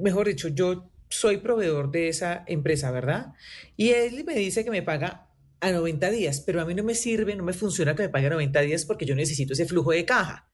[0.00, 3.34] mejor dicho, yo soy proveedor de esa empresa, ¿verdad?
[3.76, 5.28] Y él me dice que me paga
[5.60, 8.26] a 90 días, pero a mí no me sirve, no me funciona que me pague
[8.26, 10.50] a 90 días porque yo necesito ese flujo de caja.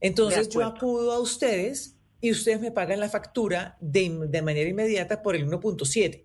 [0.00, 0.76] Entonces yo acuerdo.
[0.76, 1.93] acudo a ustedes
[2.24, 6.24] y ustedes me pagan la factura de, de manera inmediata por el 1.7.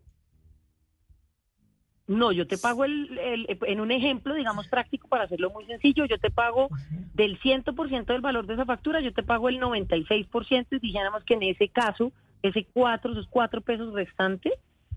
[2.08, 6.06] No, yo te pago el, el- en un ejemplo, digamos práctico, para hacerlo muy sencillo,
[6.06, 6.70] yo te pago
[7.14, 11.36] del 100% del valor de esa factura, yo te pago el 96% y dijéramos que
[11.36, 14.54] en ese caso, ese cuatro, esos cuatro pesos restantes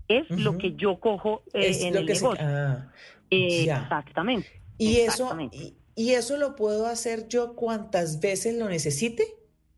[0.07, 2.45] es lo que yo cojo eh, Es en el se- negocio.
[2.47, 2.91] ah,
[3.29, 3.63] Eh.
[3.63, 4.47] Exactamente.
[4.77, 5.57] Y eso, exactamente.
[5.57, 9.23] y, y eso lo puedo hacer yo cuantas veces lo necesite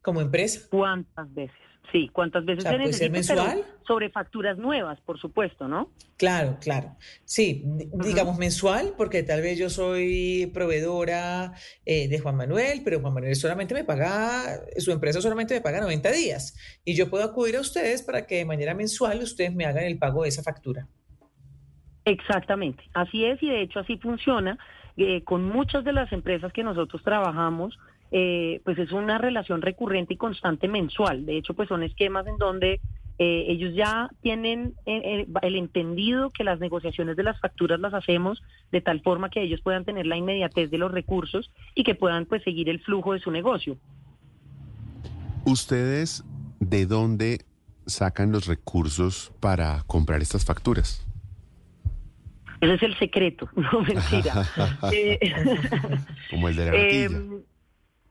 [0.06, 0.62] como empresa.
[0.72, 1.58] ¿Cuántas veces?
[1.92, 3.64] Sí, cuántas veces O sea, se ¿puede ser mensual?
[3.88, 5.92] sobre facturas nuevas, por supuesto, ¿no?
[6.18, 6.96] Claro, claro.
[7.24, 11.54] Sí, di- digamos mensual, porque tal vez yo soy proveedora
[11.86, 15.80] eh, de Juan Manuel, pero Juan Manuel solamente me paga, su empresa solamente me paga
[15.80, 16.56] 90 días.
[16.84, 19.98] Y yo puedo acudir a ustedes para que de manera mensual ustedes me hagan el
[20.00, 20.88] pago de esa factura.
[22.06, 24.58] Exactamente, así es y de hecho así funciona.
[24.98, 27.78] Eh, con muchas de las empresas que nosotros trabajamos,
[28.12, 31.26] eh, pues es una relación recurrente y constante mensual.
[31.26, 32.80] De hecho, pues son esquemas en donde
[33.18, 37.94] eh, ellos ya tienen eh, eh, el entendido que las negociaciones de las facturas las
[37.94, 38.44] hacemos
[38.74, 42.26] de tal forma que ellos puedan tener la inmediatez de los recursos y que puedan
[42.26, 43.78] pues seguir el flujo de su negocio.
[45.46, 46.26] ¿Ustedes
[46.60, 47.46] de dónde
[47.86, 51.06] sacan los recursos para comprar estas facturas?
[52.60, 54.46] Ese es el secreto, no mentira.
[54.92, 55.20] Eh,
[56.30, 57.22] Como el de la natilla.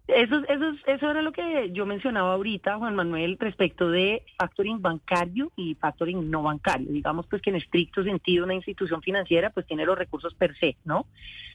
[0.06, 5.50] Eso, eso, eso era lo que yo mencionaba ahorita, Juan Manuel, respecto de factoring bancario
[5.56, 6.90] y factoring no bancario.
[6.90, 10.76] Digamos pues que en estricto sentido una institución financiera pues tiene los recursos per se,
[10.84, 11.06] ¿no?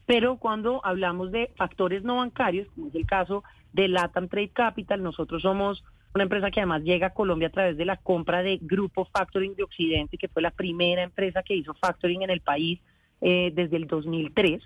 [0.08, 3.43] Pero cuando hablamos de factores no bancarios, como es el caso
[3.74, 5.84] de Latam Trade Capital, nosotros somos
[6.16, 9.56] una empresa que además llega a Colombia a través de la compra de Grupo Factoring
[9.56, 12.80] de Occidente, que fue la primera empresa que hizo factoring en el país
[13.22, 14.64] eh, desde el 2003.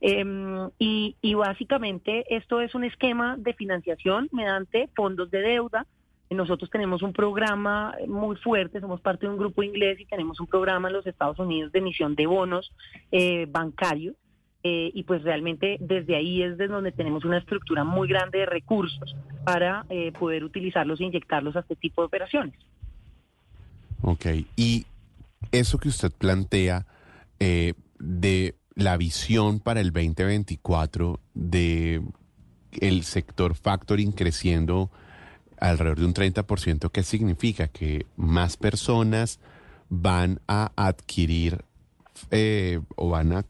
[0.00, 5.86] Em, y, y básicamente esto es un esquema de financiación mediante fondos de deuda.
[6.28, 10.48] Nosotros tenemos un programa muy fuerte, somos parte de un grupo inglés y tenemos un
[10.48, 12.72] programa en los Estados Unidos de emisión de bonos
[13.12, 14.16] eh, bancarios.
[14.68, 18.46] Eh, y pues realmente desde ahí es desde donde tenemos una estructura muy grande de
[18.46, 22.54] recursos para eh, poder utilizarlos e inyectarlos a este tipo de operaciones.
[24.02, 24.26] Ok,
[24.56, 24.84] y
[25.52, 26.84] eso que usted plantea
[27.38, 32.02] eh, de la visión para el 2024 de
[32.72, 34.90] el sector factoring creciendo
[35.58, 37.68] alrededor de un 30%, ¿qué significa?
[37.68, 39.40] Que más personas
[39.88, 41.64] van a adquirir
[42.30, 43.44] eh, o van a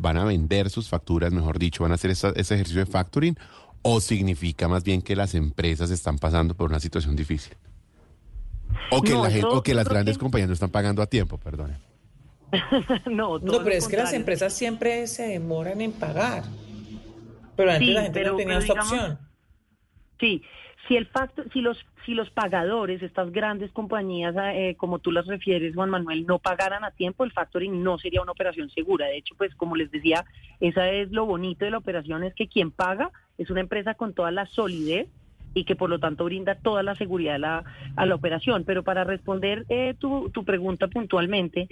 [0.00, 3.36] van a vender sus facturas, mejor dicho, van a hacer esa- ese ejercicio de factoring,
[3.82, 7.54] o significa más bien que las empresas están pasando por una situación difícil.
[8.90, 10.70] O que, No, la gente, eso o que yo las grandes que- compañías no están
[10.70, 11.76] pagando a tiempo, perdón.
[13.10, 16.44] no, No, pero es que las empresas siempre se demoran en pagar.
[17.56, 19.18] Pero antes Sí, la gente no tenía esta opción.
[20.20, 20.42] Sí,
[20.86, 25.26] si el facto, si los si los pagadores, estas grandes compañías, eh, como tú las
[25.26, 29.06] refieres, Juan Manuel, no pagaran a tiempo, el factoring no sería una operación segura.
[29.06, 30.24] De hecho, pues como les decía,
[30.60, 34.14] esa es lo bonito de la operación, es que quien paga es una empresa con
[34.14, 35.08] toda la solidez
[35.52, 37.64] y que por lo tanto brinda toda la seguridad a la,
[37.96, 38.62] a la operación.
[38.64, 41.68] Pero para responder eh, tu, tu pregunta puntualmente,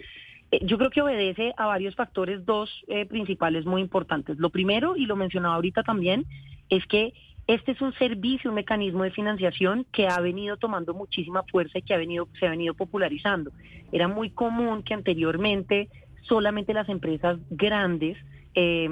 [0.62, 4.38] yo creo que obedece a varios factores, dos eh, principales muy importantes.
[4.38, 6.26] Lo primero, y lo mencionaba ahorita también,
[6.68, 7.12] es que
[7.46, 11.82] este es un servicio, un mecanismo de financiación que ha venido tomando muchísima fuerza y
[11.82, 13.50] que ha venido, se ha venido popularizando.
[13.92, 15.88] Era muy común que anteriormente
[16.22, 18.16] solamente las empresas grandes
[18.54, 18.88] eh,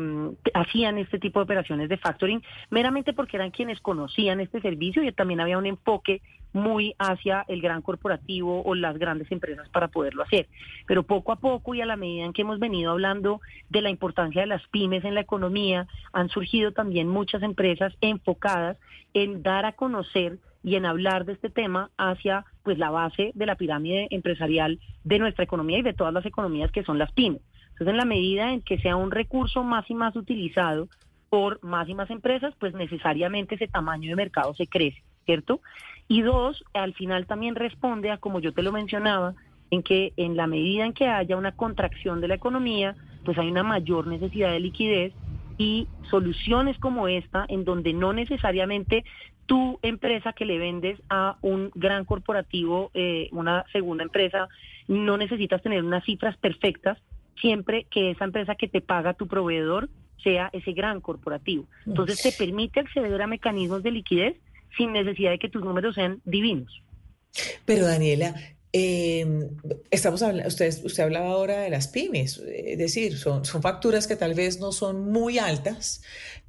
[0.55, 5.12] hacían este tipo de operaciones de factoring meramente porque eran quienes conocían este servicio y
[5.12, 6.20] también había un enfoque
[6.53, 10.48] muy hacia el gran corporativo o las grandes empresas para poderlo hacer.
[10.86, 13.40] Pero poco a poco y a la medida en que hemos venido hablando
[13.70, 18.78] de la importancia de las pymes en la economía, han surgido también muchas empresas enfocadas
[19.14, 23.46] en dar a conocer y en hablar de este tema hacia pues la base de
[23.46, 27.42] la pirámide empresarial de nuestra economía y de todas las economías que son las pymes.
[27.72, 30.88] Entonces, en la medida en que sea un recurso más y más utilizado
[31.30, 35.61] por más y más empresas, pues necesariamente ese tamaño de mercado se crece, ¿cierto?
[36.09, 39.34] Y dos, al final también responde a, como yo te lo mencionaba,
[39.70, 42.94] en que en la medida en que haya una contracción de la economía,
[43.24, 45.14] pues hay una mayor necesidad de liquidez
[45.57, 49.05] y soluciones como esta, en donde no necesariamente
[49.46, 54.48] tu empresa que le vendes a un gran corporativo, eh, una segunda empresa,
[54.88, 56.98] no necesitas tener unas cifras perfectas,
[57.40, 59.88] siempre que esa empresa que te paga tu proveedor
[60.22, 61.64] sea ese gran corporativo.
[61.86, 64.36] Entonces te permite acceder a mecanismos de liquidez
[64.76, 66.82] sin necesidad de que tus números sean divinos.
[67.64, 68.34] Pero Daniela,
[68.74, 69.26] Eh,
[69.90, 74.16] estamos hablando, usted, usted hablaba ahora de las pymes, es decir, son, son facturas que
[74.16, 76.00] tal vez no son muy altas,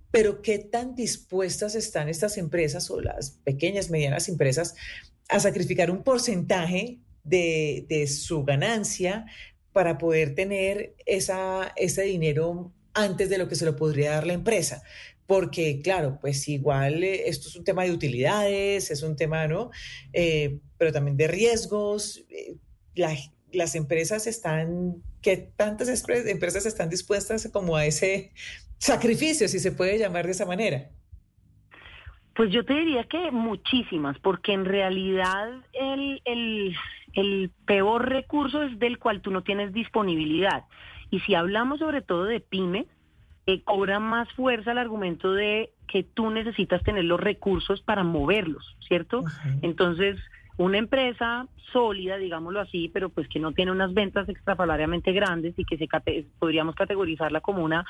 [0.09, 4.73] pero qué tan dispuestas están estas empresas o las pequeñas, medianas empresas
[5.27, 9.25] a sacrificar un porcentaje de, de su ganancia
[9.73, 14.33] para poder tener esa, ese dinero antes de lo que se lo podría dar la
[14.33, 14.81] empresa.
[15.33, 19.71] Porque, claro, pues igual eh, esto es un tema de utilidades, es un tema, ¿no?
[20.13, 22.23] Eh, pero también de riesgos.
[22.29, 22.57] Eh,
[22.93, 23.17] la-
[23.51, 28.31] las empresas están, ¿qué tantas empresas están dispuestas como a ese
[28.77, 30.91] sacrificio, si se puede llamar de esa manera?
[32.35, 36.75] Pues yo te diría que muchísimas, porque en realidad el, el,
[37.13, 40.65] el peor recurso es del cual tú no tienes disponibilidad.
[41.09, 42.85] Y si hablamos sobre todo de pymes,
[43.47, 48.75] eh, cobra más fuerza el argumento de que tú necesitas tener los recursos para moverlos,
[48.87, 49.23] ¿cierto?
[49.61, 50.17] Entonces,
[50.57, 55.65] una empresa sólida, digámoslo así, pero pues que no tiene unas ventas extrapolariamente grandes y
[55.65, 57.83] que se cate- podríamos categorizarla como una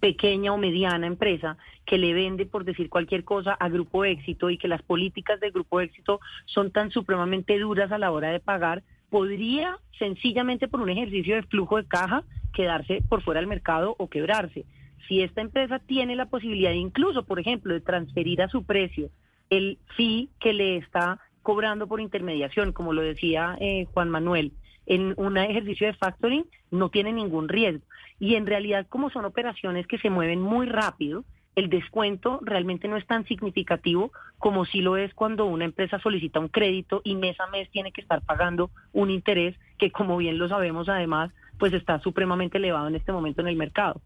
[0.00, 4.58] pequeña o mediana empresa que le vende, por decir cualquier cosa, a Grupo Éxito y
[4.58, 8.82] que las políticas de Grupo Éxito son tan supremamente duras a la hora de pagar,
[9.08, 14.08] podría sencillamente por un ejercicio de flujo de caja quedarse por fuera del mercado o
[14.08, 14.64] quebrarse.
[15.10, 19.10] Si esta empresa tiene la posibilidad incluso, por ejemplo, de transferir a su precio
[19.50, 24.52] el fee que le está cobrando por intermediación, como lo decía eh, Juan Manuel,
[24.86, 27.84] en un ejercicio de factoring no tiene ningún riesgo.
[28.20, 31.24] Y en realidad, como son operaciones que se mueven muy rápido,
[31.56, 36.38] el descuento realmente no es tan significativo como si lo es cuando una empresa solicita
[36.38, 40.38] un crédito y mes a mes tiene que estar pagando un interés que, como bien
[40.38, 44.00] lo sabemos, además, pues está supremamente elevado en este momento en el mercado.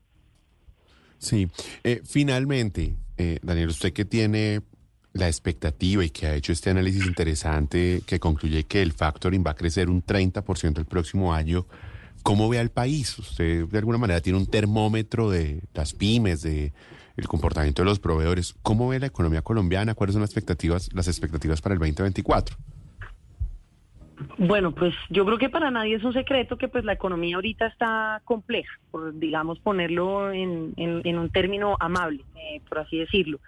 [1.18, 1.48] Sí,
[1.82, 4.60] Eh, finalmente, eh, Daniel, usted que tiene
[5.12, 9.52] la expectativa y que ha hecho este análisis interesante que concluye que el factoring va
[9.52, 11.66] a crecer un 30% el próximo año,
[12.22, 13.16] ¿cómo ve al país?
[13.18, 16.72] Usted de alguna manera tiene un termómetro de las pymes, de
[17.16, 18.54] el comportamiento de los proveedores.
[18.62, 19.94] ¿Cómo ve la economía colombiana?
[19.94, 22.56] ¿Cuáles son las expectativas, las expectativas para el 2024?
[24.38, 27.66] Bueno, pues yo creo que para nadie es un secreto que pues la economía ahorita
[27.66, 33.40] está compleja, por digamos ponerlo en, un término amable, eh, por así decirlo.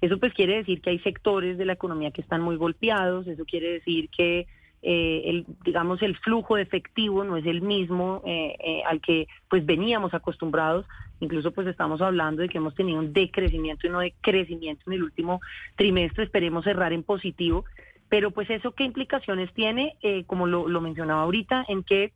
[0.00, 3.44] Eso pues quiere decir que hay sectores de la economía que están muy golpeados, eso
[3.44, 4.46] quiere decir que
[4.84, 9.64] eh, el, digamos el flujo de efectivo no es el mismo eh, al que pues
[9.64, 10.86] veníamos acostumbrados,
[11.20, 14.94] incluso pues estamos hablando de que hemos tenido un decrecimiento y no de crecimiento en
[14.94, 15.40] el último
[15.76, 17.64] trimestre, esperemos cerrar en positivo,
[18.12, 22.12] pero pues eso qué implicaciones tiene, Eh, como lo, mencionaba ahorita, en que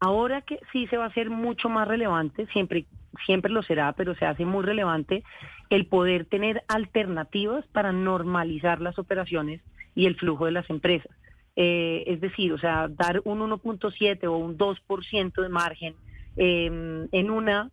[0.00, 2.86] ahora que sí se va a hacer mucho más relevante, siempre,
[3.26, 5.22] siempre lo será, pero se hace muy relevante
[5.68, 9.60] el poder tener alternativas para normalizar las operaciones
[9.94, 11.16] y el flujo de las empresas.
[11.54, 15.94] Eh, es decir, o sea, dar un 1.7 o un 2% de margen
[16.38, 17.70] eh, en una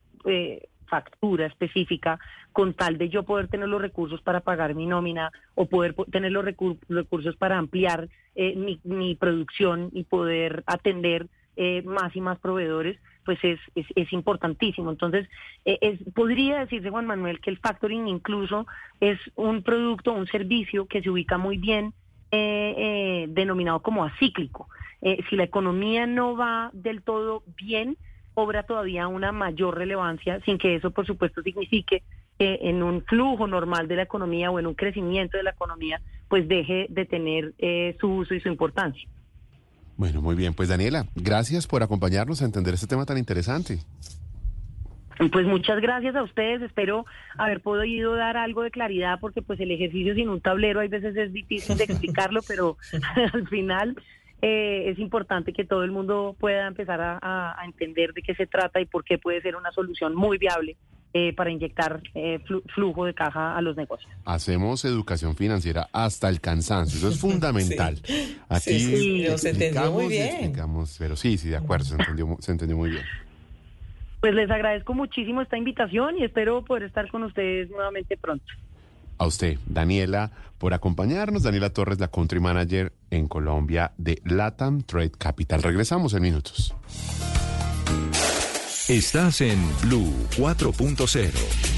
[0.87, 2.19] factura específica
[2.51, 6.05] con tal de yo poder tener los recursos para pagar mi nómina o poder po-
[6.05, 12.15] tener los recu- recursos para ampliar eh, mi, mi producción y poder atender eh, más
[12.15, 14.91] y más proveedores, pues es, es, es importantísimo.
[14.91, 15.27] Entonces,
[15.65, 18.65] eh, es, podría decirse, Juan Manuel, que el factoring incluso
[18.99, 21.93] es un producto, un servicio que se ubica muy bien
[22.31, 24.67] eh, eh, denominado como acíclico.
[25.29, 27.97] Si la economía no va del todo bien,
[28.39, 32.03] obra todavía una mayor relevancia, sin que eso, por supuesto, signifique
[32.37, 35.99] que en un flujo normal de la economía o en un crecimiento de la economía,
[36.27, 39.09] pues deje de tener eh, su uso y su importancia.
[39.95, 40.53] Bueno, muy bien.
[40.53, 43.79] Pues Daniela, gracias por acompañarnos a entender este tema tan interesante.
[45.31, 47.07] Pues muchas gracias a ustedes, espero
[47.39, 51.17] haber podido dar algo de claridad porque pues el ejercicio sin un tablero hay veces
[51.17, 52.77] es difícil de explicarlo, pero
[53.33, 53.95] al final
[54.41, 58.35] eh, es importante que todo el mundo pueda empezar a, a- a entender de qué
[58.35, 60.75] se trata y por qué puede ser una solución muy viable
[61.13, 64.11] eh, para inyectar eh, flu- flujo de caja a los negocios.
[64.25, 67.97] Hacemos educación financiera hasta el cansancio, eso es fundamental.
[68.49, 70.25] Aquí Sí, sí, pero se entendió muy bien.
[70.27, 73.03] explicamos, pero sí, sí, de acuerdo, se entendió, se entendió muy bien.
[74.19, 78.45] Pues les agradezco muchísimo esta invitación y espero poder estar con ustedes nuevamente pronto.
[79.17, 81.43] A usted, Daniela, por acompañarnos.
[81.43, 85.63] Daniela Torres, la country manager en Colombia de Latam Trade Capital.
[85.63, 86.73] Regresamos en minutos.
[88.87, 91.77] Estás en Blue 4.0.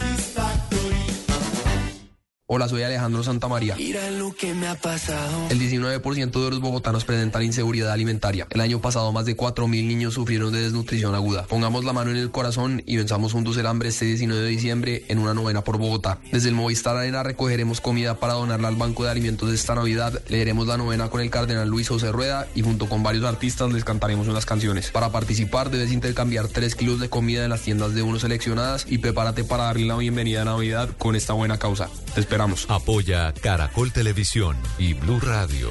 [2.53, 3.77] Hola, soy Alejandro Santamaría.
[3.77, 5.47] Mira lo que me ha pasado.
[5.49, 8.45] El 19% de los bogotanos presentan inseguridad alimentaria.
[8.49, 11.43] El año pasado más de 4.000 niños sufrieron de desnutrición aguda.
[11.47, 15.05] Pongamos la mano en el corazón y venzamos juntos el hambre este 19 de diciembre
[15.07, 16.19] en una novena por Bogotá.
[16.29, 20.21] Desde el Movistar Arena recogeremos comida para donarla al Banco de Alimentos de esta Navidad.
[20.27, 23.85] Leeremos la novena con el cardenal Luis José Rueda y junto con varios artistas les
[23.85, 24.91] cantaremos unas canciones.
[24.91, 28.97] Para participar debes intercambiar 3 kilos de comida en las tiendas de uno seleccionadas y
[28.97, 31.87] prepárate para darle la bienvenida a Navidad con esta buena causa.
[32.13, 32.40] Te esperamos.
[32.41, 35.69] Apoya Caracol Televisión y Blue Radio.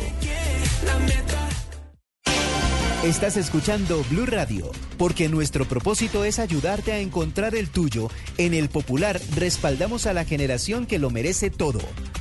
[3.02, 8.08] Estás escuchando Blue Radio, porque nuestro propósito es ayudarte a encontrar el tuyo.
[8.38, 11.80] En el Popular respaldamos a la generación que lo merece todo.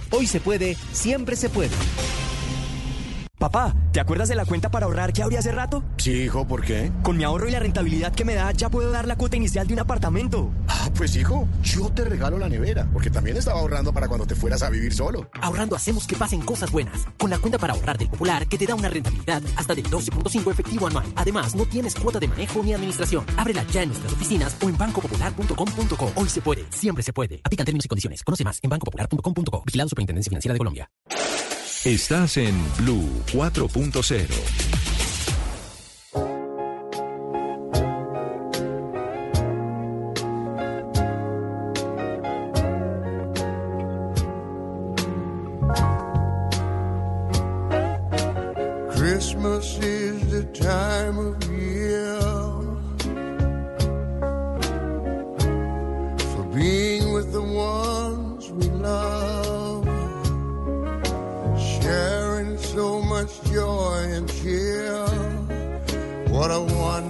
[0.10, 1.76] Hoy se puede, siempre se puede.
[3.40, 5.82] Papá, ¿te acuerdas de la cuenta para ahorrar que abrí hace rato?
[5.96, 6.92] Sí, hijo, ¿por qué?
[7.02, 9.66] Con mi ahorro y la rentabilidad que me da, ya puedo dar la cuota inicial
[9.66, 10.52] de un apartamento.
[10.68, 14.36] Ah, pues hijo, yo te regalo la nevera, porque también estaba ahorrando para cuando te
[14.36, 15.30] fueras a vivir solo.
[15.42, 17.08] Ahorrando hacemos que pasen cosas buenas.
[17.18, 20.52] Con la cuenta para ahorrar del Popular, que te da una rentabilidad hasta del 12.5
[20.52, 21.06] efectivo anual.
[21.16, 23.24] Además, no tienes cuota de manejo ni administración.
[23.38, 26.12] Ábrela ya en nuestras oficinas o en bancopopular.com.co.
[26.14, 27.40] Hoy se puede, siempre se puede.
[27.46, 28.22] Aplican términos y condiciones.
[28.22, 29.64] Conoce más en bancopopular.com.co.
[29.66, 30.90] Vigilado Superintendencia Financiera de Colombia.
[31.86, 34.28] Estás en Blue 4.0.
[48.92, 52.39] Christmas is the time of year
[64.50, 65.06] and cheer.
[66.30, 67.09] What a wonderful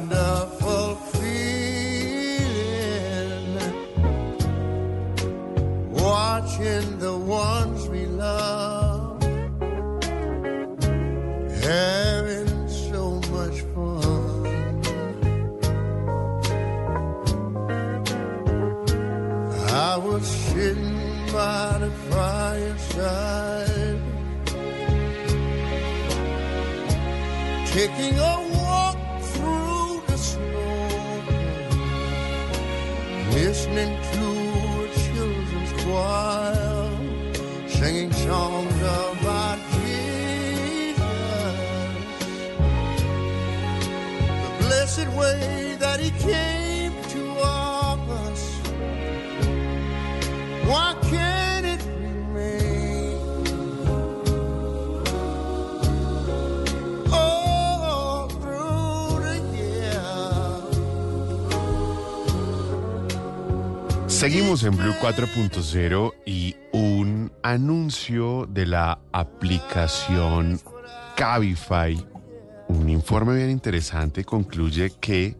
[64.20, 70.60] Seguimos en Blue 4.0 y un anuncio de la aplicación
[71.16, 72.06] Cabify.
[72.68, 75.38] Un informe bien interesante concluye que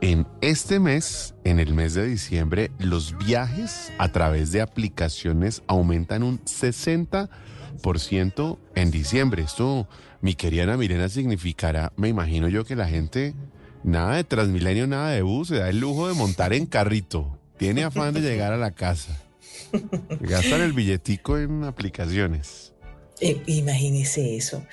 [0.00, 6.22] en este mes, en el mes de diciembre, los viajes a través de aplicaciones aumentan
[6.22, 9.42] un 60% en diciembre.
[9.42, 9.88] Esto,
[10.20, 13.34] mi querida Mirena, significará, me imagino yo, que la gente,
[13.82, 17.35] nada de Transmilenio, nada de bus, se da el lujo de montar en carrito.
[17.56, 19.22] Tiene afán de llegar a la casa.
[20.20, 22.72] Gastan el billetico en aplicaciones.
[23.20, 24.64] Eh, imagínese eso.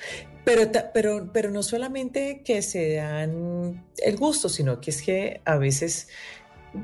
[0.44, 5.56] Pero, pero, pero no solamente que se dan el gusto, sino que es que a
[5.56, 6.08] veces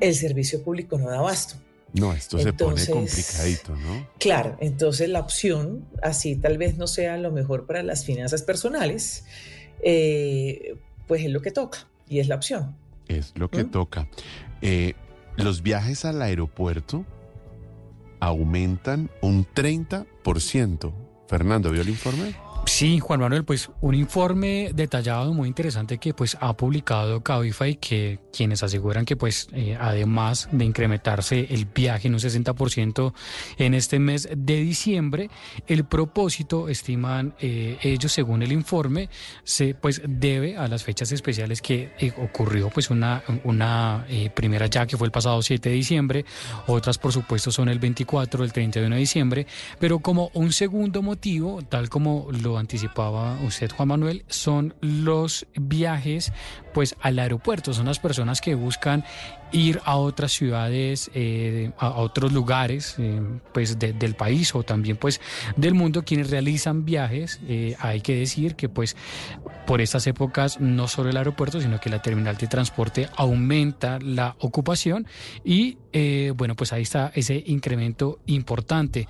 [0.01, 1.57] el servicio público no da abasto.
[1.93, 4.09] No, esto se pone complicadito, ¿no?
[4.19, 9.25] Claro, entonces la opción, así tal vez no sea lo mejor para las finanzas personales,
[9.83, 10.77] eh,
[11.09, 12.77] pues es lo que toca y es la opción.
[13.09, 14.09] Es lo que toca.
[14.63, 14.95] Eh,
[15.43, 17.05] los viajes al aeropuerto
[18.21, 20.93] aumentan un 30%.
[21.29, 22.35] Fernando, ¿vio el informe?
[22.73, 28.21] Sí, Juan Manuel, pues un informe detallado muy interesante que pues ha publicado Cabify que
[28.33, 33.13] quienes aseguran que pues eh, además de incrementarse el viaje en un 60%
[33.59, 35.31] en este mes de diciembre,
[35.67, 39.11] el propósito estiman eh, ellos según el informe
[39.43, 44.87] se pues debe a las fechas especiales que eh, ocurrió pues una una primera ya
[44.87, 46.25] que fue el pasado 7 de diciembre,
[46.69, 49.47] otras por supuesto son el 24, el 31 de diciembre,
[49.81, 56.33] pero como un segundo motivo, tal como lo anticipaba usted Juan Manuel, son los viajes
[56.73, 57.73] pues al aeropuerto.
[57.73, 59.05] Son las personas que buscan
[59.53, 63.21] ir a otras ciudades, eh, a, otros lugares, eh,
[63.53, 65.21] pues de- del país o también pues
[65.57, 67.41] del mundo, quienes realizan viajes.
[67.49, 68.97] Eh, hay que decir que pues
[69.67, 74.37] por estas épocas no solo el aeropuerto, sino que la terminal de transporte aumenta la
[74.39, 75.07] ocupación
[75.45, 75.79] y
[76.37, 79.09] bueno, pues ahí está ese incremento importante.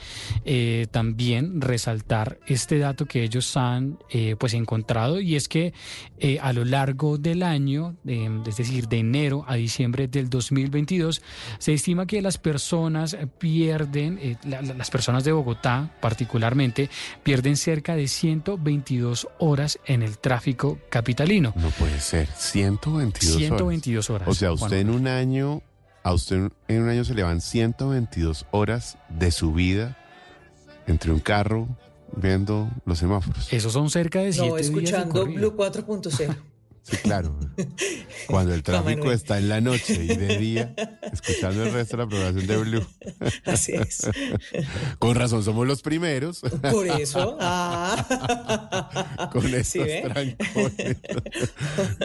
[0.91, 3.99] También resaltar este dato que ellos han
[4.39, 5.75] pues encontrado y es que
[6.41, 7.50] a lo largo del año,
[8.07, 11.23] eh, es decir, de enero a diciembre del 2022,
[11.59, 16.91] se estima que las personas pierden, eh, la- la- las personas de Bogotá particularmente,
[17.23, 21.53] pierden cerca de 122 horas en el tráfico capitalino.
[21.57, 22.29] No puede ser.
[22.37, 23.39] 122 horas.
[23.49, 25.63] 122 horas, O sea, usted en un año,
[26.03, 29.97] a usted en un año se le van 122 horas de su vida
[30.87, 31.69] entre un carro
[32.17, 33.53] viendo los semáforos.
[33.53, 35.27] Esos son cerca de siete No, días de escuchando.
[35.27, 36.35] Blue 4.0.
[36.83, 37.39] Sí, claro.
[38.27, 40.75] Cuando el tráfico está en la noche y de día,
[41.13, 42.87] escuchando el resto de la programación de Blue.
[43.45, 44.11] Así es.
[44.99, 46.41] Con razón, somos los primeros.
[46.41, 47.37] Por eso.
[47.41, 49.29] Ah.
[49.33, 50.97] Con estos ¿Sí trancones.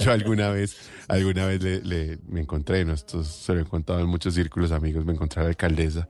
[0.02, 0.76] Yo alguna vez,
[1.08, 2.94] alguna vez le, le- me encontré, ¿no?
[2.94, 6.08] esto se lo he contado en muchos círculos amigos, me encontré a la alcaldesa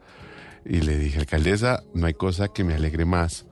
[0.65, 3.45] y le dije, alcaldesa, no hay cosa que me alegre más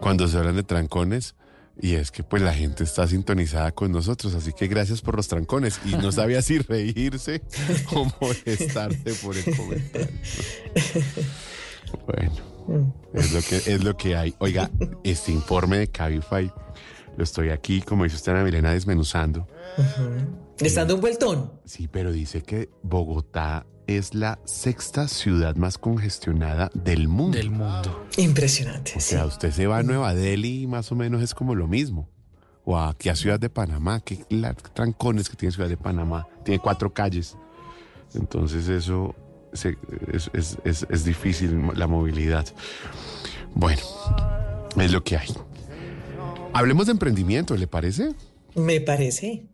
[0.00, 1.34] cuando se hablan de trancones
[1.82, 5.28] y es que pues la gente está sintonizada con nosotros, así que gracias por los
[5.28, 7.42] trancones y no sabía si reírse
[7.94, 10.18] o molestarse por el comentario.
[12.06, 14.34] Bueno, es lo que es lo que hay.
[14.38, 14.70] Oiga,
[15.02, 16.52] este informe de Cabify
[17.16, 19.46] lo estoy aquí, como dice usted Ana Milena, desmenuzando.
[20.58, 21.52] Le está dando un vueltón.
[21.64, 23.66] Sí, pero dice que Bogotá
[23.96, 27.36] es la sexta ciudad más congestionada del mundo.
[27.36, 28.06] Del mundo.
[28.16, 28.92] Impresionante.
[28.96, 31.66] O sea, usted se va a Nueva Delhi y más o menos es como lo
[31.66, 32.08] mismo.
[32.64, 34.24] O aquí a Ciudad de Panamá, que
[34.74, 36.26] trancones que tiene Ciudad de Panamá.
[36.44, 37.36] Tiene cuatro calles.
[38.14, 39.14] Entonces eso
[39.52, 39.76] se-
[40.12, 42.46] es, es- es- es difícil la movilidad.
[43.54, 43.80] Bueno,
[44.76, 45.28] es lo que hay.
[46.52, 48.12] Hablemos de emprendimiento, ¿le parece?
[48.54, 49.46] Me parece.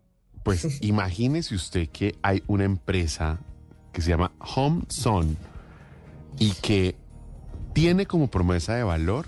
[0.43, 3.41] Pues imagínese usted que hay una empresa
[3.97, 5.37] que se llama Home Zone
[6.39, 6.97] y que
[7.73, 9.25] tiene como promesa de valor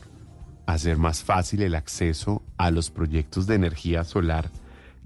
[0.67, 4.51] hacer más fácil el acceso a los proyectos de energía solar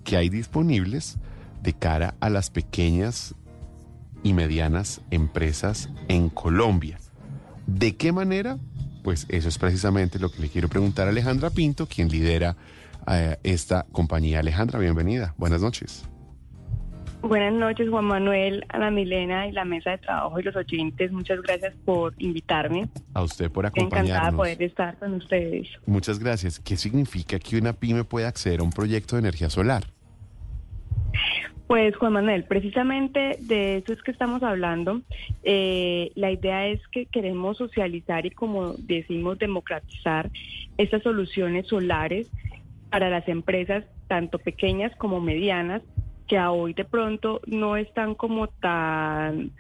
[0.03, 1.19] que hay disponibles
[1.63, 3.37] de cara a las pequeñas
[4.25, 6.99] y medianas empresas en Colombia.
[7.69, 8.59] ¿De qué manera?
[9.05, 12.57] Pues eso es precisamente lo que le quiero preguntar a Alejandra Pinto, quien lidera
[13.07, 14.41] eh, esta compañía.
[14.41, 15.37] Alejandra, bienvenida.
[15.39, 16.03] Buenas noches.
[17.23, 21.13] Buenas noches, Juan Manuel, Ana Milena y la mesa de trabajo y los oyentes.
[21.13, 22.89] Muchas gracias por invitarme.
[23.15, 24.39] A usted por Estoy encantada de acompañarnos.
[24.39, 25.69] poder estar con ustedes.
[25.87, 26.59] Muchas gracias.
[26.59, 29.85] ¿Qué significa que una pyme pueda acceder a un proyecto de energía solar?
[31.69, 35.01] Pues Juan Manuel, precisamente de eso es que estamos hablando.
[35.45, 40.29] Eh, la idea es que queremos socializar y como decimos, democratizar
[40.77, 42.29] estas soluciones solares
[42.91, 45.83] para las empresas, tanto pequeñas como medianas,
[46.33, 49.53] que a hoy de pronto no están como tan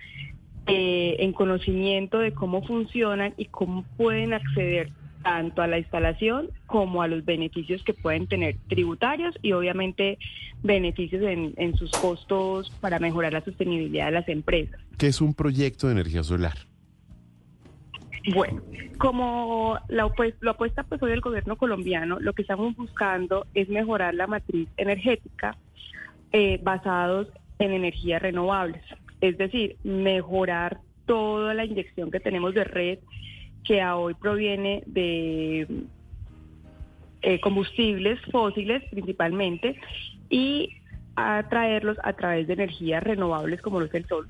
[0.66, 4.90] eh, en conocimiento de cómo funcionan y cómo pueden acceder
[5.22, 10.18] tanto a la instalación como a los beneficios que pueden tener tributarios y obviamente
[10.62, 14.80] beneficios en, en sus costos para mejorar la sostenibilidad de las empresas.
[14.96, 16.56] ¿Qué es un proyecto de energía solar?
[18.32, 18.62] Bueno,
[18.96, 23.68] como la, opue- la apuesta pues hoy del gobierno colombiano, lo que estamos buscando es
[23.68, 25.58] mejorar la matriz energética
[26.32, 27.28] eh, basados
[27.58, 28.82] en energías renovables,
[29.20, 32.98] es decir, mejorar toda la inyección que tenemos de red
[33.64, 35.66] que hoy proviene de
[37.22, 39.78] eh, combustibles fósiles principalmente
[40.28, 40.76] y
[41.14, 44.26] atraerlos a través de energías renovables como lo es el sol.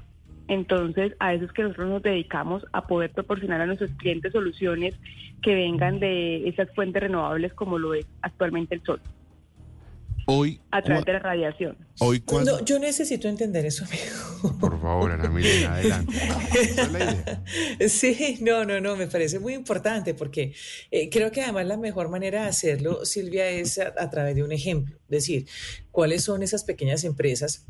[0.48, 4.94] Entonces, a eso es que nosotros nos dedicamos a poder proporcionar a nuestros clientes soluciones
[5.40, 9.00] que vengan de esas fuentes renovables como lo es actualmente el sol,
[10.26, 11.76] Hoy, a través de la radiación.
[12.00, 12.58] hoy cuando...
[12.58, 14.58] No, yo necesito entender eso, amigo.
[14.60, 16.14] Por favor, Ana Milena, adelante.
[17.88, 20.54] Sí, no, no, no, me parece muy importante porque
[20.90, 24.44] eh, creo que además la mejor manera de hacerlo, Silvia, es a, a través de
[24.44, 24.96] un ejemplo.
[25.04, 25.46] Es decir,
[25.90, 27.66] cuáles son esas pequeñas empresas,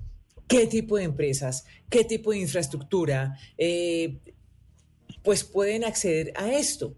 [0.47, 4.19] qué tipo de empresas, qué tipo de infraestructura, eh,
[5.23, 6.95] pues pueden acceder a esto.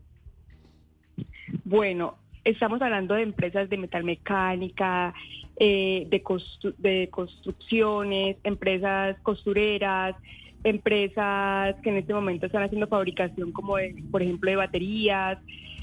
[1.65, 5.15] Bueno, estamos hablando de empresas de metalmecánica,
[5.57, 10.17] eh, de, constru- de construcciones, empresas costureras,
[10.65, 15.39] empresas que en este momento están haciendo fabricación como, de, por ejemplo, de baterías,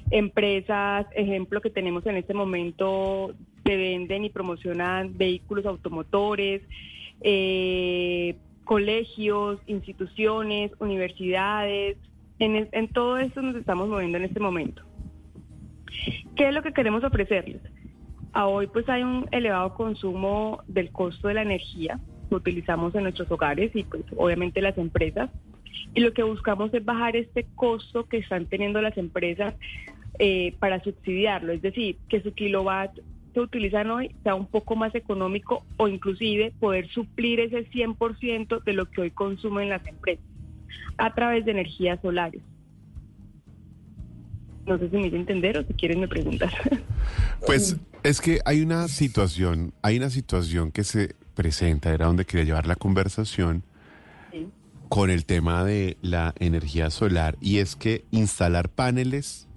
[0.10, 3.34] empresas, ejemplo, que tenemos en este momento
[3.64, 6.64] que venden y promocionan vehículos automotores,
[7.22, 11.98] eh, colegios, instituciones, universidades.
[12.39, 14.84] En, en todo esto nos estamos moviendo en este momento.
[16.35, 17.61] ¿Qué es lo que queremos ofrecerles?
[18.34, 21.99] A hoy pues hay un elevado consumo del costo de la energía
[22.30, 25.30] que utilizamos en nuestros hogares y pues obviamente las empresas.
[25.94, 29.56] Y lo que buscamos es bajar este costo que están teniendo las empresas
[30.20, 32.98] eh, para subsidiarlo, es decir, que su kilowatt
[33.34, 38.74] que utilizan hoy sea un poco más económico o inclusive poder suplir ese 100% de
[38.74, 40.26] lo que hoy consumen las empresas
[40.98, 42.41] a través de energías solares.
[44.66, 46.52] No sé si me hice entender o si quieres me preguntas.
[47.46, 52.46] Pues es que hay una situación, hay una situación que se presenta, era donde quería
[52.46, 53.64] llevar la conversación
[54.90, 59.48] con el tema de la energía solar y es que instalar paneles,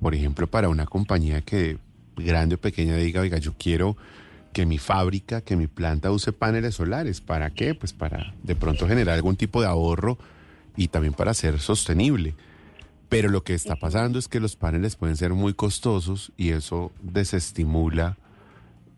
[0.00, 1.76] por ejemplo, para una compañía que
[2.16, 3.96] grande o pequeña diga, oiga, yo quiero
[4.52, 7.74] que mi fábrica, que mi planta use paneles solares, ¿para qué?
[7.74, 10.18] Pues para de pronto generar algún tipo de ahorro
[10.76, 12.34] y también para ser sostenible.
[13.10, 16.92] Pero lo que está pasando es que los paneles pueden ser muy costosos y eso
[17.02, 18.16] desestimula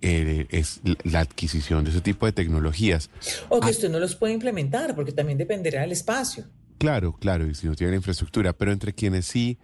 [0.03, 3.09] eh, es la adquisición de ese tipo de tecnologías.
[3.49, 6.45] O que usted no los puede implementar, porque también dependerá del espacio.
[6.79, 9.59] Claro, claro, y si no tiene infraestructura, pero entre quienes sí,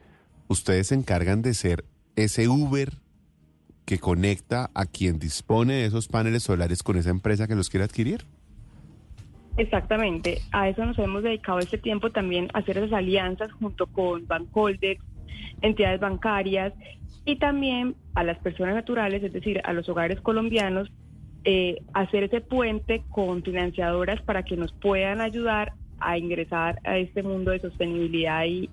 [0.46, 1.84] ustedes se encargan de ser
[2.16, 2.98] ese Uber
[3.84, 7.84] que conecta a quien dispone de esos paneles solares con esa empresa que los quiere
[7.84, 8.26] adquirir.
[9.58, 15.04] Exactamente, a eso nos hemos dedicado este tiempo también hacer esas alianzas junto con Bancoldex,
[15.62, 16.72] entidades bancarias
[17.24, 20.90] y también a las personas naturales, es decir, a los hogares colombianos,
[21.44, 27.24] eh, hacer ese puente con financiadoras para que nos puedan ayudar a ingresar a este
[27.24, 28.70] mundo de sostenibilidad y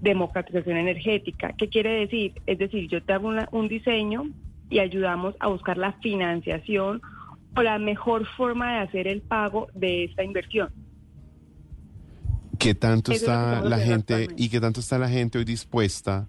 [0.00, 1.52] democratización energética.
[1.58, 2.32] ¿Qué quiere decir?
[2.46, 4.24] Es decir, yo te hago una- un diseño
[4.70, 7.02] y ayudamos a buscar la financiación
[7.62, 10.70] la mejor forma de hacer el pago de esta inversión.
[12.58, 16.26] ¿Qué tanto Eso está la gente y qué tanto está la gente hoy dispuesta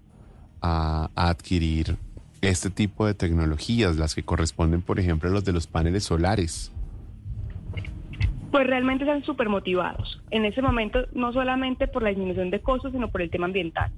[0.60, 1.96] a, a adquirir
[2.40, 6.72] este tipo de tecnologías, las que corresponden, por ejemplo, a los de los paneles solares?
[8.50, 10.22] Pues realmente están súper motivados.
[10.30, 13.92] En ese momento, no solamente por la disminución de costos, sino por el tema ambiental.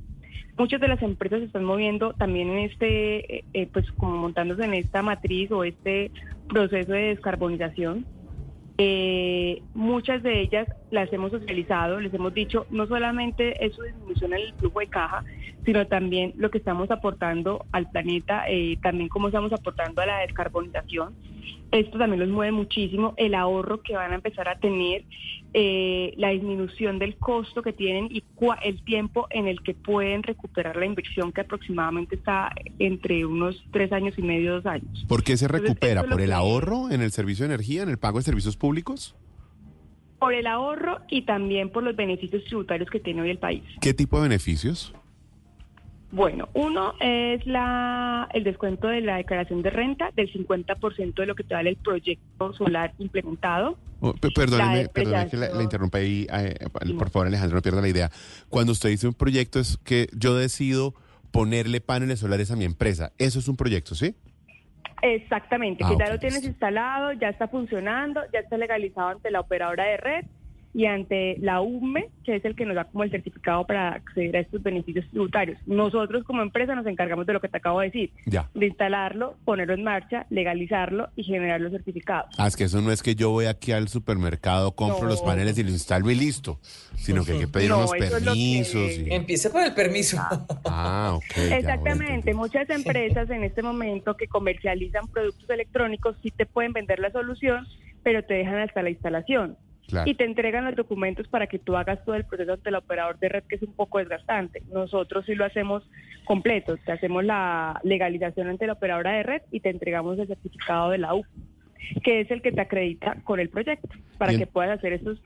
[0.59, 4.65] Muchas de las empresas se están moviendo también en este, eh, eh, pues como montándose
[4.65, 6.11] en esta matriz o este
[6.49, 8.05] proceso de descarbonización.
[8.83, 14.33] Eh, muchas de ellas las hemos socializado, les hemos dicho, no solamente es su disminución
[14.33, 15.23] en el flujo de caja,
[15.65, 20.19] sino también lo que estamos aportando al planeta, eh, también cómo estamos aportando a la
[20.21, 21.15] descarbonización.
[21.71, 25.05] Esto también los mueve muchísimo, el ahorro que van a empezar a tener,
[25.53, 30.23] eh, la disminución del costo que tienen y cua- el tiempo en el que pueden
[30.23, 35.05] recuperar la inversión que aproximadamente está entre unos tres años y medio, dos años.
[35.09, 36.03] ¿Por qué se recupera?
[36.05, 39.15] ¿Por el ahorro en el servicio de energía, en el pago de servicios públicos?
[40.19, 43.63] Por el ahorro y también por los beneficios tributarios que tiene hoy el país.
[43.81, 44.93] ¿Qué tipo de beneficios?
[46.13, 51.35] Bueno, uno es la, el descuento de la declaración de renta del 50% de lo
[51.37, 53.79] que te vale el proyecto solar implementado.
[54.01, 56.27] Oh, pe- perdóneme, perdóneme que la, la interrumpa ahí.
[56.33, 56.55] eh,
[56.99, 58.11] por favor, Alejandro, no pierda la idea.
[58.49, 60.95] Cuando usted dice un proyecto es que yo decido
[61.31, 63.13] ponerle paneles solares a mi empresa.
[63.19, 64.17] Eso es un proyecto, ¿sí?
[65.03, 69.31] Exactamente, Ah, que ya ok, lo tienes instalado, ya está funcionando, ya está legalizado ante
[69.31, 70.25] la operadora de red
[70.73, 74.37] y ante la UME, que es el que nos da como el certificado para acceder
[74.37, 75.59] a estos beneficios tributarios.
[75.67, 78.49] Nosotros como empresa nos encargamos de lo que te acabo de decir, Ya.
[78.55, 82.33] de instalarlo, ponerlo en marcha, legalizarlo y generar los certificados.
[82.39, 85.09] Ah, es que eso no es que yo voy aquí al supermercado, compro No.
[85.11, 86.59] los paneles y los instalo y listo.
[86.95, 88.99] Sino que hay que pedir No, unos lo que- permisos.
[88.99, 90.19] y- Empiece por el permiso.
[90.67, 91.25] Ah, ok.
[91.37, 96.47] ya voy a Exactamente, muchas empresas en este momento que comercializan productos electrónicos sí te
[96.47, 97.67] pueden vender la solución,
[98.03, 99.57] pero te dejan hasta la instalación.
[99.91, 100.11] Claro.
[100.11, 103.19] Y te entregan los documentos para que tú hagas todo el proceso ante el operador
[103.19, 104.63] de red, que es un poco desgastante.
[104.73, 105.83] Nosotros sí lo hacemos
[106.25, 110.91] completo, te hacemos la legalización ante la operadora de red y te entregamos el certificado
[110.91, 111.25] de la U,
[112.03, 114.41] que es el que te acredita con el proyecto, para Bien.
[114.41, 115.19] que puedas hacer esos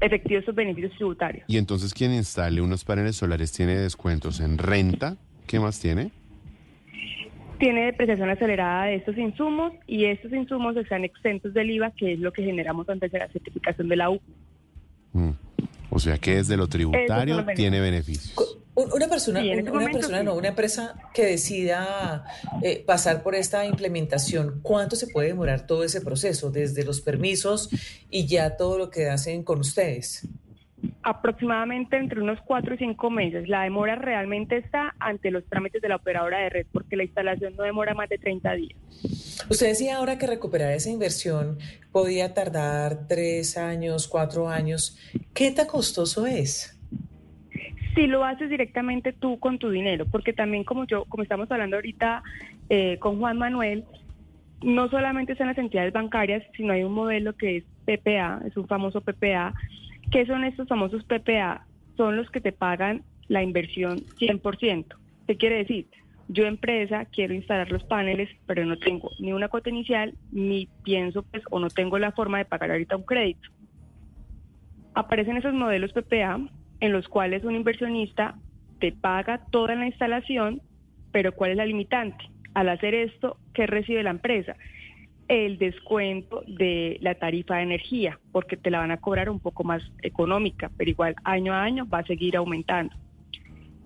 [0.00, 1.44] efectivos esos beneficios tributarios.
[1.46, 5.16] Y entonces quien instale unos paneles solares tiene descuentos en renta.
[5.46, 6.10] ¿Qué más tiene?
[7.62, 12.18] Tiene depreciación acelerada de estos insumos y estos insumos están exentos del IVA, que es
[12.18, 14.20] lo que generamos antes de la certificación de la U.
[15.12, 15.30] Mm.
[15.90, 17.56] O sea que desde lo tributario beneficios.
[17.56, 18.58] tiene beneficios.
[18.74, 20.24] Un- Una persona, Sí, este una momento persona sí.
[20.24, 22.24] no, una empresa que decida
[22.64, 27.68] eh, pasar por esta implementación, ¿cuánto se puede demorar todo ese proceso, desde los permisos
[28.10, 30.26] y ya todo lo que hacen con ustedes?
[31.02, 33.48] Aproximadamente entre unos cuatro y cinco meses.
[33.48, 37.54] La demora realmente está ante los trámites de la operadora de red porque la instalación
[37.56, 38.78] no demora más de 30 días.
[39.48, 41.58] Usted decía ahora que recuperar esa inversión
[41.90, 44.98] podía tardar tres años, cuatro años.
[45.34, 46.78] ¿Qué tan costoso es?
[47.94, 51.76] Si lo haces directamente tú con tu dinero, porque también como yo, como estamos hablando
[51.76, 52.22] ahorita
[52.70, 53.84] eh, con Juan Manuel,
[54.62, 58.66] no solamente son las entidades bancarias, sino hay un modelo que es PPA, es un
[58.66, 59.52] famoso PPA.
[60.12, 61.64] ¿Qué son estos famosos PPA?
[61.96, 64.84] Son los que te pagan la inversión 100%.
[65.26, 65.86] ¿Qué quiere decir?
[66.28, 71.22] Yo empresa quiero instalar los paneles, pero no tengo ni una cuota inicial, ni pienso
[71.22, 73.48] pues o no tengo la forma de pagar ahorita un crédito.
[74.94, 76.38] Aparecen esos modelos PPA
[76.80, 78.34] en los cuales un inversionista
[78.80, 80.60] te paga toda la instalación,
[81.10, 82.22] pero ¿cuál es la limitante?
[82.52, 84.56] Al hacer esto, ¿qué recibe la empresa?
[85.32, 89.64] El descuento de la tarifa de energía, porque te la van a cobrar un poco
[89.64, 92.94] más económica, pero igual año a año va a seguir aumentando.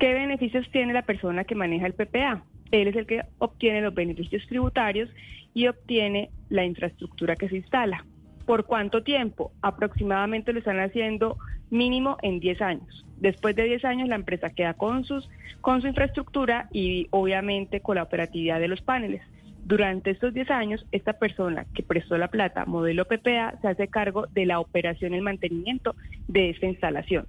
[0.01, 2.43] ¿Qué beneficios tiene la persona que maneja el PPA?
[2.73, 5.09] Él es el que obtiene los beneficios tributarios
[5.55, 8.05] y obtiene la infraestructura que se instala.
[8.45, 9.53] ¿Por cuánto tiempo?
[9.63, 11.39] Aproximadamente lo están haciendo
[11.71, 13.07] mínimo en 10 años.
[13.19, 17.95] Después de 10 años la empresa queda con, sus, con su infraestructura y obviamente con
[17.95, 19.23] la operatividad de los paneles.
[19.67, 24.29] Durante estos 10 años, esta persona que prestó la plata, modelo PPA, se hace cargo
[24.29, 25.97] de la operación y el mantenimiento
[26.29, 27.27] de esta instalación.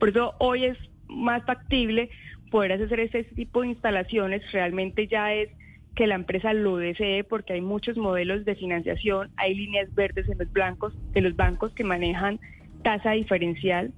[0.00, 2.10] Por eso hoy es más factible
[2.50, 4.42] poder hacer este tipo de instalaciones.
[4.50, 5.50] Realmente ya es
[5.94, 10.36] que la empresa lo desee porque hay muchos modelos de financiación, hay líneas verdes en
[10.36, 12.40] los blancos, de los bancos que manejan
[12.82, 13.92] tasa diferencial,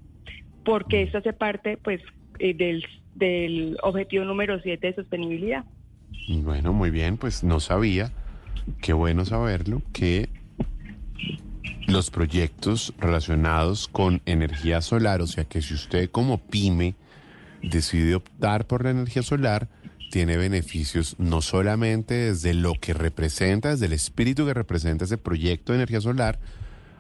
[0.66, 2.02] porque esto hace parte pues
[2.40, 2.84] eh, del,
[3.14, 5.64] del objetivo número 7 de sostenibilidad.
[6.28, 8.12] Bueno, muy bien, pues no sabía,
[8.80, 10.28] qué bueno saberlo, que
[11.86, 16.94] los proyectos relacionados con energía solar, o sea que si usted como pyme
[17.62, 19.68] decide optar por la energía solar,
[20.10, 25.72] tiene beneficios no solamente desde lo que representa, desde el espíritu que representa ese proyecto
[25.72, 26.38] de energía solar,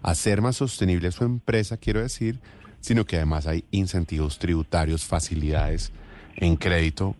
[0.02, 2.40] hacer más sostenible su empresa, quiero decir,
[2.80, 5.92] sino que además hay incentivos tributarios, facilidades
[6.36, 7.14] en crédito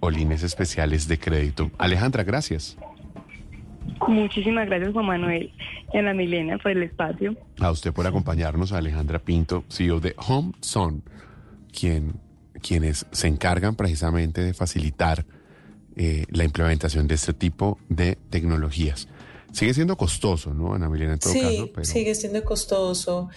[0.00, 1.70] o líneas especiales de crédito.
[1.78, 2.76] Alejandra, gracias.
[4.06, 5.52] Muchísimas gracias, Juan Manuel
[5.92, 7.36] y Ana Milena, por el espacio.
[7.58, 11.02] A usted por acompañarnos, Alejandra Pinto, CEO de Home Son,
[11.72, 12.20] quien
[12.60, 15.24] quienes se encargan precisamente de facilitar
[15.96, 19.08] eh, la implementación de este tipo de tecnologías.
[19.52, 21.70] Sigue siendo costoso, ¿no, Ana Milena, en todo sí, caso?
[21.74, 21.84] Pero...
[21.84, 23.30] sigue siendo costoso.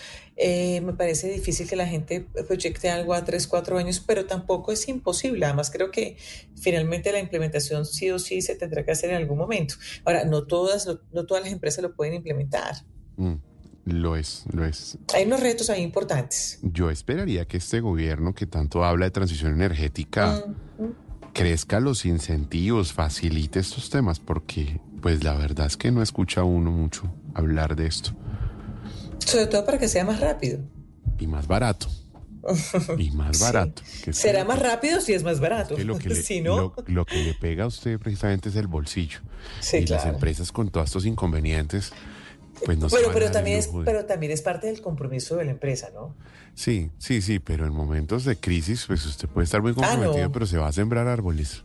[0.43, 4.71] Eh, me parece difícil que la gente proyecte algo a tres, cuatro años, pero tampoco
[4.71, 5.45] es imposible.
[5.45, 6.17] Además, creo que
[6.59, 9.75] finalmente la implementación sí o sí se tendrá que hacer en algún momento.
[10.03, 12.73] Ahora, no todas, no todas las empresas lo pueden implementar.
[13.17, 13.35] Mm,
[13.85, 14.97] lo es, lo es.
[15.13, 16.57] Hay unos retos ahí importantes.
[16.63, 20.43] Yo esperaría que este gobierno que tanto habla de transición energética
[20.81, 26.43] Mm, crezca los incentivos, facilite estos temas, porque pues la verdad es que no escucha
[26.43, 28.15] uno mucho hablar de esto.
[29.31, 30.59] Sobre todo para que sea más rápido.
[31.19, 31.87] Y más barato.
[32.97, 33.43] Y más Sí.
[33.43, 33.81] barato.
[34.03, 35.75] que Será más rápido si es más barato.
[35.75, 38.55] que lo que, le, si no, lo, lo que le pega a usted precisamente es
[38.55, 39.19] el bolsillo.
[39.59, 40.15] Sí, y las claro.
[40.15, 41.91] empresas con todos estos inconvenientes,
[42.65, 45.51] pues no se pero, también es, de- pero también es parte del compromiso de la
[45.51, 46.15] empresa, ¿no?
[46.53, 50.25] Sí, sí, sí, pero en momentos de crisis, pues usted puede estar muy Ah, comprometido,
[50.25, 50.31] no.
[50.31, 51.63] pero se va a sembrar árboles.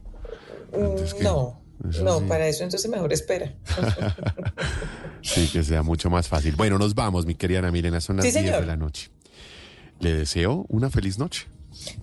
[0.73, 1.25] Mm, ¿qué?
[1.25, 1.61] no,
[1.91, 2.25] Eso no, sí.
[2.27, 3.53] para eso entonces mejor espera.
[5.23, 6.55] Sí, que sea mucho más fácil.
[6.57, 8.61] Bueno, nos vamos, mi querida Ana Milena, son las Sí, 10 señor.
[8.61, 9.11] de la noche.
[9.99, 11.47] Le deseo una feliz noche.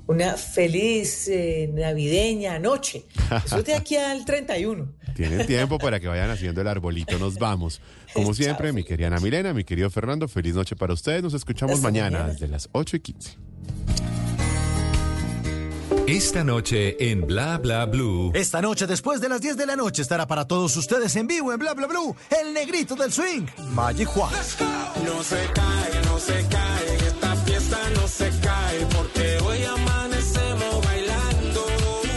[0.07, 3.05] Una feliz eh, navideña noche.
[3.45, 4.87] Eso es de aquí al 31.
[5.15, 7.17] Tienen tiempo para que vayan haciendo el arbolito.
[7.17, 7.79] Nos vamos.
[8.13, 11.23] Como siempre, mi querida Ana Milena, mi querido Fernando, feliz noche para ustedes.
[11.23, 12.33] Nos escuchamos mañana, mañana.
[12.33, 13.37] desde las 8 y 15.
[16.07, 18.31] Esta noche en Bla Bla Blue.
[18.35, 21.53] Esta noche, después de las 10 de la noche, estará para todos ustedes en vivo
[21.53, 24.29] en Bla Bla Blue, el negrito del swing, Magic Juan.
[25.05, 30.85] No se cae, no se cae, en esta fiesta no se cae, porque hoy amanecemos
[30.85, 31.65] bailando.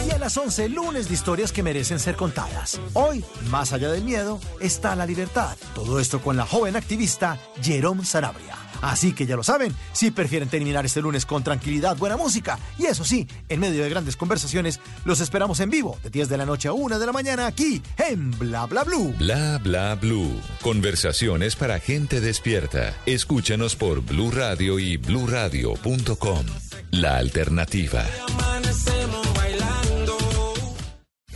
[0.05, 2.81] Y a las 11, lunes de historias que merecen ser contadas.
[2.91, 5.55] Hoy, más allá del miedo, está la libertad.
[5.73, 8.66] Todo esto con la joven activista Jerome Sanabria.
[8.81, 12.85] Así que ya lo saben, si prefieren terminar este lunes con tranquilidad, buena música y
[12.85, 16.45] eso sí, en medio de grandes conversaciones, los esperamos en vivo de 10 de la
[16.45, 19.13] noche a 1 de la mañana aquí en Bla Bla Blue.
[19.17, 20.39] Bla Bla Blue.
[20.61, 22.93] Conversaciones para gente despierta.
[23.05, 26.45] Escúchanos por Blue Radio y bluradio.com.
[26.91, 28.05] La alternativa.
[28.29, 30.17] Amanecemos bailando.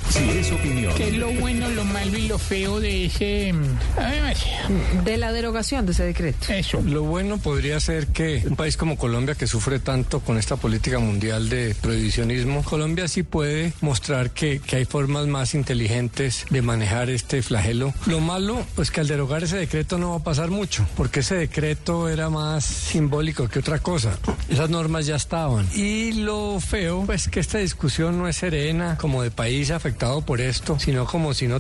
[0.10, 0.94] Si es opinión.
[0.96, 3.54] ¿Qué es lo bueno, lo y lo feo de ese...
[3.54, 5.04] mm.
[5.04, 6.52] De la derogación de ese decreto.
[6.52, 6.82] Eso.
[6.82, 11.00] Lo bueno podría ser que un país como Colombia, que sufre tanto con esta política
[11.00, 17.10] mundial de prohibicionismo, Colombia sí puede mostrar que, que hay formas más inteligentes de manejar
[17.10, 17.94] este flagelo.
[18.06, 21.36] Lo malo, pues que al derogar ese decreto no va a pasar mucho, porque ese
[21.36, 24.18] decreto era más simbólico que otra cosa.
[24.50, 25.68] Esas normas ya estaban.
[25.76, 30.42] Y lo feo, pues que esta discusión no es serena como de país afectado por
[30.42, 31.60] esto, sino como si no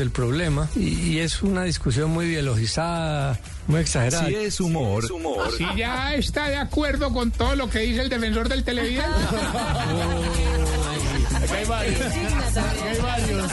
[0.00, 0.68] el problema.
[0.76, 4.28] Y, y es una discusión muy ideologizada, muy exagerada.
[4.28, 5.06] Si es humor.
[5.56, 9.04] Si ya está de acuerdo con todo lo que dice el defensor del televidente.
[11.42, 12.00] Aquí hay varios.
[12.00, 13.52] Aquí hay varios.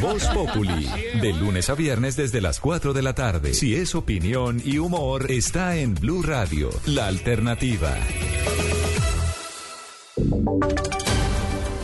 [0.00, 0.88] Voz Populi,
[1.20, 3.54] de lunes a viernes desde las 4 de la tarde.
[3.54, 7.96] Si es opinión y humor, está en Blue Radio, la alternativa.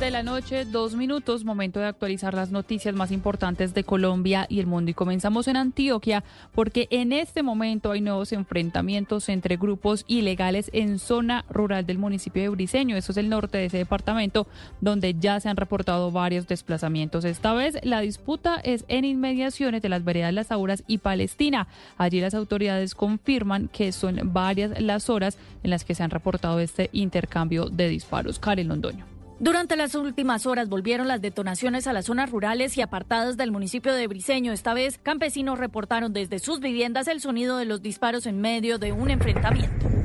[0.00, 4.46] 10 de la noche, dos minutos, momento de actualizar las noticias más importantes de Colombia
[4.48, 4.90] y el mundo.
[4.90, 6.24] Y comenzamos en Antioquia
[6.54, 12.40] porque en este momento hay nuevos enfrentamientos entre grupos ilegales en zona rural del municipio
[12.40, 12.96] de Briceño.
[12.96, 14.46] Eso es el norte de ese departamento
[14.80, 17.26] donde ya se han reportado varios desplazamientos.
[17.26, 21.68] Esta vez la disputa es en inmediaciones de las veredas Las Auras y Palestina.
[21.98, 26.58] Allí las autoridades confirman que son varias las horas en las que se han reportado
[26.58, 28.38] este intercambio de disparos.
[28.38, 29.19] Karen Londoño.
[29.40, 33.94] Durante las últimas horas volvieron las detonaciones a las zonas rurales y apartadas del municipio
[33.94, 34.52] de Briceño.
[34.52, 38.92] Esta vez, campesinos reportaron desde sus viviendas el sonido de los disparos en medio de
[38.92, 39.99] un enfrentamiento.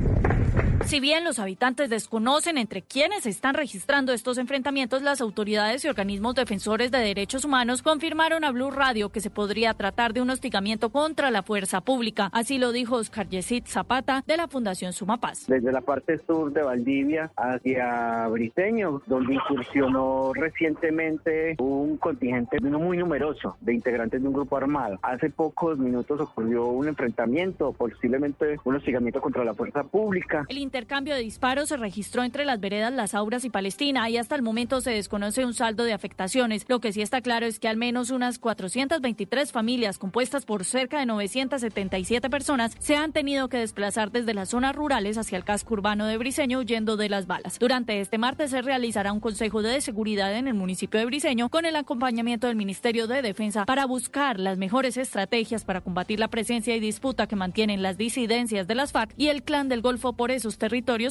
[0.86, 6.36] Si bien los habitantes desconocen entre quienes están registrando estos enfrentamientos, las autoridades y organismos
[6.36, 10.90] defensores de derechos humanos confirmaron a Blue Radio que se podría tratar de un hostigamiento
[10.90, 12.30] contra la fuerza pública.
[12.32, 15.48] Así lo dijo Oscar Yesid Zapata de la Fundación Sumapaz.
[15.48, 23.56] Desde la parte sur de Valdivia hacia Briceño, donde incursionó recientemente un contingente muy numeroso
[23.60, 25.00] de integrantes de un grupo armado.
[25.02, 30.44] Hace pocos minutos ocurrió un enfrentamiento, posiblemente un hostigamiento contra la fuerza pública.
[30.48, 34.34] El intercambio de disparos se registró entre las veredas Las Auras y Palestina y hasta
[34.34, 36.66] el momento se desconoce un saldo de afectaciones.
[36.68, 40.98] Lo que sí está claro es que al menos unas 423 familias compuestas por cerca
[40.98, 45.72] de 977 personas se han tenido que desplazar desde las zonas rurales hacia el casco
[45.72, 47.58] urbano de Briceño huyendo de las balas.
[47.58, 51.64] Durante este martes se realizará un consejo de seguridad en el municipio de Briceño con
[51.64, 56.76] el acompañamiento del Ministerio de Defensa para buscar las mejores estrategias para combatir la presencia
[56.76, 60.30] y disputa que mantienen las disidencias de las FARC y el Clan del Golfo por
[60.30, 60.58] esos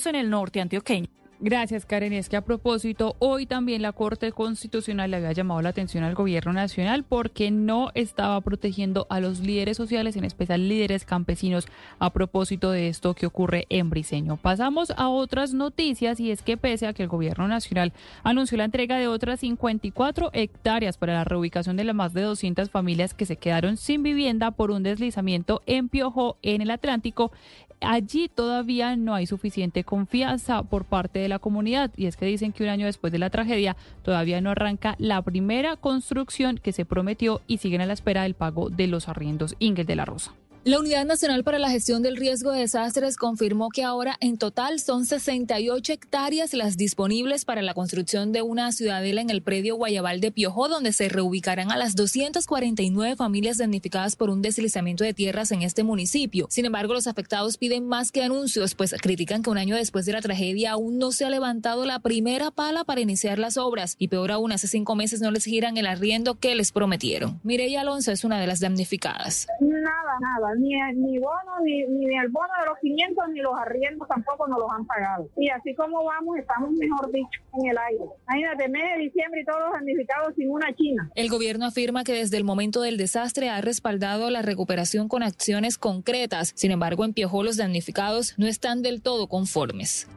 [0.06, 1.08] en el norte antioqueño.
[1.42, 2.14] Gracias, Karen.
[2.14, 6.16] Es que a propósito, hoy también la Corte Constitucional le había llamado la atención al
[6.16, 11.68] gobierno nacional porque no estaba protegiendo a los líderes sociales, en especial líderes campesinos,
[12.00, 14.38] a propósito de esto que ocurre en Briseño.
[14.38, 17.92] Pasamos a otras noticias y es que pese a que el gobierno nacional
[18.24, 22.70] anunció la entrega de otras 54 hectáreas para la reubicación de las más de 200
[22.70, 27.34] familias que se quedaron sin vivienda por un deslizamiento en Piojó, en el Atlántico,
[27.82, 32.52] allí todavía no hay suficiente confianza por parte de la comunidad y es que dicen
[32.52, 36.86] que un año después de la tragedia todavía no arranca la primera construcción que se
[36.86, 39.56] prometió y siguen a la espera del pago de los arriendos.
[39.60, 40.34] Ingel de la Rosa.
[40.68, 44.80] La Unidad Nacional para la Gestión del Riesgo de Desastres confirmó que ahora en total
[44.80, 50.22] son 68 hectáreas las disponibles para la construcción de una ciudadela en el predio Guayabal
[50.22, 55.52] de Piojó, donde se reubicarán a las 249 familias damnificadas por un deslizamiento de tierras
[55.52, 56.48] en este municipio.
[56.50, 60.14] Sin embargo, los afectados piden más que anuncios, pues critican que un año después de
[60.14, 64.08] la tragedia aún no se ha levantado la primera pala para iniciar las obras y
[64.08, 67.40] peor aún, hace cinco meses no les giran el arriendo que les prometieron.
[67.44, 69.46] Mireya Alonso es una de las damnificadas.
[69.60, 69.84] Nada,
[70.20, 74.48] nada, ni, ni bono, ni, ni el bono de los 500, ni los arriendos tampoco
[74.48, 75.30] nos los han pagado.
[75.38, 78.06] Y así como vamos, estamos, mejor dicho, en el aire.
[78.28, 81.10] Imagínate, mes de diciembre y todos los damnificados sin una china.
[81.16, 85.78] El gobierno afirma que desde el momento del desastre ha respaldado la recuperación con acciones
[85.78, 86.54] concretas.
[86.56, 90.08] Sin embargo, en Piojó los damnificados no están del todo conformes.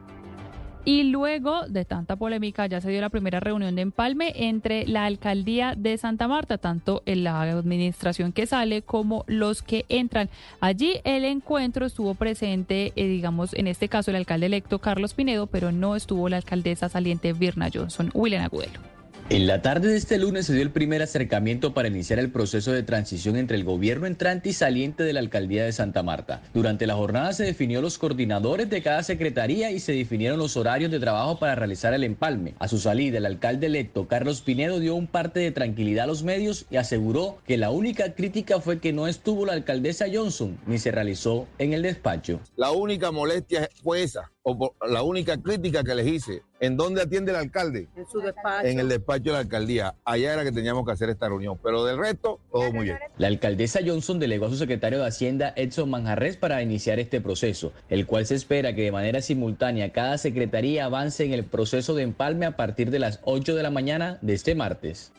[0.85, 5.05] Y luego de tanta polémica ya se dio la primera reunión de empalme entre la
[5.05, 10.29] alcaldía de Santa Marta, tanto en la administración que sale como los que entran.
[10.61, 15.47] Allí el encuentro estuvo presente, eh, digamos, en este caso el alcalde electo Carlos Pinedo,
[15.47, 18.88] pero no estuvo la alcaldesa saliente Virna Johnson, William Agudelo.
[19.31, 22.71] En la tarde de este lunes se dio el primer acercamiento para iniciar el proceso
[22.71, 26.41] de transición entre el gobierno entrante y saliente de la alcaldía de Santa Marta.
[26.51, 30.89] Durante la jornada se definió los coordinadores de cada secretaría y se definieron los horarios
[30.89, 32.55] de trabajo para realizar el empalme.
[32.57, 36.23] A su salida, el alcalde electo Carlos Pinedo dio un parte de tranquilidad a los
[36.23, 40.79] medios y aseguró que la única crítica fue que no estuvo la alcaldesa Johnson ni
[40.79, 42.39] se realizó en el despacho.
[42.55, 46.41] La única molestia fue esa, o por- la única crítica que les hice.
[46.61, 47.87] ¿En dónde atiende el alcalde?
[47.95, 48.67] En su despacho.
[48.67, 49.95] En el despacho de la alcaldía.
[50.03, 51.57] Allá era que teníamos que hacer esta reunión.
[51.63, 52.97] Pero del resto, todo muy bien.
[53.17, 57.71] La alcaldesa Johnson delegó a su secretario de Hacienda Edson Manjarres para iniciar este proceso,
[57.87, 62.03] el cual se espera que de manera simultánea cada secretaría avance en el proceso de
[62.03, 65.13] empalme a partir de las 8 de la mañana de este martes.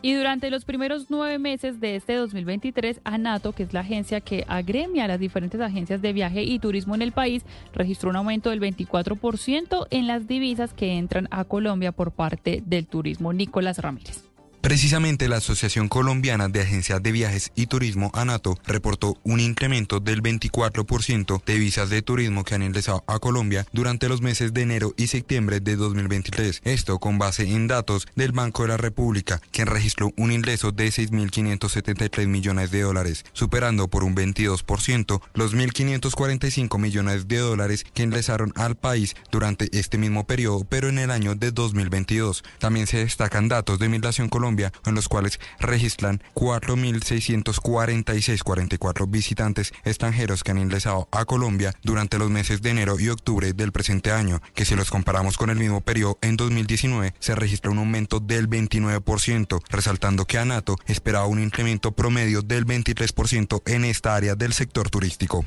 [0.00, 4.44] Y durante los primeros nueve meses de este 2023, ANATO, que es la agencia que
[4.46, 8.50] agremia a las diferentes agencias de viaje y turismo en el país, registró un aumento
[8.50, 13.32] del 24% en las divisas que entran a Colombia por parte del turismo.
[13.32, 14.28] Nicolás Ramírez.
[14.68, 20.22] Precisamente la Asociación Colombiana de Agencias de Viajes y Turismo, ANATO, reportó un incremento del
[20.22, 24.92] 24% de visas de turismo que han ingresado a Colombia durante los meses de enero
[24.98, 26.60] y septiembre de 2023.
[26.64, 30.88] Esto con base en datos del Banco de la República, quien registró un ingreso de
[30.88, 38.52] 6.573 millones de dólares, superando por un 22% los 1.545 millones de dólares que ingresaron
[38.54, 42.44] al país durante este mismo periodo, pero en el año de 2022.
[42.58, 50.50] También se destacan datos de Migración Colombia, en los cuales registran 4.646.44 visitantes extranjeros que
[50.50, 54.64] han ingresado a Colombia durante los meses de enero y octubre del presente año, que
[54.64, 59.60] si los comparamos con el mismo periodo en 2019, se registra un aumento del 29%,
[59.68, 65.44] resaltando que ANATO esperaba un incremento promedio del 23% en esta área del sector turístico.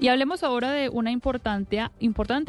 [0.00, 1.82] Y hablemos ahora de una importante,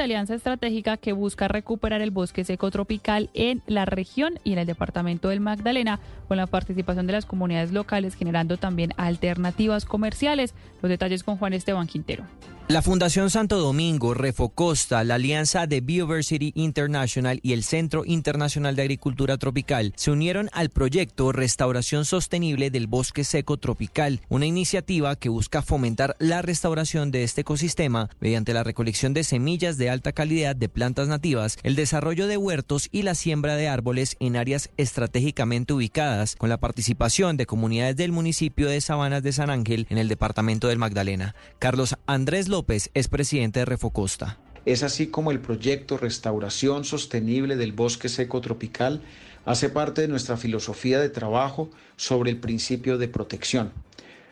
[0.01, 4.65] alianza estratégica que busca recuperar el bosque seco tropical en la región y en el
[4.65, 5.99] departamento del Magdalena,
[6.29, 10.53] con la participación de las comunidades locales, generando también alternativas comerciales.
[10.81, 12.23] Los detalles con Juan Esteban Quintero.
[12.71, 18.83] La Fundación Santo Domingo, Refocosta, la Alianza de Biodiversity International y el Centro Internacional de
[18.83, 25.27] Agricultura Tropical se unieron al proyecto Restauración Sostenible del Bosque Seco Tropical, una iniciativa que
[25.27, 30.55] busca fomentar la restauración de este ecosistema mediante la recolección de semillas de alta calidad
[30.55, 35.73] de plantas nativas, el desarrollo de huertos y la siembra de árboles en áreas estratégicamente
[35.73, 40.07] ubicadas, con la participación de comunidades del municipio de Sabanas de San Ángel en el
[40.07, 41.35] departamento del Magdalena.
[41.59, 44.37] Carlos Andrés López es presidente de Refocosta.
[44.65, 49.01] Es así como el proyecto Restauración Sostenible del Bosque Seco Tropical
[49.45, 53.71] hace parte de nuestra filosofía de trabajo sobre el principio de protección,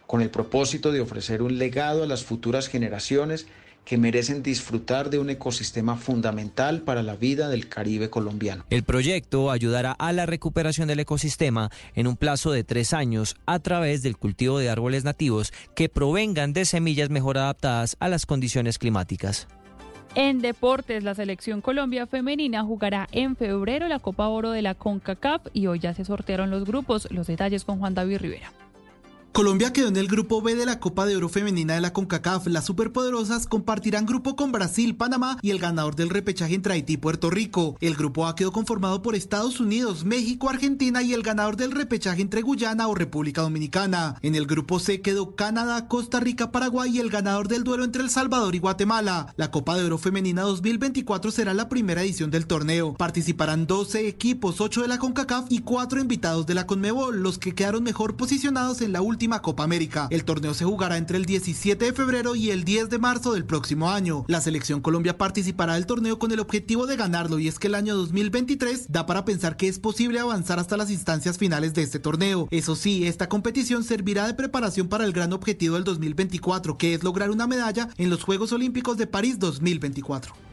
[0.06, 3.48] con el propósito de ofrecer un legado a las futuras generaciones
[3.90, 8.64] que merecen disfrutar de un ecosistema fundamental para la vida del Caribe colombiano.
[8.70, 13.58] El proyecto ayudará a la recuperación del ecosistema en un plazo de tres años a
[13.58, 18.78] través del cultivo de árboles nativos que provengan de semillas mejor adaptadas a las condiciones
[18.78, 19.48] climáticas.
[20.14, 25.48] En deportes, la selección Colombia femenina jugará en febrero la Copa Oro de la CONCACAF
[25.52, 27.08] y hoy ya se sortearon los grupos.
[27.10, 28.52] Los detalles con Juan David Rivera.
[29.32, 32.48] Colombia quedó en el grupo B de la Copa de Oro Femenina de la CONCACAF.
[32.48, 36.98] Las superpoderosas compartirán grupo con Brasil, Panamá y el ganador del repechaje entre Haití y
[36.98, 37.78] Puerto Rico.
[37.80, 42.22] El grupo A quedó conformado por Estados Unidos, México, Argentina y el ganador del repechaje
[42.24, 44.16] entre Guyana o República Dominicana.
[44.24, 48.02] En el grupo C quedó Canadá, Costa Rica, Paraguay y el ganador del duelo entre
[48.02, 49.34] El Salvador y Guatemala.
[49.38, 52.96] La Copa de Oro Femenina 2024 será la primera edición del torneo.
[52.96, 57.54] Participarán 12 equipos, 8 de la CONCACAF y 4 invitados de la CONMEBOL, los que
[57.54, 60.08] quedaron mejor posicionados en la última Copa América.
[60.12, 63.44] El torneo se jugará entre el 17 de febrero y el 10 de marzo del
[63.44, 64.24] próximo año.
[64.28, 67.76] La selección Colombia participará del torneo con el objetivo de ganarlo y es que el
[67.76, 72.00] año 2023 da para pensar que es posible avanzar hasta las instancias finales de este
[72.00, 72.48] torneo.
[72.50, 77.04] Eso sí, esta competición servirá de preparación para el gran objetivo del 2024, que es
[77.04, 80.49] lograr una medalla en los Juegos Olímpicos de París 2024.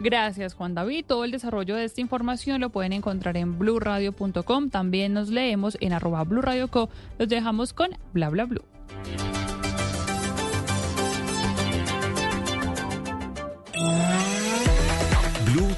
[0.00, 1.04] Gracias, Juan David.
[1.06, 4.70] Todo el desarrollo de esta información lo pueden encontrar en blurradio.com.
[4.70, 6.88] También nos leemos en arroba blurradioco.
[7.18, 8.64] Los dejamos con bla bla blue.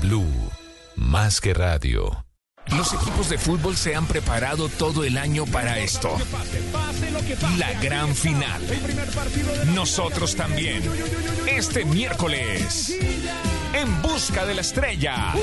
[0.00, 0.50] Blue,
[0.96, 2.24] más que radio.
[2.68, 6.16] Los equipos de fútbol se han preparado todo el año para esto.
[7.58, 8.62] La gran final.
[9.74, 10.82] Nosotros también.
[11.46, 12.94] Este miércoles.
[13.74, 15.34] En busca de la estrella.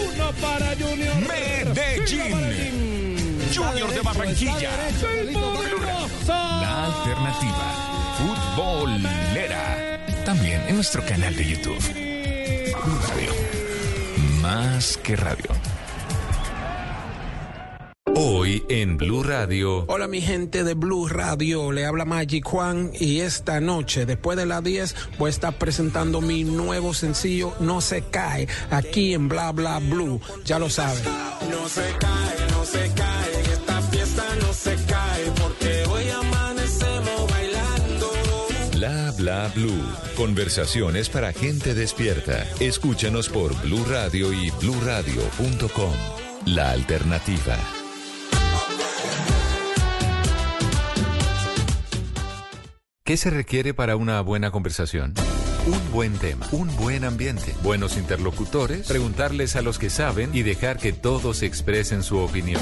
[1.28, 3.28] Medellín.
[3.54, 4.72] Junior de Barranquilla.
[6.28, 8.16] La alternativa.
[8.18, 10.00] Futbolera.
[10.26, 11.80] También en nuestro canal de YouTube.
[14.52, 15.46] Más que radio.
[18.14, 19.86] Hoy en Blue Radio.
[19.88, 24.46] Hola mi gente de Blue Radio, le habla Magic Juan y esta noche después de
[24.46, 29.54] las 10 voy a estar presentando mi nuevo sencillo No se cae aquí en Bla
[29.54, 31.02] Bla Blue, ya lo saben.
[31.50, 33.01] No se cae, no se cae,
[39.22, 39.84] Bla blue.
[40.18, 42.44] Conversaciones para gente despierta.
[42.60, 45.94] Escúchanos por Blue Radio y bluradio.com.
[46.48, 47.56] La alternativa.
[53.04, 55.14] ¿Qué se requiere para una buena conversación?
[55.68, 60.80] Un buen tema, un buen ambiente, buenos interlocutores, preguntarles a los que saben y dejar
[60.80, 62.62] que todos expresen su opinión.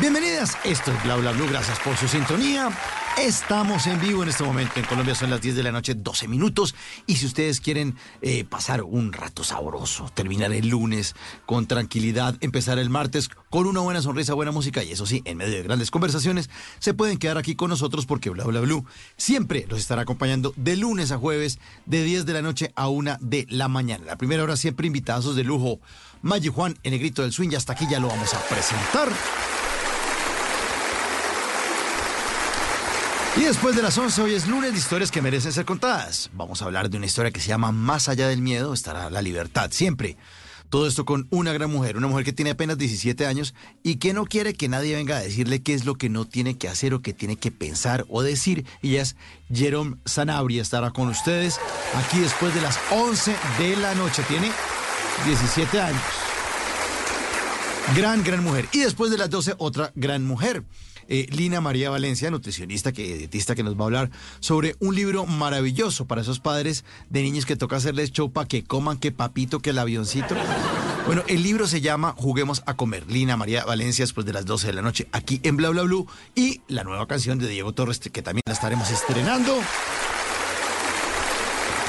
[0.00, 2.70] Bienvenidas, esto es Bla Bla Blue, gracias por su sintonía.
[3.18, 6.26] Estamos en vivo en este momento, en Colombia son las 10 de la noche, 12
[6.26, 6.74] minutos,
[7.06, 11.14] y si ustedes quieren eh, pasar un rato sabroso, terminar el lunes
[11.44, 15.36] con tranquilidad, empezar el martes con una buena sonrisa, buena música, y eso sí, en
[15.36, 16.48] medio de grandes conversaciones,
[16.78, 18.86] se pueden quedar aquí con nosotros porque Bla Bla Blue
[19.18, 23.18] siempre los estará acompañando de lunes a jueves, de 10 de la noche a 1
[23.20, 24.06] de la mañana.
[24.06, 25.78] La primera hora siempre invitados de lujo.
[26.22, 29.10] Maggi Juan, en el grito del swing, y hasta aquí ya lo vamos a presentar.
[33.36, 36.30] Y después de las 11, hoy es lunes de historias que merecen ser contadas.
[36.32, 39.22] Vamos a hablar de una historia que se llama Más allá del miedo estará la
[39.22, 40.16] libertad, siempre.
[40.68, 44.12] Todo esto con una gran mujer, una mujer que tiene apenas 17 años y que
[44.12, 46.92] no quiere que nadie venga a decirle qué es lo que no tiene que hacer
[46.92, 48.66] o que tiene que pensar o decir.
[48.82, 49.16] Y es
[49.52, 51.58] Jerome Sanabria, estará con ustedes
[51.94, 54.24] aquí después de las 11 de la noche.
[54.28, 54.50] Tiene
[55.24, 56.02] 17 años.
[57.96, 58.68] Gran, gran mujer.
[58.72, 60.62] Y después de las 12, otra gran mujer.
[61.12, 65.26] Eh, Lina María Valencia, nutricionista, que dietista, que nos va a hablar sobre un libro
[65.26, 69.70] maravilloso para esos padres de niños que toca hacerles chopa, que coman, que papito, que
[69.70, 70.36] el avioncito.
[71.06, 73.04] Bueno, el libro se llama Juguemos a comer.
[73.08, 76.06] Lina María Valencia después de las 12 de la noche aquí en Bla Bla Blue
[76.36, 79.58] y la nueva canción de Diego Torres que también la estaremos estrenando.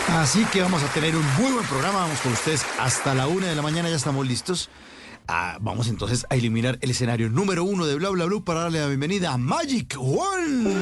[0.08, 2.00] Así que vamos a tener un muy buen programa.
[2.00, 3.88] Vamos con ustedes hasta la una de la mañana.
[3.88, 4.72] Ya estamos listos.
[5.34, 8.82] Ah, vamos entonces a iluminar el escenario número uno de Bla Bla Blue para darle
[8.82, 10.76] la bienvenida a Magic One.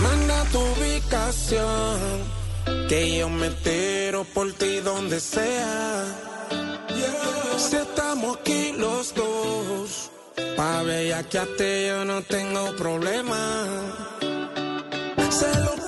[0.00, 1.98] Manda tu ubicación,
[2.88, 6.04] que yo me tiro por ti donde sea.
[7.58, 10.12] Si estamos aquí los dos,
[10.56, 13.66] pa' bellaquearte yo no tengo problema.
[15.28, 15.87] Sé lo